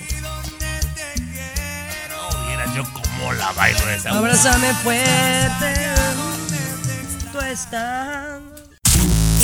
No 2.10 2.48
vieras 2.48 2.76
yo 2.76 2.84
cómo 2.94 3.34
la 3.34 3.52
bailo 3.54 3.90
esa. 3.90 4.12
Abrázame 4.12 4.74
fuerte. 4.76 5.74
Tú 7.32 7.40
estás. 7.40 8.42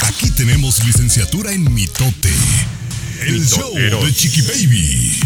Aquí 0.04 0.30
tenemos 0.32 0.84
licenciatura 0.86 1.52
en 1.54 1.74
mitote. 1.74 2.32
El 3.22 3.46
show 3.48 3.74
de 3.74 4.14
Chiqui 4.14 4.42
Baby. 4.42 5.20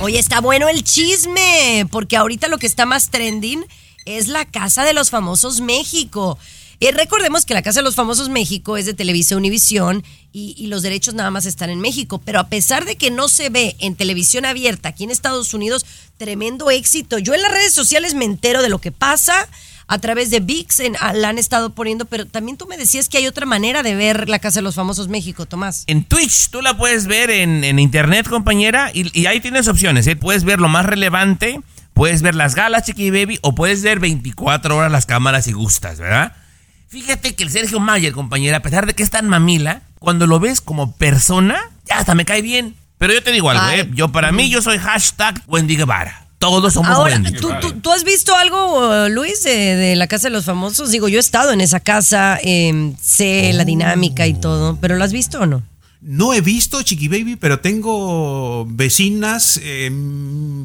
Oye, 0.00 0.18
está 0.20 0.40
bueno 0.40 0.68
el 0.68 0.84
chisme, 0.84 1.86
porque 1.90 2.16
ahorita 2.16 2.46
lo 2.48 2.58
que 2.58 2.66
está 2.66 2.86
más 2.86 3.10
trending 3.10 3.64
es 4.04 4.28
la 4.28 4.44
Casa 4.44 4.84
de 4.84 4.92
los 4.94 5.10
Famosos 5.10 5.60
México. 5.60 6.38
Eh, 6.80 6.90
recordemos 6.92 7.46
que 7.46 7.54
la 7.54 7.62
Casa 7.62 7.80
de 7.80 7.84
los 7.84 7.94
Famosos 7.94 8.28
México 8.28 8.76
es 8.76 8.84
de 8.84 8.94
Televisa 8.94 9.36
Univisión 9.36 10.02
y, 10.32 10.54
y 10.58 10.66
los 10.66 10.82
derechos 10.82 11.14
nada 11.14 11.30
más 11.30 11.46
están 11.46 11.70
en 11.70 11.80
México, 11.80 12.20
pero 12.24 12.40
a 12.40 12.48
pesar 12.48 12.84
de 12.84 12.96
que 12.96 13.10
no 13.10 13.28
se 13.28 13.48
ve 13.48 13.76
en 13.78 13.94
televisión 13.94 14.44
abierta 14.44 14.88
aquí 14.90 15.04
en 15.04 15.10
Estados 15.10 15.54
Unidos, 15.54 15.86
tremendo 16.16 16.70
éxito. 16.70 17.18
Yo 17.18 17.32
en 17.34 17.42
las 17.42 17.52
redes 17.52 17.72
sociales 17.72 18.14
me 18.14 18.24
entero 18.24 18.60
de 18.60 18.68
lo 18.68 18.80
que 18.80 18.90
pasa 18.92 19.48
a 19.86 19.98
través 19.98 20.30
de 20.30 20.40
VIX, 20.40 20.80
en- 20.80 20.96
la 21.14 21.28
han 21.28 21.38
estado 21.38 21.74
poniendo, 21.74 22.06
pero 22.06 22.26
también 22.26 22.56
tú 22.56 22.66
me 22.66 22.76
decías 22.78 23.08
que 23.08 23.18
hay 23.18 23.26
otra 23.26 23.46
manera 23.46 23.82
de 23.82 23.94
ver 23.94 24.28
la 24.28 24.38
Casa 24.38 24.58
de 24.58 24.62
los 24.62 24.74
Famosos 24.74 25.08
México, 25.08 25.46
Tomás. 25.46 25.84
En 25.86 26.04
Twitch 26.04 26.48
tú 26.48 26.60
la 26.62 26.76
puedes 26.76 27.06
ver 27.06 27.30
en, 27.30 27.62
en 27.64 27.78
internet, 27.78 28.26
compañera, 28.28 28.90
y, 28.92 29.16
y 29.18 29.26
ahí 29.26 29.40
tienes 29.40 29.68
opciones. 29.68 30.06
¿eh? 30.06 30.16
Puedes 30.16 30.42
ver 30.44 30.58
lo 30.58 30.68
más 30.68 30.86
relevante, 30.86 31.60
puedes 31.94 32.20
ver 32.20 32.34
las 32.34 32.54
galas, 32.54 32.84
Chiqui 32.84 33.10
Baby, 33.10 33.38
o 33.40 33.54
puedes 33.54 33.82
ver 33.82 34.00
24 34.00 34.76
horas 34.76 34.92
las 34.92 35.06
cámaras 35.06 35.46
si 35.46 35.52
gustas, 35.52 35.98
¿verdad? 35.98 36.32
Fíjate 36.88 37.34
que 37.34 37.42
el 37.42 37.50
Sergio 37.50 37.80
Mayer, 37.80 38.12
compañera, 38.12 38.58
a 38.58 38.62
pesar 38.62 38.86
de 38.86 38.94
que 38.94 39.02
es 39.02 39.10
tan 39.10 39.28
mamila, 39.28 39.82
cuando 39.98 40.26
lo 40.26 40.38
ves 40.38 40.60
como 40.60 40.94
persona, 40.96 41.70
ya 41.86 41.98
hasta 41.98 42.14
me 42.14 42.24
cae 42.24 42.42
bien. 42.42 42.76
Pero 42.98 43.14
yo 43.14 43.22
te 43.22 43.32
digo 43.32 43.50
algo, 43.50 43.64
Ay. 43.64 43.80
¿eh? 43.80 43.90
Yo 43.94 44.12
para 44.12 44.30
mí, 44.30 44.48
yo 44.50 44.62
soy 44.62 44.78
hashtag 44.78 45.42
Wendy 45.46 45.76
Guevara. 45.76 46.26
Todos 46.38 46.74
somos 46.74 46.90
Ahora, 46.90 47.14
Wendy. 47.14 47.32
¿tú, 47.32 47.50
tú, 47.60 47.72
tú 47.80 47.90
has 47.90 48.04
visto 48.04 48.36
algo, 48.36 49.08
Luis, 49.08 49.42
de, 49.44 49.76
de 49.76 49.96
la 49.96 50.06
Casa 50.06 50.28
de 50.28 50.34
los 50.34 50.44
Famosos? 50.44 50.90
Digo, 50.90 51.08
yo 51.08 51.16
he 51.16 51.20
estado 51.20 51.52
en 51.52 51.60
esa 51.60 51.80
casa, 51.80 52.38
em, 52.42 52.94
sé 53.00 53.52
la 53.54 53.64
dinámica 53.64 54.26
y 54.26 54.34
todo, 54.34 54.76
pero 54.80 54.96
¿lo 54.96 55.04
has 55.04 55.12
visto 55.12 55.40
o 55.40 55.46
no? 55.46 55.62
No 56.02 56.34
he 56.34 56.42
visto 56.42 56.82
Chiqui 56.82 57.08
Baby, 57.08 57.36
pero 57.36 57.60
tengo 57.60 58.66
vecinas 58.66 59.58
eh, 59.62 59.90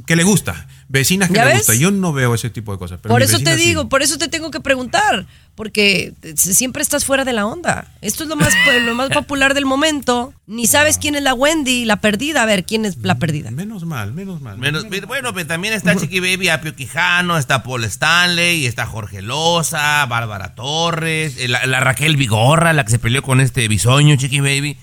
que 0.05 0.15
le 0.17 0.23
gusta. 0.23 0.67
Vecinas 0.91 1.29
que 1.29 1.35
¿Ya 1.35 1.45
le 1.45 1.51
ves? 1.51 1.57
gusta. 1.59 1.75
Yo 1.75 1.91
no 1.91 2.13
veo 2.13 2.33
ese 2.33 2.49
tipo 2.49 2.71
de 2.71 2.79
cosas. 2.79 2.99
pero 3.01 3.13
por 3.13 3.21
eso 3.21 3.37
te 3.37 3.55
sí. 3.55 3.63
digo, 3.63 3.87
por 3.89 4.01
eso 4.01 4.17
te 4.17 4.27
tengo 4.27 4.49
que 4.49 4.59
preguntar, 4.59 5.27
porque 5.53 6.13
siempre 6.35 6.81
estás 6.81 7.05
fuera 7.05 7.23
de 7.25 7.31
la 7.31 7.45
onda. 7.45 7.93
Esto 8.01 8.23
es 8.23 8.29
lo 8.29 8.35
más, 8.35 8.51
pues, 8.65 8.81
lo 8.83 8.95
más 8.95 9.09
popular 9.11 9.53
del 9.53 9.67
momento. 9.67 10.33
Ni 10.47 10.65
sabes 10.65 10.97
quién 10.97 11.13
es 11.13 11.21
la 11.21 11.35
Wendy, 11.35 11.85
la 11.85 11.97
perdida. 11.97 12.41
A 12.41 12.45
ver, 12.47 12.65
¿quién 12.65 12.85
es 12.85 12.97
la 13.03 13.15
perdida? 13.19 13.51
Menos 13.51 13.85
mal, 13.85 14.13
menos 14.13 14.41
mal. 14.41 14.57
Menos- 14.57 14.85
bueno, 15.07 15.31
pero 15.31 15.45
también 15.45 15.75
está 15.75 15.95
Chiqui 15.95 16.19
Baby, 16.21 16.49
Apio 16.49 16.75
Quijano, 16.75 17.37
está 17.37 17.61
Paul 17.61 17.83
Stanley, 17.83 18.65
está 18.65 18.87
Jorge 18.87 19.21
Loza, 19.21 20.03
Bárbara 20.07 20.55
Torres, 20.55 21.35
eh, 21.37 21.47
la, 21.47 21.67
la 21.67 21.81
Raquel 21.81 22.17
Vigorra, 22.17 22.73
la 22.73 22.83
que 22.83 22.89
se 22.91 22.97
peleó 22.99 23.21
con 23.21 23.41
este 23.41 23.67
bisoño, 23.67 24.15
Chiqui 24.15 24.39
Baby. 24.39 24.75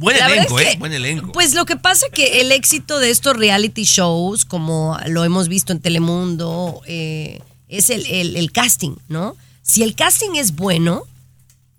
Buen 0.00 0.16
elenco, 0.16 0.60
es 0.60 0.74
¿eh? 0.74 0.76
Buen 0.78 0.92
elenco. 0.92 1.32
Pues 1.32 1.54
lo 1.54 1.64
que 1.66 1.76
pasa 1.76 2.06
que 2.12 2.40
el 2.40 2.52
éxito 2.52 2.98
de 3.00 3.10
estos 3.10 3.36
reality 3.36 3.82
shows, 3.82 4.44
como 4.44 4.96
lo 5.08 5.24
hemos 5.24 5.48
visto 5.48 5.72
en 5.72 5.80
Telemundo, 5.80 6.80
eh, 6.86 7.40
es 7.68 7.90
el, 7.90 8.06
el- 8.06 8.36
el 8.36 8.52
casting, 8.52 8.94
¿no? 9.08 9.36
Si 9.62 9.82
el 9.82 9.94
casting 9.96 10.36
es 10.36 10.54
bueno, 10.54 11.02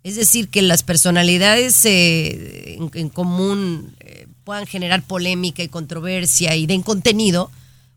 es 0.03 0.15
decir, 0.15 0.49
que 0.49 0.61
las 0.61 0.83
personalidades 0.83 1.83
eh, 1.85 2.75
en, 2.77 2.91
en 2.93 3.09
común 3.09 3.95
eh, 4.01 4.27
puedan 4.43 4.65
generar 4.67 5.01
polémica 5.03 5.63
y 5.63 5.69
controversia 5.69 6.55
y 6.55 6.65
den 6.67 6.81
contenido, 6.81 7.49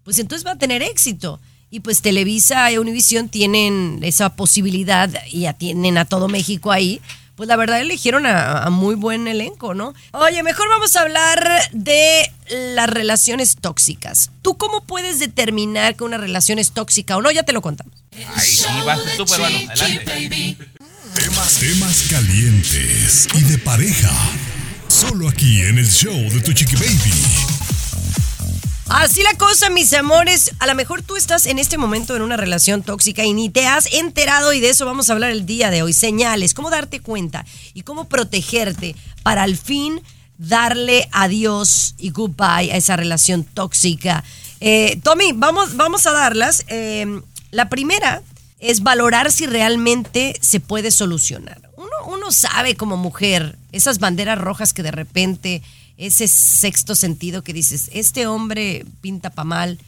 pues 0.04 0.18
entonces 0.18 0.46
va 0.46 0.52
a 0.52 0.56
tener 0.58 0.82
éxito. 0.82 1.40
Y 1.70 1.80
pues 1.80 2.00
Televisa 2.02 2.70
y 2.70 2.78
Univisión 2.78 3.28
tienen 3.28 4.00
esa 4.02 4.36
posibilidad 4.36 5.10
y 5.30 5.40
ya 5.40 5.52
tienen 5.54 5.96
a 5.98 6.04
todo 6.04 6.28
México 6.28 6.70
ahí. 6.70 7.00
Pues 7.42 7.48
la 7.48 7.56
verdad 7.56 7.80
eligieron 7.80 8.24
a, 8.24 8.62
a 8.62 8.70
muy 8.70 8.94
buen 8.94 9.26
elenco, 9.26 9.74
¿no? 9.74 9.94
Oye, 10.12 10.44
mejor 10.44 10.68
vamos 10.68 10.94
a 10.94 11.00
hablar 11.00 11.44
de 11.72 12.30
las 12.48 12.88
relaciones 12.88 13.56
tóxicas. 13.56 14.30
¿Tú 14.42 14.56
cómo 14.56 14.84
puedes 14.84 15.18
determinar 15.18 15.96
que 15.96 16.04
una 16.04 16.18
relación 16.18 16.60
es 16.60 16.70
tóxica 16.70 17.16
o 17.16 17.20
no? 17.20 17.32
Ya 17.32 17.42
te 17.42 17.52
lo 17.52 17.60
contamos. 17.60 17.92
Ahí 18.36 18.48
sí, 18.48 18.64
peruano. 19.28 19.58
Adelante. 19.72 20.56
Temas, 21.16 21.54
temas 21.58 22.04
calientes 22.08 23.26
y 23.34 23.40
de 23.40 23.58
pareja. 23.58 24.12
Solo 24.86 25.28
aquí 25.28 25.62
en 25.62 25.78
el 25.78 25.90
show 25.90 26.14
de 26.14 26.40
tu 26.42 26.52
Chiqui 26.52 26.76
Baby. 26.76 27.51
Así 28.94 29.22
la 29.22 29.32
cosa, 29.38 29.70
mis 29.70 29.90
amores. 29.94 30.52
A 30.58 30.66
lo 30.66 30.74
mejor 30.74 31.00
tú 31.00 31.16
estás 31.16 31.46
en 31.46 31.58
este 31.58 31.78
momento 31.78 32.14
en 32.14 32.20
una 32.20 32.36
relación 32.36 32.82
tóxica 32.82 33.24
y 33.24 33.32
ni 33.32 33.48
te 33.48 33.66
has 33.66 33.90
enterado 33.90 34.52
y 34.52 34.60
de 34.60 34.68
eso 34.68 34.84
vamos 34.84 35.08
a 35.08 35.14
hablar 35.14 35.30
el 35.30 35.46
día 35.46 35.70
de 35.70 35.82
hoy. 35.82 35.94
Señales, 35.94 36.52
cómo 36.52 36.68
darte 36.68 37.00
cuenta 37.00 37.46
y 37.72 37.82
cómo 37.82 38.04
protegerte 38.04 38.94
para 39.22 39.44
al 39.44 39.56
fin 39.56 40.02
darle 40.36 41.08
adiós 41.10 41.94
y 41.96 42.10
goodbye 42.10 42.70
a 42.70 42.76
esa 42.76 42.94
relación 42.96 43.44
tóxica. 43.44 44.24
Eh, 44.60 45.00
Tommy, 45.02 45.32
vamos, 45.32 45.74
vamos 45.76 46.06
a 46.06 46.12
darlas. 46.12 46.64
Eh, 46.68 47.22
la 47.50 47.70
primera 47.70 48.22
es 48.60 48.82
valorar 48.82 49.32
si 49.32 49.46
realmente 49.46 50.38
se 50.42 50.60
puede 50.60 50.90
solucionar. 50.90 51.62
Uno, 51.78 52.14
uno 52.14 52.30
sabe 52.30 52.76
como 52.76 52.98
mujer 52.98 53.56
esas 53.72 53.98
banderas 54.00 54.38
rojas 54.38 54.74
que 54.74 54.82
de 54.82 54.90
repente 54.90 55.62
ese 56.06 56.28
sexto 56.28 56.94
sentido 56.94 57.42
que 57.42 57.52
dices, 57.52 57.90
este 57.92 58.26
hombre 58.26 58.84
pinta 59.00 59.30
pa' 59.30 59.44
mal. 59.44 59.78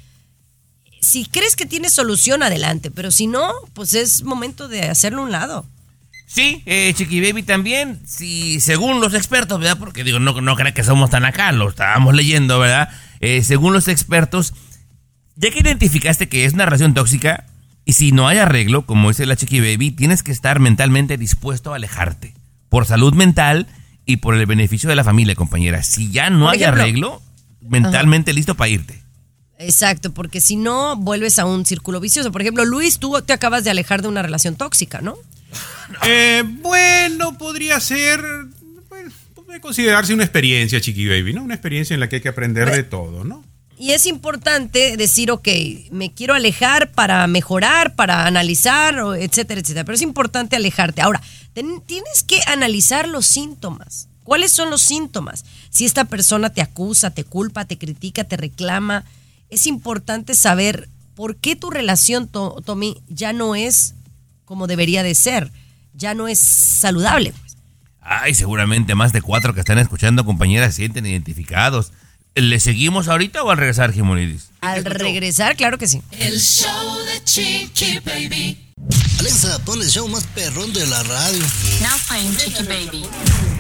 Si 1.01 1.27
crees 1.27 1.57
que 1.57 1.67
tiene 1.67 1.91
solución, 1.91 2.43
adelante, 2.43 2.91
pero 2.91 3.11
si 3.11 3.27
no, 3.27 3.53
pues 3.75 3.95
es 3.95 4.23
momento 4.23 4.69
de 4.69 4.83
hacerlo 4.83 5.23
un 5.23 5.33
lado. 5.33 5.67
Sí, 6.27 6.63
eh, 6.67 6.93
Chiqui 6.97 7.21
Baby 7.21 7.43
también, 7.43 8.01
si 8.07 8.59
según 8.61 9.01
los 9.01 9.15
expertos, 9.15 9.61
¿verdad? 9.61 9.79
Porque 9.79 10.05
digo, 10.05 10.19
no, 10.19 10.41
no 10.41 10.57
que 10.57 10.85
somos 10.85 11.11
tan 11.11 11.25
acá, 11.25 11.53
lo 11.53 11.69
estábamos 11.69 12.15
leyendo, 12.15 12.59
¿verdad? 12.59 12.89
Eh, 13.21 13.43
según 13.43 13.73
los 13.73 13.89
expertos, 13.89 14.55
ya 15.37 15.51
que 15.51 15.61
identificaste 15.61 16.29
que 16.29 16.45
es 16.45 16.55
una 16.55 16.65
relación 16.65 16.95
tóxica, 16.95 17.47
y 17.85 17.93
si 17.93 18.13
no 18.13 18.27
hay 18.29 18.39
arreglo, 18.39 18.87
como 18.87 19.09
dice 19.09 19.27
la 19.27 19.37
Chiqui 19.37 19.61
Baby, 19.61 19.91
tienes 19.91 20.23
que 20.23 20.33
estar 20.33 20.59
mentalmente 20.59 21.19
dispuesto 21.19 21.73
a 21.73 21.77
alejarte. 21.77 22.35
Por 22.71 22.87
salud 22.87 23.13
mental 23.15 23.67
y 24.07 24.17
por 24.19 24.35
el 24.35 24.47
beneficio 24.47 24.89
de 24.89 24.97
la 24.97 25.05
familia, 25.05 25.35
compañera. 25.35 25.83
Si 25.83 26.11
ya 26.11 26.31
no 26.31 26.47
Por 26.47 26.55
hay 26.55 26.63
ejemplo- 26.63 26.83
arreglo, 26.83 27.23
mentalmente 27.63 28.33
listo 28.33 28.55
para 28.55 28.69
irte. 28.69 29.03
Exacto, 29.59 30.13
porque 30.13 30.41
si 30.41 30.57
no, 30.57 30.97
vuelves 30.97 31.39
a 31.39 31.47
un 31.47 31.65
círculo 31.65 32.01
vicioso. 32.01 32.33
Por 32.33 32.43
ejemplo, 32.43 32.65
Luis, 32.65 32.99
tú 32.99 33.23
te 33.23 33.33
acabas 33.33 33.65
de 33.65 33.71
alejar 33.71 34.03
de 34.03 34.09
una 34.09 34.21
relación 34.23 34.57
tóxica, 34.57 35.01
¿no? 35.01 35.17
Eh, 36.07 36.43
bueno, 36.61 37.39
podría 37.39 37.79
ser. 37.81 38.21
Bueno, 38.89 39.11
puede 39.47 39.61
considerarse 39.61 40.13
una 40.13 40.25
experiencia, 40.25 40.81
Chiqui 40.81 41.07
Baby, 41.09 41.33
¿no? 41.35 41.43
Una 41.45 41.55
experiencia 41.55 41.95
en 41.95 42.01
la 42.01 42.09
que 42.09 42.17
hay 42.17 42.23
que 42.23 42.29
aprender 42.29 42.71
de 42.71 42.83
todo, 42.83 43.23
¿no? 43.25 43.45
Y 43.79 43.91
es 43.93 44.07
importante 44.07 44.97
decir, 44.97 45.31
ok, 45.31 45.49
me 45.91 46.13
quiero 46.13 46.35
alejar 46.35 46.93
para 46.93 47.27
mejorar, 47.27 47.95
para 47.95 48.27
analizar, 48.27 48.95
etcétera, 49.19 49.61
etcétera. 49.61 49.85
Pero 49.85 49.97
es 49.97 50.03
importante 50.03 50.57
alejarte. 50.57 51.03
Ahora, 51.03 51.21
tienes 51.53 52.23
que 52.27 52.41
analizar 52.47 53.09
los 53.09 53.27
síntomas. 53.27 54.09
¿Cuáles 54.23 54.53
son 54.53 54.71
los 54.71 54.81
síntomas? 54.81 55.45
Si 55.71 55.85
esta 55.85 56.05
persona 56.05 56.51
te 56.51 56.63
acusa, 56.63 57.11
te 57.11 57.25
culpa, 57.25 57.65
te 57.65 57.77
critica, 57.77 58.25
te 58.25 58.37
reclama, 58.37 59.05
es 59.51 59.67
importante 59.67 60.35
saber 60.35 60.89
por 61.15 61.37
qué 61.37 61.57
tu 61.57 61.71
relación, 61.71 62.29
To- 62.29 62.63
Tommy, 62.65 62.97
ya 63.09 63.33
no 63.33 63.55
es 63.55 63.95
como 64.45 64.67
debería 64.67 65.03
de 65.03 65.15
ser, 65.15 65.51
ya 65.95 66.15
no 66.15 66.29
es 66.29 66.39
saludable. 66.39 67.33
Ay, 68.01 68.35
seguramente 68.35 68.95
más 68.95 69.13
de 69.13 69.23
cuatro 69.23 69.53
que 69.55 69.61
están 69.61 69.79
escuchando, 69.79 70.25
compañeras, 70.25 70.75
se 70.75 70.83
sienten 70.83 71.07
identificados. 71.07 71.93
¿Le 72.37 72.59
seguimos 72.59 73.07
ahorita 73.07 73.45
o 73.45 73.51
al 73.51 73.59
regresar, 73.59 73.93
Jimonidis? 73.93 74.51
Al 74.61 74.85
regresar, 74.85 75.55
claro 75.57 75.79
que 75.79 75.87
sí. 75.87 76.03
El 76.19 76.41
show 76.41 76.99
de 77.05 77.23
Chiqui 77.23 78.01
Baby. 78.01 78.59
Alexa, 79.21 79.61
pon 79.65 79.81
el 79.81 79.89
show 79.89 80.09
más 80.09 80.25
perrón 80.35 80.73
de 80.73 80.85
la 80.89 81.01
radio. 81.05 81.43
Now 81.81 81.97
playing 82.09 82.37
Chiqui 82.37 82.65
Baby. 82.65 83.05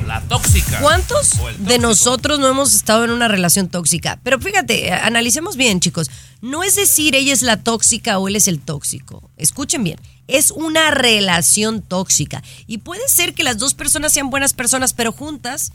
La 0.08 0.20
tóxica. 0.22 0.80
¿Cuántos 0.80 1.30
de 1.58 1.78
nosotros 1.78 2.40
no 2.40 2.48
hemos 2.48 2.74
estado 2.74 3.04
en 3.04 3.12
una 3.12 3.28
relación 3.28 3.68
tóxica? 3.68 4.18
Pero 4.24 4.40
fíjate, 4.40 4.88
eh, 4.88 4.92
analicemos 4.92 5.56
bien, 5.56 5.78
chicos. 5.78 6.10
No 6.42 6.64
es 6.64 6.74
decir 6.74 7.14
ella 7.14 7.32
es 7.32 7.42
la 7.42 7.62
tóxica 7.62 8.18
o 8.18 8.26
él 8.26 8.34
es 8.34 8.48
el 8.48 8.58
tóxico. 8.58 9.30
Escuchen 9.36 9.84
bien. 9.84 10.00
Es 10.26 10.50
una 10.50 10.90
relación 10.90 11.80
tóxica. 11.80 12.42
Y 12.66 12.78
puede 12.78 13.08
ser 13.08 13.34
que 13.34 13.44
las 13.44 13.58
dos 13.58 13.74
personas 13.74 14.12
sean 14.12 14.30
buenas 14.30 14.52
personas, 14.52 14.94
pero 14.94 15.12
juntas 15.12 15.70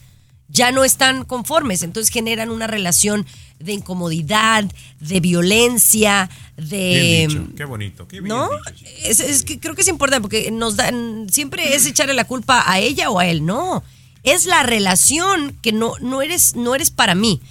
ya 0.50 0.72
no 0.72 0.84
están 0.84 1.26
conformes. 1.26 1.84
Entonces 1.84 2.12
generan 2.12 2.50
una 2.50 2.68
relación 2.68 3.26
de 3.60 3.74
incomodidad, 3.74 4.66
de 5.00 5.20
violencia, 5.20 6.30
de... 6.58 7.28
Bien 7.28 7.30
dicho, 7.30 7.56
qué 7.56 7.66
bonito. 7.66 8.08
Qué 8.08 8.22
bien 8.22 8.30
¿No? 8.30 8.50
dicho, 8.50 8.78
Chiqui. 8.78 8.92
Es, 9.04 9.20
es 9.20 9.44
que 9.44 9.60
creo 9.60 9.76
que 9.76 9.82
es 9.82 9.88
importante 9.88 10.22
porque 10.22 10.52
nos 10.52 10.76
dan, 10.76 11.28
siempre 11.30 11.76
es 11.76 11.86
echarle 11.86 12.14
la 12.14 12.26
culpa 12.26 12.64
a 12.66 12.80
ella 12.80 13.10
o 13.10 13.20
a 13.20 13.28
él. 13.28 13.46
No, 13.46 13.84
es 14.24 14.46
la 14.46 14.64
relación 14.64 15.58
que 15.62 15.72
no, 15.72 15.94
no, 16.00 16.22
eres, 16.22 16.56
no 16.56 16.76
eres 16.76 16.92
para 16.92 17.16
mí. 17.16 17.42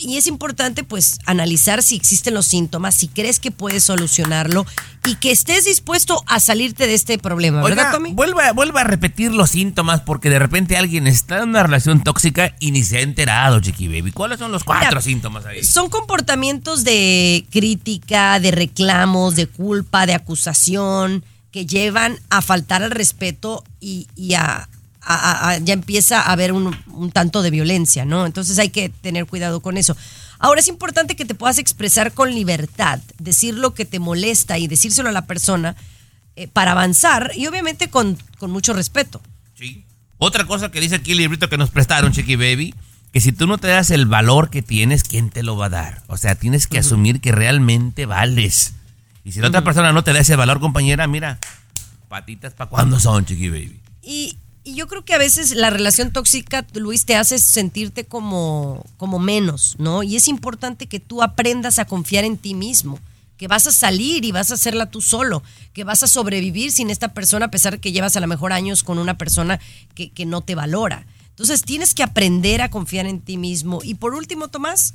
Y 0.00 0.16
es 0.16 0.26
importante 0.26 0.84
pues 0.84 1.18
analizar 1.26 1.82
si 1.82 1.96
existen 1.96 2.34
los 2.34 2.46
síntomas, 2.46 2.94
si 2.94 3.08
crees 3.08 3.40
que 3.40 3.50
puedes 3.50 3.84
solucionarlo 3.84 4.66
y 5.06 5.16
que 5.16 5.30
estés 5.30 5.64
dispuesto 5.64 6.22
a 6.26 6.40
salirte 6.40 6.86
de 6.86 6.94
este 6.94 7.18
problema, 7.18 7.62
¿verdad, 7.62 7.92
Tommy? 7.92 8.12
vuelva, 8.12 8.52
vuelva 8.52 8.82
a 8.82 8.84
repetir 8.84 9.32
los 9.32 9.50
síntomas 9.50 10.00
porque 10.00 10.30
de 10.30 10.38
repente 10.38 10.76
alguien 10.76 11.06
está 11.06 11.42
en 11.42 11.50
una 11.50 11.62
relación 11.62 12.02
tóxica 12.02 12.54
y 12.60 12.72
ni 12.72 12.82
se 12.82 12.98
ha 12.98 13.00
enterado, 13.00 13.60
Chiqui 13.60 13.88
Baby. 13.88 14.12
¿Cuáles 14.12 14.38
son 14.38 14.52
los 14.52 14.64
cuatro 14.64 14.88
Mira, 14.88 15.00
síntomas 15.00 15.46
ahí? 15.46 15.64
Son 15.64 15.88
comportamientos 15.88 16.84
de 16.84 17.46
crítica, 17.50 18.40
de 18.40 18.50
reclamos, 18.50 19.36
de 19.36 19.46
culpa, 19.46 20.06
de 20.06 20.14
acusación, 20.14 21.24
que 21.50 21.66
llevan 21.66 22.18
a 22.28 22.42
faltar 22.42 22.82
al 22.82 22.90
respeto 22.90 23.64
y, 23.80 24.08
y 24.14 24.34
a, 24.34 24.68
a- 25.06 25.14
a- 25.14 25.48
a- 25.50 25.58
ya 25.58 25.72
empieza 25.74 26.20
a 26.20 26.32
haber 26.32 26.52
un, 26.52 26.76
un 26.88 27.12
tanto 27.12 27.42
de 27.42 27.50
violencia, 27.50 28.04
¿no? 28.04 28.26
Entonces 28.26 28.58
hay 28.58 28.70
que 28.70 28.88
tener 28.88 29.26
cuidado 29.26 29.60
con 29.60 29.76
eso. 29.76 29.96
Ahora 30.38 30.60
es 30.60 30.68
importante 30.68 31.16
que 31.16 31.24
te 31.24 31.34
puedas 31.34 31.58
expresar 31.58 32.12
con 32.12 32.34
libertad, 32.34 33.00
decir 33.18 33.54
lo 33.54 33.72
que 33.74 33.84
te 33.84 33.98
molesta 34.00 34.58
y 34.58 34.66
decírselo 34.68 35.08
a 35.08 35.12
la 35.12 35.26
persona 35.26 35.76
eh, 36.34 36.48
para 36.48 36.72
avanzar 36.72 37.32
y 37.34 37.46
obviamente 37.46 37.88
con, 37.88 38.18
con 38.38 38.50
mucho 38.50 38.72
respeto. 38.74 39.22
Sí. 39.54 39.84
Otra 40.18 40.44
cosa 40.46 40.70
que 40.70 40.80
dice 40.80 40.96
aquí 40.96 41.12
el 41.12 41.18
librito 41.18 41.48
que 41.48 41.56
nos 41.58 41.70
prestaron, 41.70 42.12
Chiqui 42.12 42.36
Baby, 42.36 42.74
que 43.12 43.20
si 43.20 43.32
tú 43.32 43.46
no 43.46 43.56
te 43.58 43.68
das 43.68 43.90
el 43.90 44.04
valor 44.06 44.50
que 44.50 44.60
tienes, 44.62 45.04
¿quién 45.04 45.30
te 45.30 45.42
lo 45.42 45.56
va 45.56 45.66
a 45.66 45.70
dar? 45.70 46.02
O 46.08 46.16
sea, 46.18 46.34
tienes 46.34 46.66
que 46.66 46.78
asumir 46.78 47.20
que 47.20 47.32
realmente 47.32 48.04
vales. 48.06 48.74
Y 49.24 49.32
si 49.32 49.40
la 49.40 49.48
otra 49.48 49.62
persona 49.64 49.92
no 49.92 50.04
te 50.04 50.12
da 50.12 50.20
ese 50.20 50.36
valor, 50.36 50.60
compañera, 50.60 51.06
mira, 51.06 51.38
patitas 52.08 52.52
para 52.54 52.68
cuándo 52.70 53.00
son, 53.00 53.24
Chiqui 53.24 53.48
Baby. 53.48 53.80
Y, 54.02 54.36
y 54.66 54.74
yo 54.74 54.88
creo 54.88 55.04
que 55.04 55.14
a 55.14 55.18
veces 55.18 55.54
la 55.54 55.70
relación 55.70 56.10
tóxica, 56.12 56.66
Luis, 56.74 57.04
te 57.04 57.14
hace 57.14 57.38
sentirte 57.38 58.04
como, 58.04 58.84
como 58.96 59.20
menos, 59.20 59.76
¿no? 59.78 60.02
Y 60.02 60.16
es 60.16 60.26
importante 60.26 60.88
que 60.88 60.98
tú 60.98 61.22
aprendas 61.22 61.78
a 61.78 61.84
confiar 61.84 62.24
en 62.24 62.36
ti 62.36 62.54
mismo, 62.54 62.98
que 63.36 63.46
vas 63.46 63.68
a 63.68 63.72
salir 63.72 64.24
y 64.24 64.32
vas 64.32 64.50
a 64.50 64.54
hacerla 64.54 64.90
tú 64.90 65.00
solo, 65.00 65.44
que 65.72 65.84
vas 65.84 66.02
a 66.02 66.08
sobrevivir 66.08 66.72
sin 66.72 66.90
esta 66.90 67.14
persona 67.14 67.46
a 67.46 67.50
pesar 67.52 67.74
de 67.74 67.78
que 67.78 67.92
llevas 67.92 68.16
a 68.16 68.20
lo 68.20 68.26
mejor 68.26 68.52
años 68.52 68.82
con 68.82 68.98
una 68.98 69.16
persona 69.16 69.60
que, 69.94 70.10
que 70.10 70.26
no 70.26 70.40
te 70.40 70.56
valora. 70.56 71.06
Entonces 71.28 71.62
tienes 71.62 71.94
que 71.94 72.02
aprender 72.02 72.60
a 72.60 72.68
confiar 72.68 73.06
en 73.06 73.20
ti 73.20 73.36
mismo. 73.36 73.80
Y 73.84 73.94
por 73.94 74.14
último, 74.14 74.48
Tomás, 74.48 74.94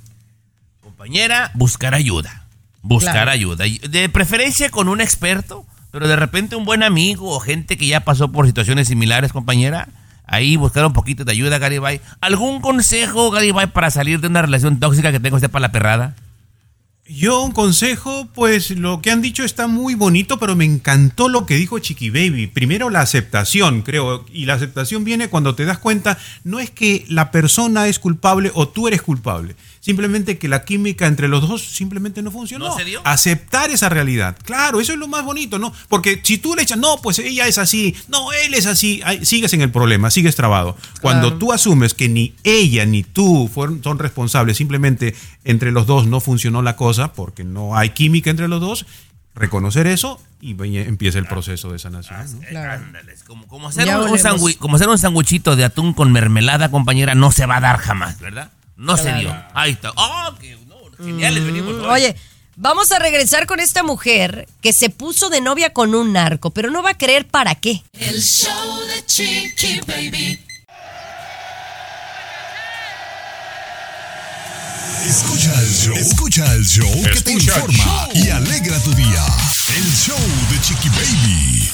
Compañera, 0.82 1.51
buscar 1.53 1.93
ayuda. 1.93 2.45
Buscar 2.82 3.13
Claro. 3.13 3.32
ayuda. 3.32 3.65
De 3.88 4.09
preferencia 4.09 4.69
con 4.69 4.89
un 4.89 4.99
experto, 4.99 5.65
pero 5.92 6.08
de 6.08 6.16
repente 6.16 6.56
un 6.56 6.66
buen 6.66 6.84
amigo 6.84 7.30
o 7.30 7.39
gente 7.39 7.78
que 7.78 7.88
ya 7.88 8.00
pasó 8.02 8.32
por 8.32 8.48
situaciones 8.48 8.88
similares, 8.88 9.34
compañera. 9.34 9.89
Ahí 10.26 10.56
buscar 10.56 10.86
un 10.86 10.94
poquito 10.94 11.26
de 11.26 11.34
ayuda, 11.34 11.60
Garibay. 11.60 12.00
¿Algún 12.22 12.62
consejo, 12.62 13.32
Garibay, 13.32 13.68
para 13.68 13.92
salir 13.92 14.22
de 14.22 14.28
una 14.28 14.42
relación 14.42 14.80
tóxica 14.80 15.12
que 15.12 15.20
tenga 15.20 15.36
usted 15.36 15.52
para 15.52 15.64
la 15.64 15.72
perrada? 15.74 16.16
Yo 17.14 17.44
un 17.44 17.52
consejo, 17.52 18.30
pues 18.34 18.72
lo 18.72 19.02
que 19.02 19.12
han 19.12 19.22
dicho 19.22 19.44
está 19.44 19.68
muy 19.68 19.96
bonito, 19.96 20.39
pero 20.39 20.56
me 20.56 20.64
encantó 20.64 21.28
lo 21.28 21.46
que 21.46 21.56
dijo 21.56 21.78
Chiqui 21.80 22.10
Baby. 22.10 22.48
Primero 22.48 22.89
la 22.89 23.02
aceptación, 23.02 23.82
creo, 23.82 24.24
y 24.32 24.46
la 24.46 24.54
aceptación 24.54 25.04
viene 25.04 25.28
cuando 25.28 25.54
te 25.54 25.66
das 25.66 25.78
cuenta, 25.78 26.18
no 26.46 26.62
es 26.62 26.70
que 26.70 27.06
la 27.10 27.30
persona 27.30 27.88
es 27.88 28.00
culpable 28.00 28.52
o 28.54 28.70
tú 28.70 28.88
eres 28.88 29.02
culpable, 29.02 29.58
simplemente 29.82 30.38
que 30.38 30.47
la 30.47 30.63
química 30.63 31.07
entre 31.07 31.27
los 31.27 31.45
dos 31.45 31.61
simplemente 31.61 32.21
no 32.21 32.32
funcionó. 32.32 32.69
¿No 32.69 32.77
se 32.77 32.86
dio? 32.86 33.01
Aceptar 33.03 33.69
esa 33.71 33.89
realidad, 33.89 34.38
claro, 34.45 34.79
eso 34.79 34.93
es 34.93 34.99
lo 34.99 35.07
más 35.09 35.25
bonito, 35.25 35.59
¿no? 35.59 35.73
Porque 35.89 36.21
si 36.23 36.38
tú 36.38 36.55
le 36.55 36.61
echas, 36.61 36.77
no, 36.77 37.01
pues 37.01 37.19
ella 37.19 37.47
es 37.47 37.57
así, 37.57 37.93
no, 38.07 38.32
él 38.32 38.53
es 38.53 38.67
así, 38.67 39.01
ahí 39.03 39.25
sigues 39.25 39.51
en 39.53 39.61
el 39.61 39.71
problema, 39.71 40.09
sigues 40.11 40.36
trabado. 40.38 40.77
Cuando 41.01 41.27
Claro. 41.27 41.39
tú 41.39 41.51
asumes 41.51 41.93
que 41.93 42.07
ni 42.07 42.34
ella 42.43 42.86
ni 42.86 43.03
tú 43.03 43.49
fueron, 43.53 43.84
son 43.84 43.99
responsables, 43.99 44.55
simplemente 44.55 45.15
entre 45.43 45.71
los 45.71 45.86
dos 45.88 46.07
no 46.07 46.21
funcionó 46.21 46.61
la 46.61 46.75
cosa 46.77 47.11
porque 47.13 47.43
no 47.43 47.75
hay 47.75 47.89
química 47.89 48.29
entre 48.29 48.47
los 48.47 48.61
dos, 48.61 48.86
reconocer 49.34 49.88
eso 49.88 50.21
y 50.41 50.51
empieza 50.77 51.17
el 51.19 51.25
proceso 51.25 51.71
de 51.71 51.79
sanación. 51.79 52.19
¿no? 52.19 52.39
Como, 53.25 53.47
como 53.47 53.67
hacer 53.69 53.88
un, 53.88 54.53
como 54.59 54.75
hacer 54.75 54.89
un 54.89 54.97
sanguchito 54.97 55.55
de 55.55 55.63
atún 55.63 55.93
con 55.93 56.11
mermelada, 56.11 56.69
compañera, 56.69 57.15
no 57.15 57.32
se 57.32 57.45
va 57.45 57.57
a 57.57 57.61
dar 57.61 57.77
jamás, 57.77 58.19
¿verdad? 58.19 58.51
No 58.82 58.97
se 58.97 59.13
dio. 59.13 59.32
Ahí 59.53 59.73
está. 59.73 59.91
¡Oh, 59.95 60.36
qué 60.41 60.57
no, 60.67 60.75
geniales 60.97 61.45
venimos 61.45 61.75
hoy! 61.75 61.82
Mm, 61.84 61.89
Oye, 61.91 62.15
vamos 62.55 62.91
a 62.91 62.97
regresar 62.97 63.45
con 63.45 63.59
esta 63.59 63.84
mujer 63.84 64.47
que 64.59 64.73
se 64.73 64.89
puso 64.89 65.29
de 65.29 65.39
novia 65.39 65.71
con 65.71 65.93
un 65.93 66.13
narco, 66.13 66.49
pero 66.49 66.71
no 66.71 66.82
va 66.82 66.89
a 66.91 66.97
creer 66.97 67.27
para 67.27 67.53
qué. 67.53 67.84
El 67.93 68.19
show 68.19 68.79
de 68.88 69.05
Chiqui 69.05 69.82
Baby. 69.86 70.39
Escucha 75.05 75.53
el 75.61 75.71
show. 75.71 75.95
Escucha 75.95 76.53
el 76.53 76.65
show 76.65 77.03
que 77.03 77.21
te 77.21 77.34
Escucha 77.34 77.59
informa 77.59 78.07
y 78.15 78.29
alegra 78.29 78.79
tu 78.79 78.93
día. 78.95 79.25
El 79.75 79.93
show 79.93 80.17
de 80.49 80.61
Chiqui 80.61 80.89
Baby. 80.89 81.69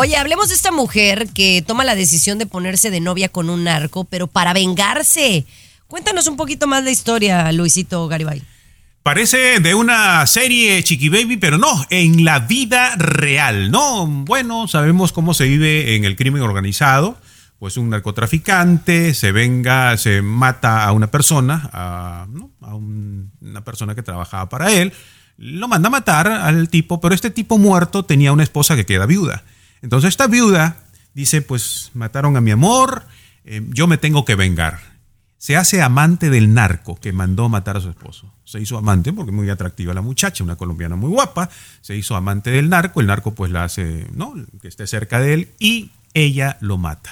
Oye, 0.00 0.16
hablemos 0.16 0.48
de 0.48 0.54
esta 0.54 0.70
mujer 0.70 1.26
que 1.34 1.60
toma 1.66 1.82
la 1.82 1.96
decisión 1.96 2.38
de 2.38 2.46
ponerse 2.46 2.88
de 2.88 3.00
novia 3.00 3.30
con 3.30 3.50
un 3.50 3.64
narco, 3.64 4.04
pero 4.04 4.28
para 4.28 4.52
vengarse. 4.52 5.44
Cuéntanos 5.88 6.28
un 6.28 6.36
poquito 6.36 6.68
más 6.68 6.84
la 6.84 6.92
historia, 6.92 7.50
Luisito 7.50 8.06
Garibay. 8.06 8.40
Parece 9.02 9.58
de 9.58 9.74
una 9.74 10.24
serie 10.28 10.84
Chiqui 10.84 11.08
Baby, 11.08 11.36
pero 11.36 11.58
no, 11.58 11.84
en 11.90 12.24
la 12.24 12.38
vida 12.38 12.94
real, 12.94 13.72
¿no? 13.72 14.06
Bueno, 14.06 14.68
sabemos 14.68 15.12
cómo 15.12 15.34
se 15.34 15.46
vive 15.46 15.96
en 15.96 16.04
el 16.04 16.14
crimen 16.14 16.42
organizado. 16.42 17.18
Pues 17.58 17.76
un 17.76 17.90
narcotraficante 17.90 19.14
se 19.14 19.32
venga, 19.32 19.96
se 19.96 20.22
mata 20.22 20.84
a 20.84 20.92
una 20.92 21.10
persona, 21.10 21.70
a, 21.72 22.28
una 22.70 23.64
persona 23.64 23.96
que 23.96 24.04
trabajaba 24.04 24.48
para 24.48 24.72
él, 24.72 24.92
lo 25.38 25.66
manda 25.66 25.88
a 25.88 25.90
matar 25.90 26.28
al 26.28 26.68
tipo, 26.68 27.00
pero 27.00 27.16
este 27.16 27.30
tipo 27.30 27.58
muerto 27.58 28.04
tenía 28.04 28.30
una 28.30 28.44
esposa 28.44 28.76
que 28.76 28.86
queda 28.86 29.04
viuda. 29.04 29.42
Entonces 29.82 30.08
esta 30.08 30.26
viuda 30.26 30.76
dice, 31.14 31.42
pues 31.42 31.90
mataron 31.94 32.36
a 32.36 32.40
mi 32.40 32.50
amor, 32.50 33.04
eh, 33.44 33.62
yo 33.68 33.86
me 33.86 33.98
tengo 33.98 34.24
que 34.24 34.34
vengar. 34.34 34.80
Se 35.38 35.56
hace 35.56 35.82
amante 35.82 36.30
del 36.30 36.52
narco 36.52 36.96
que 36.96 37.12
mandó 37.12 37.48
matar 37.48 37.76
a 37.76 37.80
su 37.80 37.88
esposo. 37.88 38.34
Se 38.44 38.60
hizo 38.60 38.76
amante 38.76 39.12
porque 39.12 39.30
muy 39.30 39.48
atractiva 39.50 39.94
la 39.94 40.02
muchacha, 40.02 40.42
una 40.42 40.56
colombiana 40.56 40.96
muy 40.96 41.10
guapa. 41.10 41.48
Se 41.80 41.96
hizo 41.96 42.16
amante 42.16 42.50
del 42.50 42.68
narco, 42.68 43.00
el 43.00 43.06
narco 43.06 43.34
pues 43.34 43.52
la 43.52 43.62
hace, 43.64 44.08
¿no? 44.14 44.34
Que 44.60 44.66
esté 44.66 44.86
cerca 44.88 45.20
de 45.20 45.34
él 45.34 45.48
y 45.60 45.92
ella 46.12 46.56
lo 46.60 46.76
mata. 46.76 47.10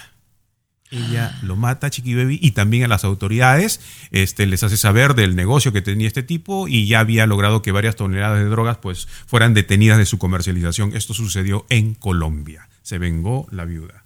Ella 0.96 1.38
lo 1.42 1.56
mata 1.56 1.88
a 1.88 1.90
Chiqui 1.90 2.14
Baby 2.14 2.38
y 2.40 2.52
también 2.52 2.84
a 2.84 2.88
las 2.88 3.04
autoridades 3.04 3.80
este, 4.10 4.46
les 4.46 4.62
hace 4.62 4.76
saber 4.76 5.14
del 5.14 5.36
negocio 5.36 5.72
que 5.72 5.82
tenía 5.82 6.06
este 6.06 6.22
tipo 6.22 6.68
y 6.68 6.86
ya 6.86 7.00
había 7.00 7.26
logrado 7.26 7.62
que 7.62 7.72
varias 7.72 7.96
toneladas 7.96 8.38
de 8.38 8.46
drogas 8.46 8.78
pues 8.78 9.06
fueran 9.26 9.54
detenidas 9.54 9.98
de 9.98 10.06
su 10.06 10.18
comercialización. 10.18 10.96
Esto 10.96 11.14
sucedió 11.14 11.66
en 11.68 11.94
Colombia. 11.94 12.68
Se 12.82 12.98
vengó 12.98 13.46
la 13.50 13.64
viuda. 13.64 14.04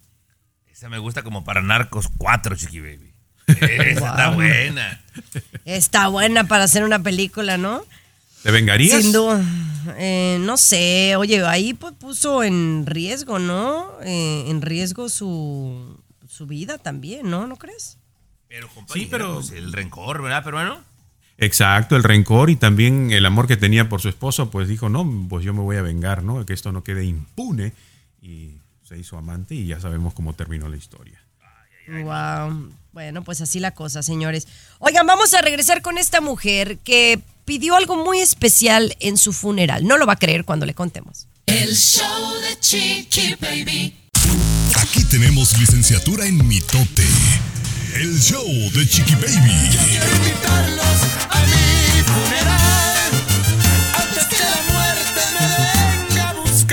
Esa 0.71 0.89
me 0.89 0.99
gusta 0.99 1.23
como 1.23 1.45
para 1.45 1.63
Narcos 1.63 2.09
4, 2.17 2.57
Chiqui 2.57 2.81
Baby. 2.81 3.13
Esa 3.47 3.91
está 3.91 4.31
buena. 4.31 5.01
Está 5.65 6.09
buena 6.09 6.45
para 6.45 6.65
hacer 6.65 6.85
una 6.85 7.03
película, 7.03 7.59
¿no? 7.59 7.85
¿Te 8.43 8.51
vengarías? 8.51 9.03
Sin 9.03 9.13
duda. 9.13 9.45
Eh, 9.99 10.39
no 10.41 10.57
sé, 10.57 11.17
oye, 11.17 11.45
ahí 11.45 11.75
pues 11.75 11.95
puso 11.95 12.43
en 12.43 12.85
riesgo, 12.87 13.39
¿no? 13.39 13.91
Eh, 14.03 14.47
en 14.49 14.63
riesgo 14.63 15.09
su, 15.09 16.00
su 16.41 16.47
vida 16.47 16.79
también, 16.79 17.29
¿no? 17.29 17.47
¿No 17.47 17.57
crees? 17.57 17.99
Pero, 18.49 18.67
sí, 18.91 19.07
pero 19.11 19.43
el 19.55 19.75
rencor, 19.75 20.23
¿verdad, 20.23 20.43
peruano? 20.43 20.81
Exacto, 21.37 21.97
el 21.97 22.03
rencor 22.03 22.49
y 22.49 22.57
también 22.57 23.13
el 23.13 23.27
amor 23.27 23.47
que 23.47 23.59
tenía 23.59 23.91
por 23.91 24.01
su 24.01 24.09
esposo, 24.09 24.51
pues 24.51 24.67
dijo, 24.67 24.89
no, 24.89 25.27
pues 25.29 25.45
yo 25.45 25.53
me 25.53 25.61
voy 25.61 25.77
a 25.77 25.83
vengar, 25.83 26.23
¿no? 26.23 26.47
Que 26.47 26.55
esto 26.55 26.73
no 26.73 26.83
quede 26.83 27.05
impune. 27.05 27.75
Y 28.23 28.53
se 28.85 28.97
hizo 28.97 29.19
amante 29.19 29.55
y 29.55 29.67
ya 29.67 29.81
sabemos 29.81 30.15
cómo 30.15 30.33
terminó 30.33 30.67
la 30.71 30.79
historia. 30.79 31.23
Wow. 31.89 32.73
Bueno, 32.93 33.23
pues 33.23 33.43
así 33.43 33.61
la 33.61 33.73
cosa, 33.73 34.03
señores. 34.03 34.49
Oigan, 34.79 35.07
vamos 35.07 35.35
a 35.35 35.43
regresar 35.43 35.83
con 35.83 35.99
esta 35.99 36.23
mujer 36.23 36.79
que 36.79 37.21
pidió 37.45 37.77
algo 37.77 38.03
muy 38.03 38.21
especial 38.21 38.97
en 39.01 39.19
su 39.19 39.35
funeral. 39.35 39.87
No 39.87 39.99
lo 39.99 40.07
va 40.07 40.15
a 40.15 40.19
creer 40.19 40.47
cuando 40.47 40.65
le 40.65 40.73
contemos. 40.73 41.29
El 41.45 41.77
show 41.77 42.33
de 42.41 42.59
Chiqui 42.61 43.35
Baby. 43.39 44.10
Aquí 44.91 45.05
tenemos 45.05 45.57
licenciatura 45.57 46.27
en 46.27 46.45
mitote. 46.49 47.07
El 47.95 48.21
show 48.21 48.45
de 48.73 48.89
Chiqui 48.89 49.15
Baby. 49.15 49.31
Invitarlos 50.17 51.01
a 51.31 51.47
mi 51.47 51.70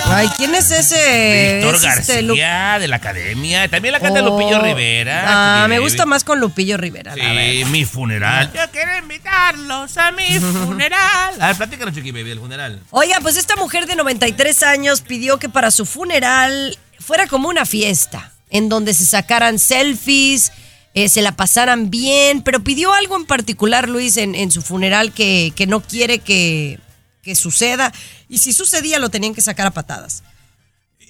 Ay, 0.10 0.30
¿quién 0.38 0.55
es 0.55 0.72
ese? 0.72 1.55
Víctor 1.58 1.76
Es 1.76 1.84
este 1.84 2.22
García 2.24 2.80
de 2.80 2.88
la 2.88 2.95
academia. 2.95 3.68
También 3.68 3.91
la 3.91 3.99
canta 3.99 4.22
Oh, 4.24 4.30
Lupillo 4.30 4.62
Rivera. 4.62 5.64
Ah, 5.64 5.68
me 5.68 5.80
gusta 5.80 6.05
más 6.05 6.24
con 6.24 6.39
Lupillo 6.39 6.78
Rivera. 6.78 7.16
la 7.16 7.24
Sí, 7.24 7.36
verdad. 7.36 7.72
mi 7.72 7.86
funeral. 7.86 8.51
Yo 8.53 8.62
quiero 8.72 8.97
invitarlos 8.97 9.97
a 9.97 10.12
mi 10.14 10.39
funeral. 10.39 11.36
A 11.39 11.47
ver, 11.47 11.55
platícanos, 11.58 11.93
Chiqui 11.93 12.12
Baby, 12.12 12.30
del 12.30 12.39
funeral. 12.39 12.80
Oiga, 12.91 13.20
pues 13.22 13.36
esta 13.38 13.55
mujer 13.58 13.86
de 13.86 13.95
93 13.95 14.64
años 14.64 15.01
pidió 15.01 15.38
que 15.39 15.49
para 15.49 15.72
su 15.72 15.86
funeral 15.86 16.78
fuera 16.99 17.28
como 17.28 17.49
una 17.49 17.66
fiesta, 17.66 18.32
en 18.49 18.70
donde 18.70 18.93
se 18.93 19.05
sacaran 19.05 19.60
selfies, 19.60 20.51
eh, 20.93 21.10
se 21.10 21.22
la 21.22 21.34
pasaran 21.34 21.91
bien, 21.91 22.41
pero 22.41 22.64
pidió 22.64 22.93
algo 22.93 23.18
en 23.18 23.26
particular, 23.26 23.88
Luis, 23.89 24.18
en, 24.18 24.34
en 24.36 24.51
su 24.51 24.62
funeral 24.64 25.12
que, 25.12 25.51
que 25.55 25.68
no 25.68 25.82
quiere 25.82 26.20
que, 26.20 26.80
que 27.28 27.36
suceda. 27.36 27.93
Y 28.30 28.38
si 28.38 28.53
sucedía, 28.53 28.99
lo 28.99 29.09
tenían 29.09 29.36
que 29.36 29.41
sacar 29.41 29.67
a 29.67 29.71
patadas. 29.71 30.23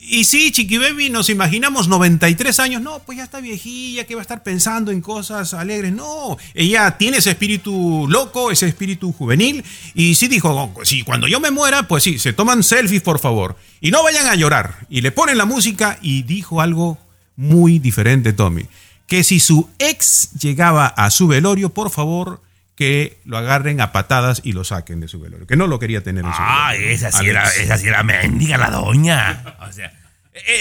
Y 0.01 0.24
sí, 0.24 0.51
Chiqui 0.51 0.78
Baby, 0.78 1.09
nos 1.09 1.30
imaginamos 1.30 1.88
93 1.88 2.59
años. 2.59 2.82
No, 2.82 2.99
pues 2.99 3.20
ya 3.20 3.26
está 3.26 3.39
viejilla, 3.39 4.05
que 4.05 4.15
va 4.15 4.22
a 4.22 4.24
estar 4.24 4.41
pensando 4.41 4.91
en 4.91 5.01
cosas 5.01 5.53
alegres. 5.53 5.91
No, 5.93 6.38
ella 6.55 6.97
tiene 6.97 7.18
ese 7.18 7.32
espíritu 7.32 8.07
loco, 8.09 8.49
ese 8.49 8.68
espíritu 8.68 9.11
juvenil. 9.11 9.63
Y 9.93 10.15
sí 10.15 10.28
dijo, 10.28 10.49
"Oh, 10.49 10.86
sí, 10.86 11.03
cuando 11.03 11.28
yo 11.28 11.39
me 11.39 11.51
muera, 11.51 11.88
pues 11.88 12.03
sí, 12.03 12.18
se 12.18 12.34
toman 12.34 12.63
selfies, 12.63 13.01
por 13.03 13.20
favor. 13.20 13.57
Y 13.80 13.91
no 13.91 14.01
vayan 14.01 14.28
a 14.28 14.36
llorar. 14.36 14.88
Y 14.89 15.01
le 15.01 15.11
ponen 15.11 15.38
la 15.38 15.45
música 15.45 15.99
y 16.01 16.24
dijo 16.24 16.61
algo 16.61 16.97
muy 17.36 17.78
diferente, 17.78 18.34
Tommy. 18.34 18.65
Que 19.05 19.24
si 19.24 19.39
su 19.39 19.70
ex 19.78 20.32
llegaba 20.39 20.88
a 20.88 21.11
su 21.11 21.28
velorio, 21.28 21.70
por 21.70 21.91
favor, 21.91 22.41
que 22.78 23.18
lo 23.26 23.38
agarren 23.38 23.82
a 23.82 23.92
patadas 23.92 24.40
y 24.46 24.54
lo 24.54 24.64
saquen 24.64 25.00
de 25.02 25.08
su 25.10 25.20
velorio. 25.20 25.48
Que 25.48 25.56
no 25.58 25.66
lo 25.68 25.80
quería 25.80 26.02
tener 26.04 26.24
en 26.24 26.32
su 26.32 26.38
Ah, 26.40 26.70
velorio. 26.74 26.92
esa 26.94 27.12
sí, 27.12 27.18
Alex. 27.18 27.30
era, 27.32 27.50
esa 27.50 27.78
sí 27.80 27.88
era 27.88 28.04
mendiga 28.04 28.58
la 28.58 28.70
doña. 28.70 29.44
O 29.68 29.72
sea, 29.74 29.92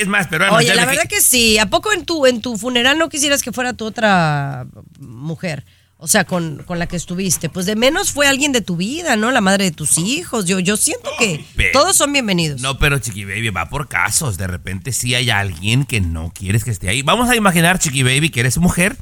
es 0.00 0.08
más, 0.08 0.26
pero 0.28 0.50
Oye, 0.54 0.74
la 0.74 0.86
verdad 0.86 1.04
que 1.06 1.20
sí. 1.20 1.58
¿A 1.58 1.66
poco 1.66 1.92
en 1.92 2.06
tu, 2.06 2.24
en 2.26 2.40
tu 2.40 2.56
funeral 2.56 2.96
no 2.98 3.10
quisieras 3.10 3.42
que 3.42 3.52
fuera 3.52 3.74
tu 3.74 3.84
otra 3.84 4.66
mujer? 4.98 5.64
O 5.98 6.08
sea, 6.08 6.24
con, 6.24 6.62
con 6.64 6.78
la 6.78 6.86
que 6.86 6.96
estuviste. 6.96 7.48
Pues 7.50 7.66
de 7.66 7.76
menos 7.76 8.12
fue 8.12 8.26
alguien 8.26 8.52
de 8.52 8.62
tu 8.62 8.76
vida, 8.76 9.16
¿no? 9.16 9.30
La 9.30 9.40
madre 9.42 9.64
de 9.64 9.70
tus 9.72 9.98
hijos. 9.98 10.46
Yo, 10.46 10.58
yo 10.60 10.76
siento 10.78 11.10
que 11.18 11.44
Pero- 11.56 11.72
todos 11.72 11.96
son 11.96 12.12
bienvenidos. 12.12 12.60
No, 12.62 12.78
pero 12.78 12.98
Chiqui 12.98 13.24
Baby 13.26 13.50
va 13.50 13.68
por 13.68 13.88
casos. 13.88 14.38
De 14.38 14.46
repente 14.46 14.92
sí 14.92 15.14
hay 15.14 15.28
alguien 15.30 15.84
que 15.84 16.00
no 16.00 16.32
quieres 16.34 16.64
que 16.64 16.70
esté 16.70 16.88
ahí. 16.88 17.02
Vamos 17.02 17.28
a 17.28 17.36
imaginar, 17.36 17.78
Chiqui 17.78 18.02
Baby, 18.02 18.30
que 18.30 18.40
eres 18.40 18.56
mujer 18.58 18.96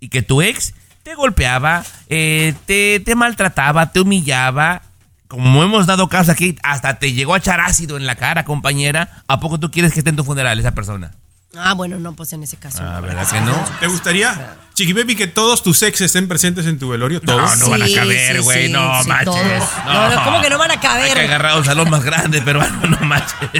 y 0.00 0.08
que 0.10 0.20
tu 0.22 0.40
ex 0.42 0.74
te 1.02 1.14
golpeaba, 1.14 1.84
eh, 2.08 2.54
te, 2.66 3.00
te 3.00 3.14
maltrataba, 3.14 3.92
te 3.92 4.00
humillaba. 4.00 4.82
Como 5.26 5.62
hemos 5.62 5.86
dado 5.86 6.08
caso 6.08 6.32
aquí, 6.32 6.56
hasta 6.62 6.98
te 6.98 7.12
llegó 7.12 7.34
a 7.34 7.38
echar 7.38 7.60
ácido 7.60 7.96
en 7.96 8.06
la 8.06 8.16
cara, 8.16 8.44
compañera. 8.44 9.22
¿A 9.28 9.40
poco 9.40 9.60
tú 9.60 9.70
quieres 9.70 9.92
que 9.92 10.00
esté 10.00 10.10
en 10.10 10.16
tu 10.16 10.24
funeral 10.24 10.58
esa 10.58 10.72
persona? 10.72 11.12
Ah, 11.56 11.72
bueno, 11.72 11.98
no, 11.98 12.14
pues 12.14 12.32
en 12.34 12.42
ese 12.42 12.56
caso. 12.56 12.78
Ah, 12.82 13.00
no. 13.00 13.02
¿verdad 13.02 13.26
que 13.28 13.40
no? 13.40 13.54
¿Te 13.80 13.86
gustaría, 13.86 14.56
Chiqui 14.74 14.92
Baby, 14.92 15.16
que 15.16 15.26
todos 15.26 15.62
tus 15.62 15.82
ex 15.82 16.00
estén 16.02 16.28
presentes 16.28 16.66
en 16.66 16.78
tu 16.78 16.90
velorio? 16.90 17.20
No, 17.24 17.36
¿Todos? 17.36 17.58
no 17.58 17.70
van 17.70 17.82
a 17.82 17.86
caber, 17.92 18.42
güey. 18.42 18.66
sí, 18.66 18.72
no 18.72 19.02
sí, 19.02 19.08
manches. 19.08 19.24
todos. 19.34 19.68
No, 19.86 20.10
no, 20.14 20.24
¿cómo 20.24 20.42
que 20.42 20.50
no 20.50 20.58
van 20.58 20.70
a 20.72 20.80
caber? 20.80 21.06
Hay 21.06 21.14
que 21.14 21.20
agarrar 21.20 21.56
un 21.56 21.64
salón 21.64 21.88
más 21.88 22.04
grande, 22.04 22.42
pero 22.44 22.60
no 22.88 22.98
manches. 23.00 23.50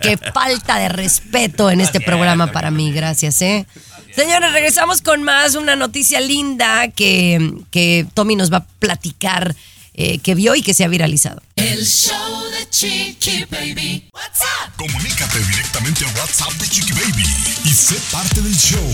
Qué 0.00 0.16
falta 0.16 0.78
de 0.78 0.88
respeto 0.88 1.70
en 1.70 1.82
este 1.82 2.00
programa 2.00 2.46
para 2.46 2.70
mí, 2.70 2.92
gracias, 2.92 3.42
¿eh? 3.42 3.66
Señores, 4.14 4.52
regresamos 4.52 5.02
con 5.02 5.24
más, 5.24 5.56
una 5.56 5.74
noticia 5.74 6.20
linda 6.20 6.86
que, 6.88 7.52
que 7.72 8.06
Tommy 8.14 8.36
nos 8.36 8.52
va 8.52 8.58
a 8.58 8.64
platicar, 8.64 9.56
eh, 9.94 10.18
que 10.18 10.36
vio 10.36 10.54
y 10.54 10.62
que 10.62 10.72
se 10.72 10.84
ha 10.84 10.88
viralizado. 10.88 11.42
El 11.56 11.84
show 11.84 12.44
de 12.50 12.70
Chiqui 12.70 13.44
Baby. 13.50 14.08
What's 14.12 14.42
up? 14.42 14.70
Comunícate 14.76 15.40
directamente 15.40 16.04
a 16.04 16.08
WhatsApp 16.20 16.52
de 16.52 16.68
Chiqui 16.68 16.92
Baby 16.92 17.26
y 17.64 17.70
sé 17.70 17.96
parte 18.12 18.40
del 18.40 18.56
show. 18.56 18.88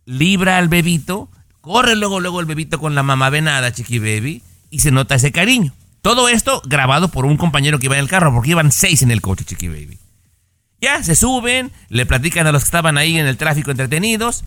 Libra 0.04 0.58
al 0.58 0.68
bebito, 0.68 1.30
corre 1.60 1.96
luego, 1.96 2.20
luego 2.20 2.40
el 2.40 2.46
bebito 2.46 2.78
con 2.78 2.94
la 2.94 3.02
mamá 3.02 3.30
venada, 3.30 3.72
Chiqui 3.72 3.98
Baby, 3.98 4.42
y 4.68 4.80
se 4.80 4.90
nota 4.90 5.14
ese 5.14 5.32
cariño. 5.32 5.72
Todo 6.02 6.28
esto 6.28 6.60
grabado 6.66 7.08
por 7.08 7.24
un 7.24 7.36
compañero 7.36 7.78
que 7.78 7.86
iba 7.86 7.94
en 7.94 8.02
el 8.02 8.08
carro, 8.08 8.34
porque 8.34 8.50
iban 8.50 8.72
seis 8.72 9.02
en 9.02 9.12
el 9.12 9.22
coche, 9.22 9.44
Chiqui 9.44 9.68
Baby. 9.68 9.98
Ya, 10.80 11.00
se 11.04 11.14
suben, 11.14 11.70
le 11.88 12.04
platican 12.04 12.48
a 12.48 12.52
los 12.52 12.64
que 12.64 12.66
estaban 12.66 12.98
ahí 12.98 13.16
en 13.16 13.26
el 13.28 13.36
tráfico 13.36 13.70
entretenidos. 13.70 14.42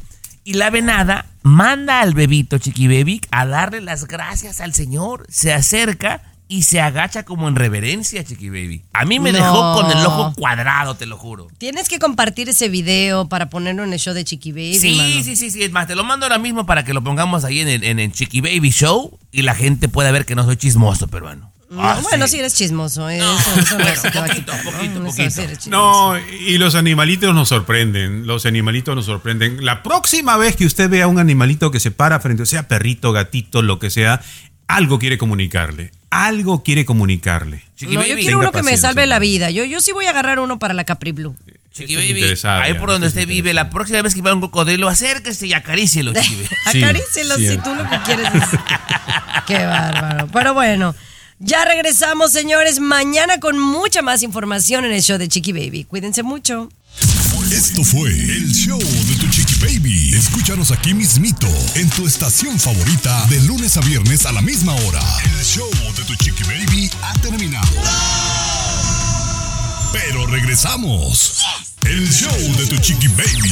Y 0.47 0.53
la 0.53 0.69
venada 0.69 1.25
manda 1.41 2.01
al 2.01 2.13
bebito 2.13 2.59
Chiqui 2.59 2.87
Baby 2.87 3.19
a 3.31 3.47
darle 3.47 3.81
las 3.81 4.05
gracias 4.05 4.61
al 4.61 4.75
señor. 4.75 5.25
Se 5.27 5.51
acerca 5.51 6.21
y 6.47 6.61
se 6.61 6.79
agacha 6.79 7.23
como 7.23 7.47
en 7.47 7.55
reverencia, 7.55 8.23
Chiqui 8.23 8.49
Baby. 8.49 8.83
A 8.93 9.05
mí 9.05 9.19
me 9.19 9.31
No. 9.31 9.39
dejó 9.39 9.73
con 9.73 9.89
el 9.91 10.05
ojo 10.05 10.33
cuadrado, 10.35 10.93
te 10.93 11.07
lo 11.07 11.17
juro. 11.17 11.47
Tienes 11.57 11.89
que 11.89 11.97
compartir 11.97 12.47
ese 12.47 12.69
video 12.69 13.27
para 13.27 13.49
ponerlo 13.49 13.83
en 13.83 13.91
el 13.93 13.97
show 13.99 14.13
de 14.13 14.23
Chiqui 14.23 14.51
Baby. 14.51 14.75
Sí, 14.77 14.95
mano. 14.97 15.23
sí, 15.23 15.35
sí, 15.35 15.49
sí. 15.49 15.63
Es 15.63 15.71
más, 15.71 15.87
te 15.87 15.95
lo 15.95 16.03
mando 16.03 16.27
ahora 16.27 16.37
mismo 16.37 16.67
para 16.67 16.85
que 16.85 16.93
lo 16.93 17.03
pongamos 17.03 17.43
ahí 17.43 17.61
en 17.61 17.67
el, 17.67 17.83
en 17.83 17.99
el 17.99 18.11
Chiqui 18.11 18.41
Baby 18.41 18.69
Show 18.69 19.17
y 19.31 19.41
la 19.41 19.55
gente 19.55 19.89
pueda 19.89 20.11
ver 20.11 20.27
que 20.27 20.35
no 20.35 20.43
soy 20.45 20.57
chismoso 20.57 21.07
peruano. 21.07 21.51
Ah, 21.77 21.99
bueno, 22.03 22.27
sí. 22.27 22.33
sí 22.33 22.39
eres 22.39 22.53
chismoso. 22.53 23.09
¿eh? 23.09 23.17
eso, 23.17 23.59
eso 23.59 23.79
no 23.79 23.95
se 23.95 24.11
te 24.11 24.19
va 24.19 24.25
a 24.25 24.29
quitar, 24.29 24.63
¿no? 24.63 25.07
Eso 25.07 25.29
sí 25.29 25.41
eres 25.41 25.59
chismoso. 25.59 25.69
No, 25.69 26.17
y 26.17 26.57
los 26.57 26.75
animalitos 26.75 27.33
nos 27.33 27.49
sorprenden. 27.49 28.27
Los 28.27 28.45
animalitos 28.45 28.95
nos 28.95 29.05
sorprenden. 29.05 29.65
La 29.65 29.81
próxima 29.81 30.37
vez 30.37 30.55
que 30.55 30.65
usted 30.65 30.89
vea 30.89 31.07
un 31.07 31.19
animalito 31.19 31.71
que 31.71 31.79
se 31.79 31.91
para 31.91 32.19
frente, 32.19 32.45
sea 32.45 32.67
perrito, 32.67 33.11
gatito, 33.11 33.61
lo 33.61 33.79
que 33.79 33.89
sea, 33.89 34.21
algo 34.67 34.99
quiere 34.99 35.17
comunicarle. 35.17 35.91
Algo 36.11 36.63
quiere 36.63 36.85
comunicarle. 36.85 37.63
No, 37.81 38.05
yo 38.05 38.15
quiero 38.15 38.39
uno 38.39 38.51
que 38.51 38.63
me 38.63 38.77
salve 38.77 39.05
la 39.07 39.19
vida. 39.19 39.49
Yo, 39.49 39.65
yo 39.65 39.81
sí 39.81 39.91
voy 39.91 40.05
a 40.05 40.11
agarrar 40.11 40.39
uno 40.39 40.59
para 40.59 40.73
la 40.73 40.83
Capri 40.83 41.11
Blue. 41.11 41.35
Chiqui 41.73 41.97
Baby, 41.97 42.37
ahí 42.45 42.73
por 42.75 42.89
donde 42.89 43.07
usted 43.07 43.27
vive, 43.27 43.53
la 43.53 43.69
próxima 43.69 44.01
vez 44.01 44.15
que 44.15 44.21
vea 44.21 44.33
un 44.33 44.39
cocodrilo, 44.39 44.87
acérquese 44.87 45.47
y 45.47 45.51
acarícielo, 45.51 46.13
Chiqui 46.21 46.35
Baby. 46.35 46.83
Acarícielo 46.83 47.35
si 47.35 47.57
tú 47.57 47.75
lo 47.75 47.89
que 47.89 47.99
quieres 48.05 48.27
es... 48.33 48.43
Qué 49.45 49.65
bárbaro. 49.65 50.27
Pero 50.31 50.53
bueno, 50.53 50.95
ya 51.39 51.65
regresamos, 51.65 52.31
señores, 52.31 52.79
mañana 52.79 53.39
con 53.39 53.59
mucha 53.59 54.01
más 54.01 54.23
información 54.23 54.85
en 54.85 54.93
el 54.93 55.01
show 55.01 55.17
de 55.17 55.27
Chiqui 55.27 55.51
Baby. 55.51 55.85
Cuídense 55.85 56.23
mucho. 56.23 56.69
Esto 57.51 57.83
fue 57.83 58.09
el 58.09 58.51
show 58.51 58.79
de 58.79 59.15
tu 59.15 59.27
chiqui 59.29 59.55
baby. 59.61 60.15
Escúchanos 60.15 60.71
aquí 60.71 60.93
mismito 60.93 61.47
en 61.75 61.89
tu 61.89 62.07
estación 62.07 62.59
favorita 62.59 63.25
de 63.27 63.39
lunes 63.41 63.77
a 63.77 63.81
viernes 63.81 64.25
a 64.25 64.31
la 64.31 64.41
misma 64.41 64.73
hora. 64.73 64.99
El 65.23 65.43
show 65.45 65.69
de 65.95 66.03
tu 66.05 66.15
chiqui 66.15 66.43
baby 66.43 66.89
ha 67.03 67.13
terminado. 67.21 67.67
Pero 69.93 70.25
regresamos. 70.27 71.43
El 71.85 72.09
show 72.11 72.55
de 72.57 72.65
tu 72.65 72.77
chiqui 72.77 73.07
baby. 73.09 73.51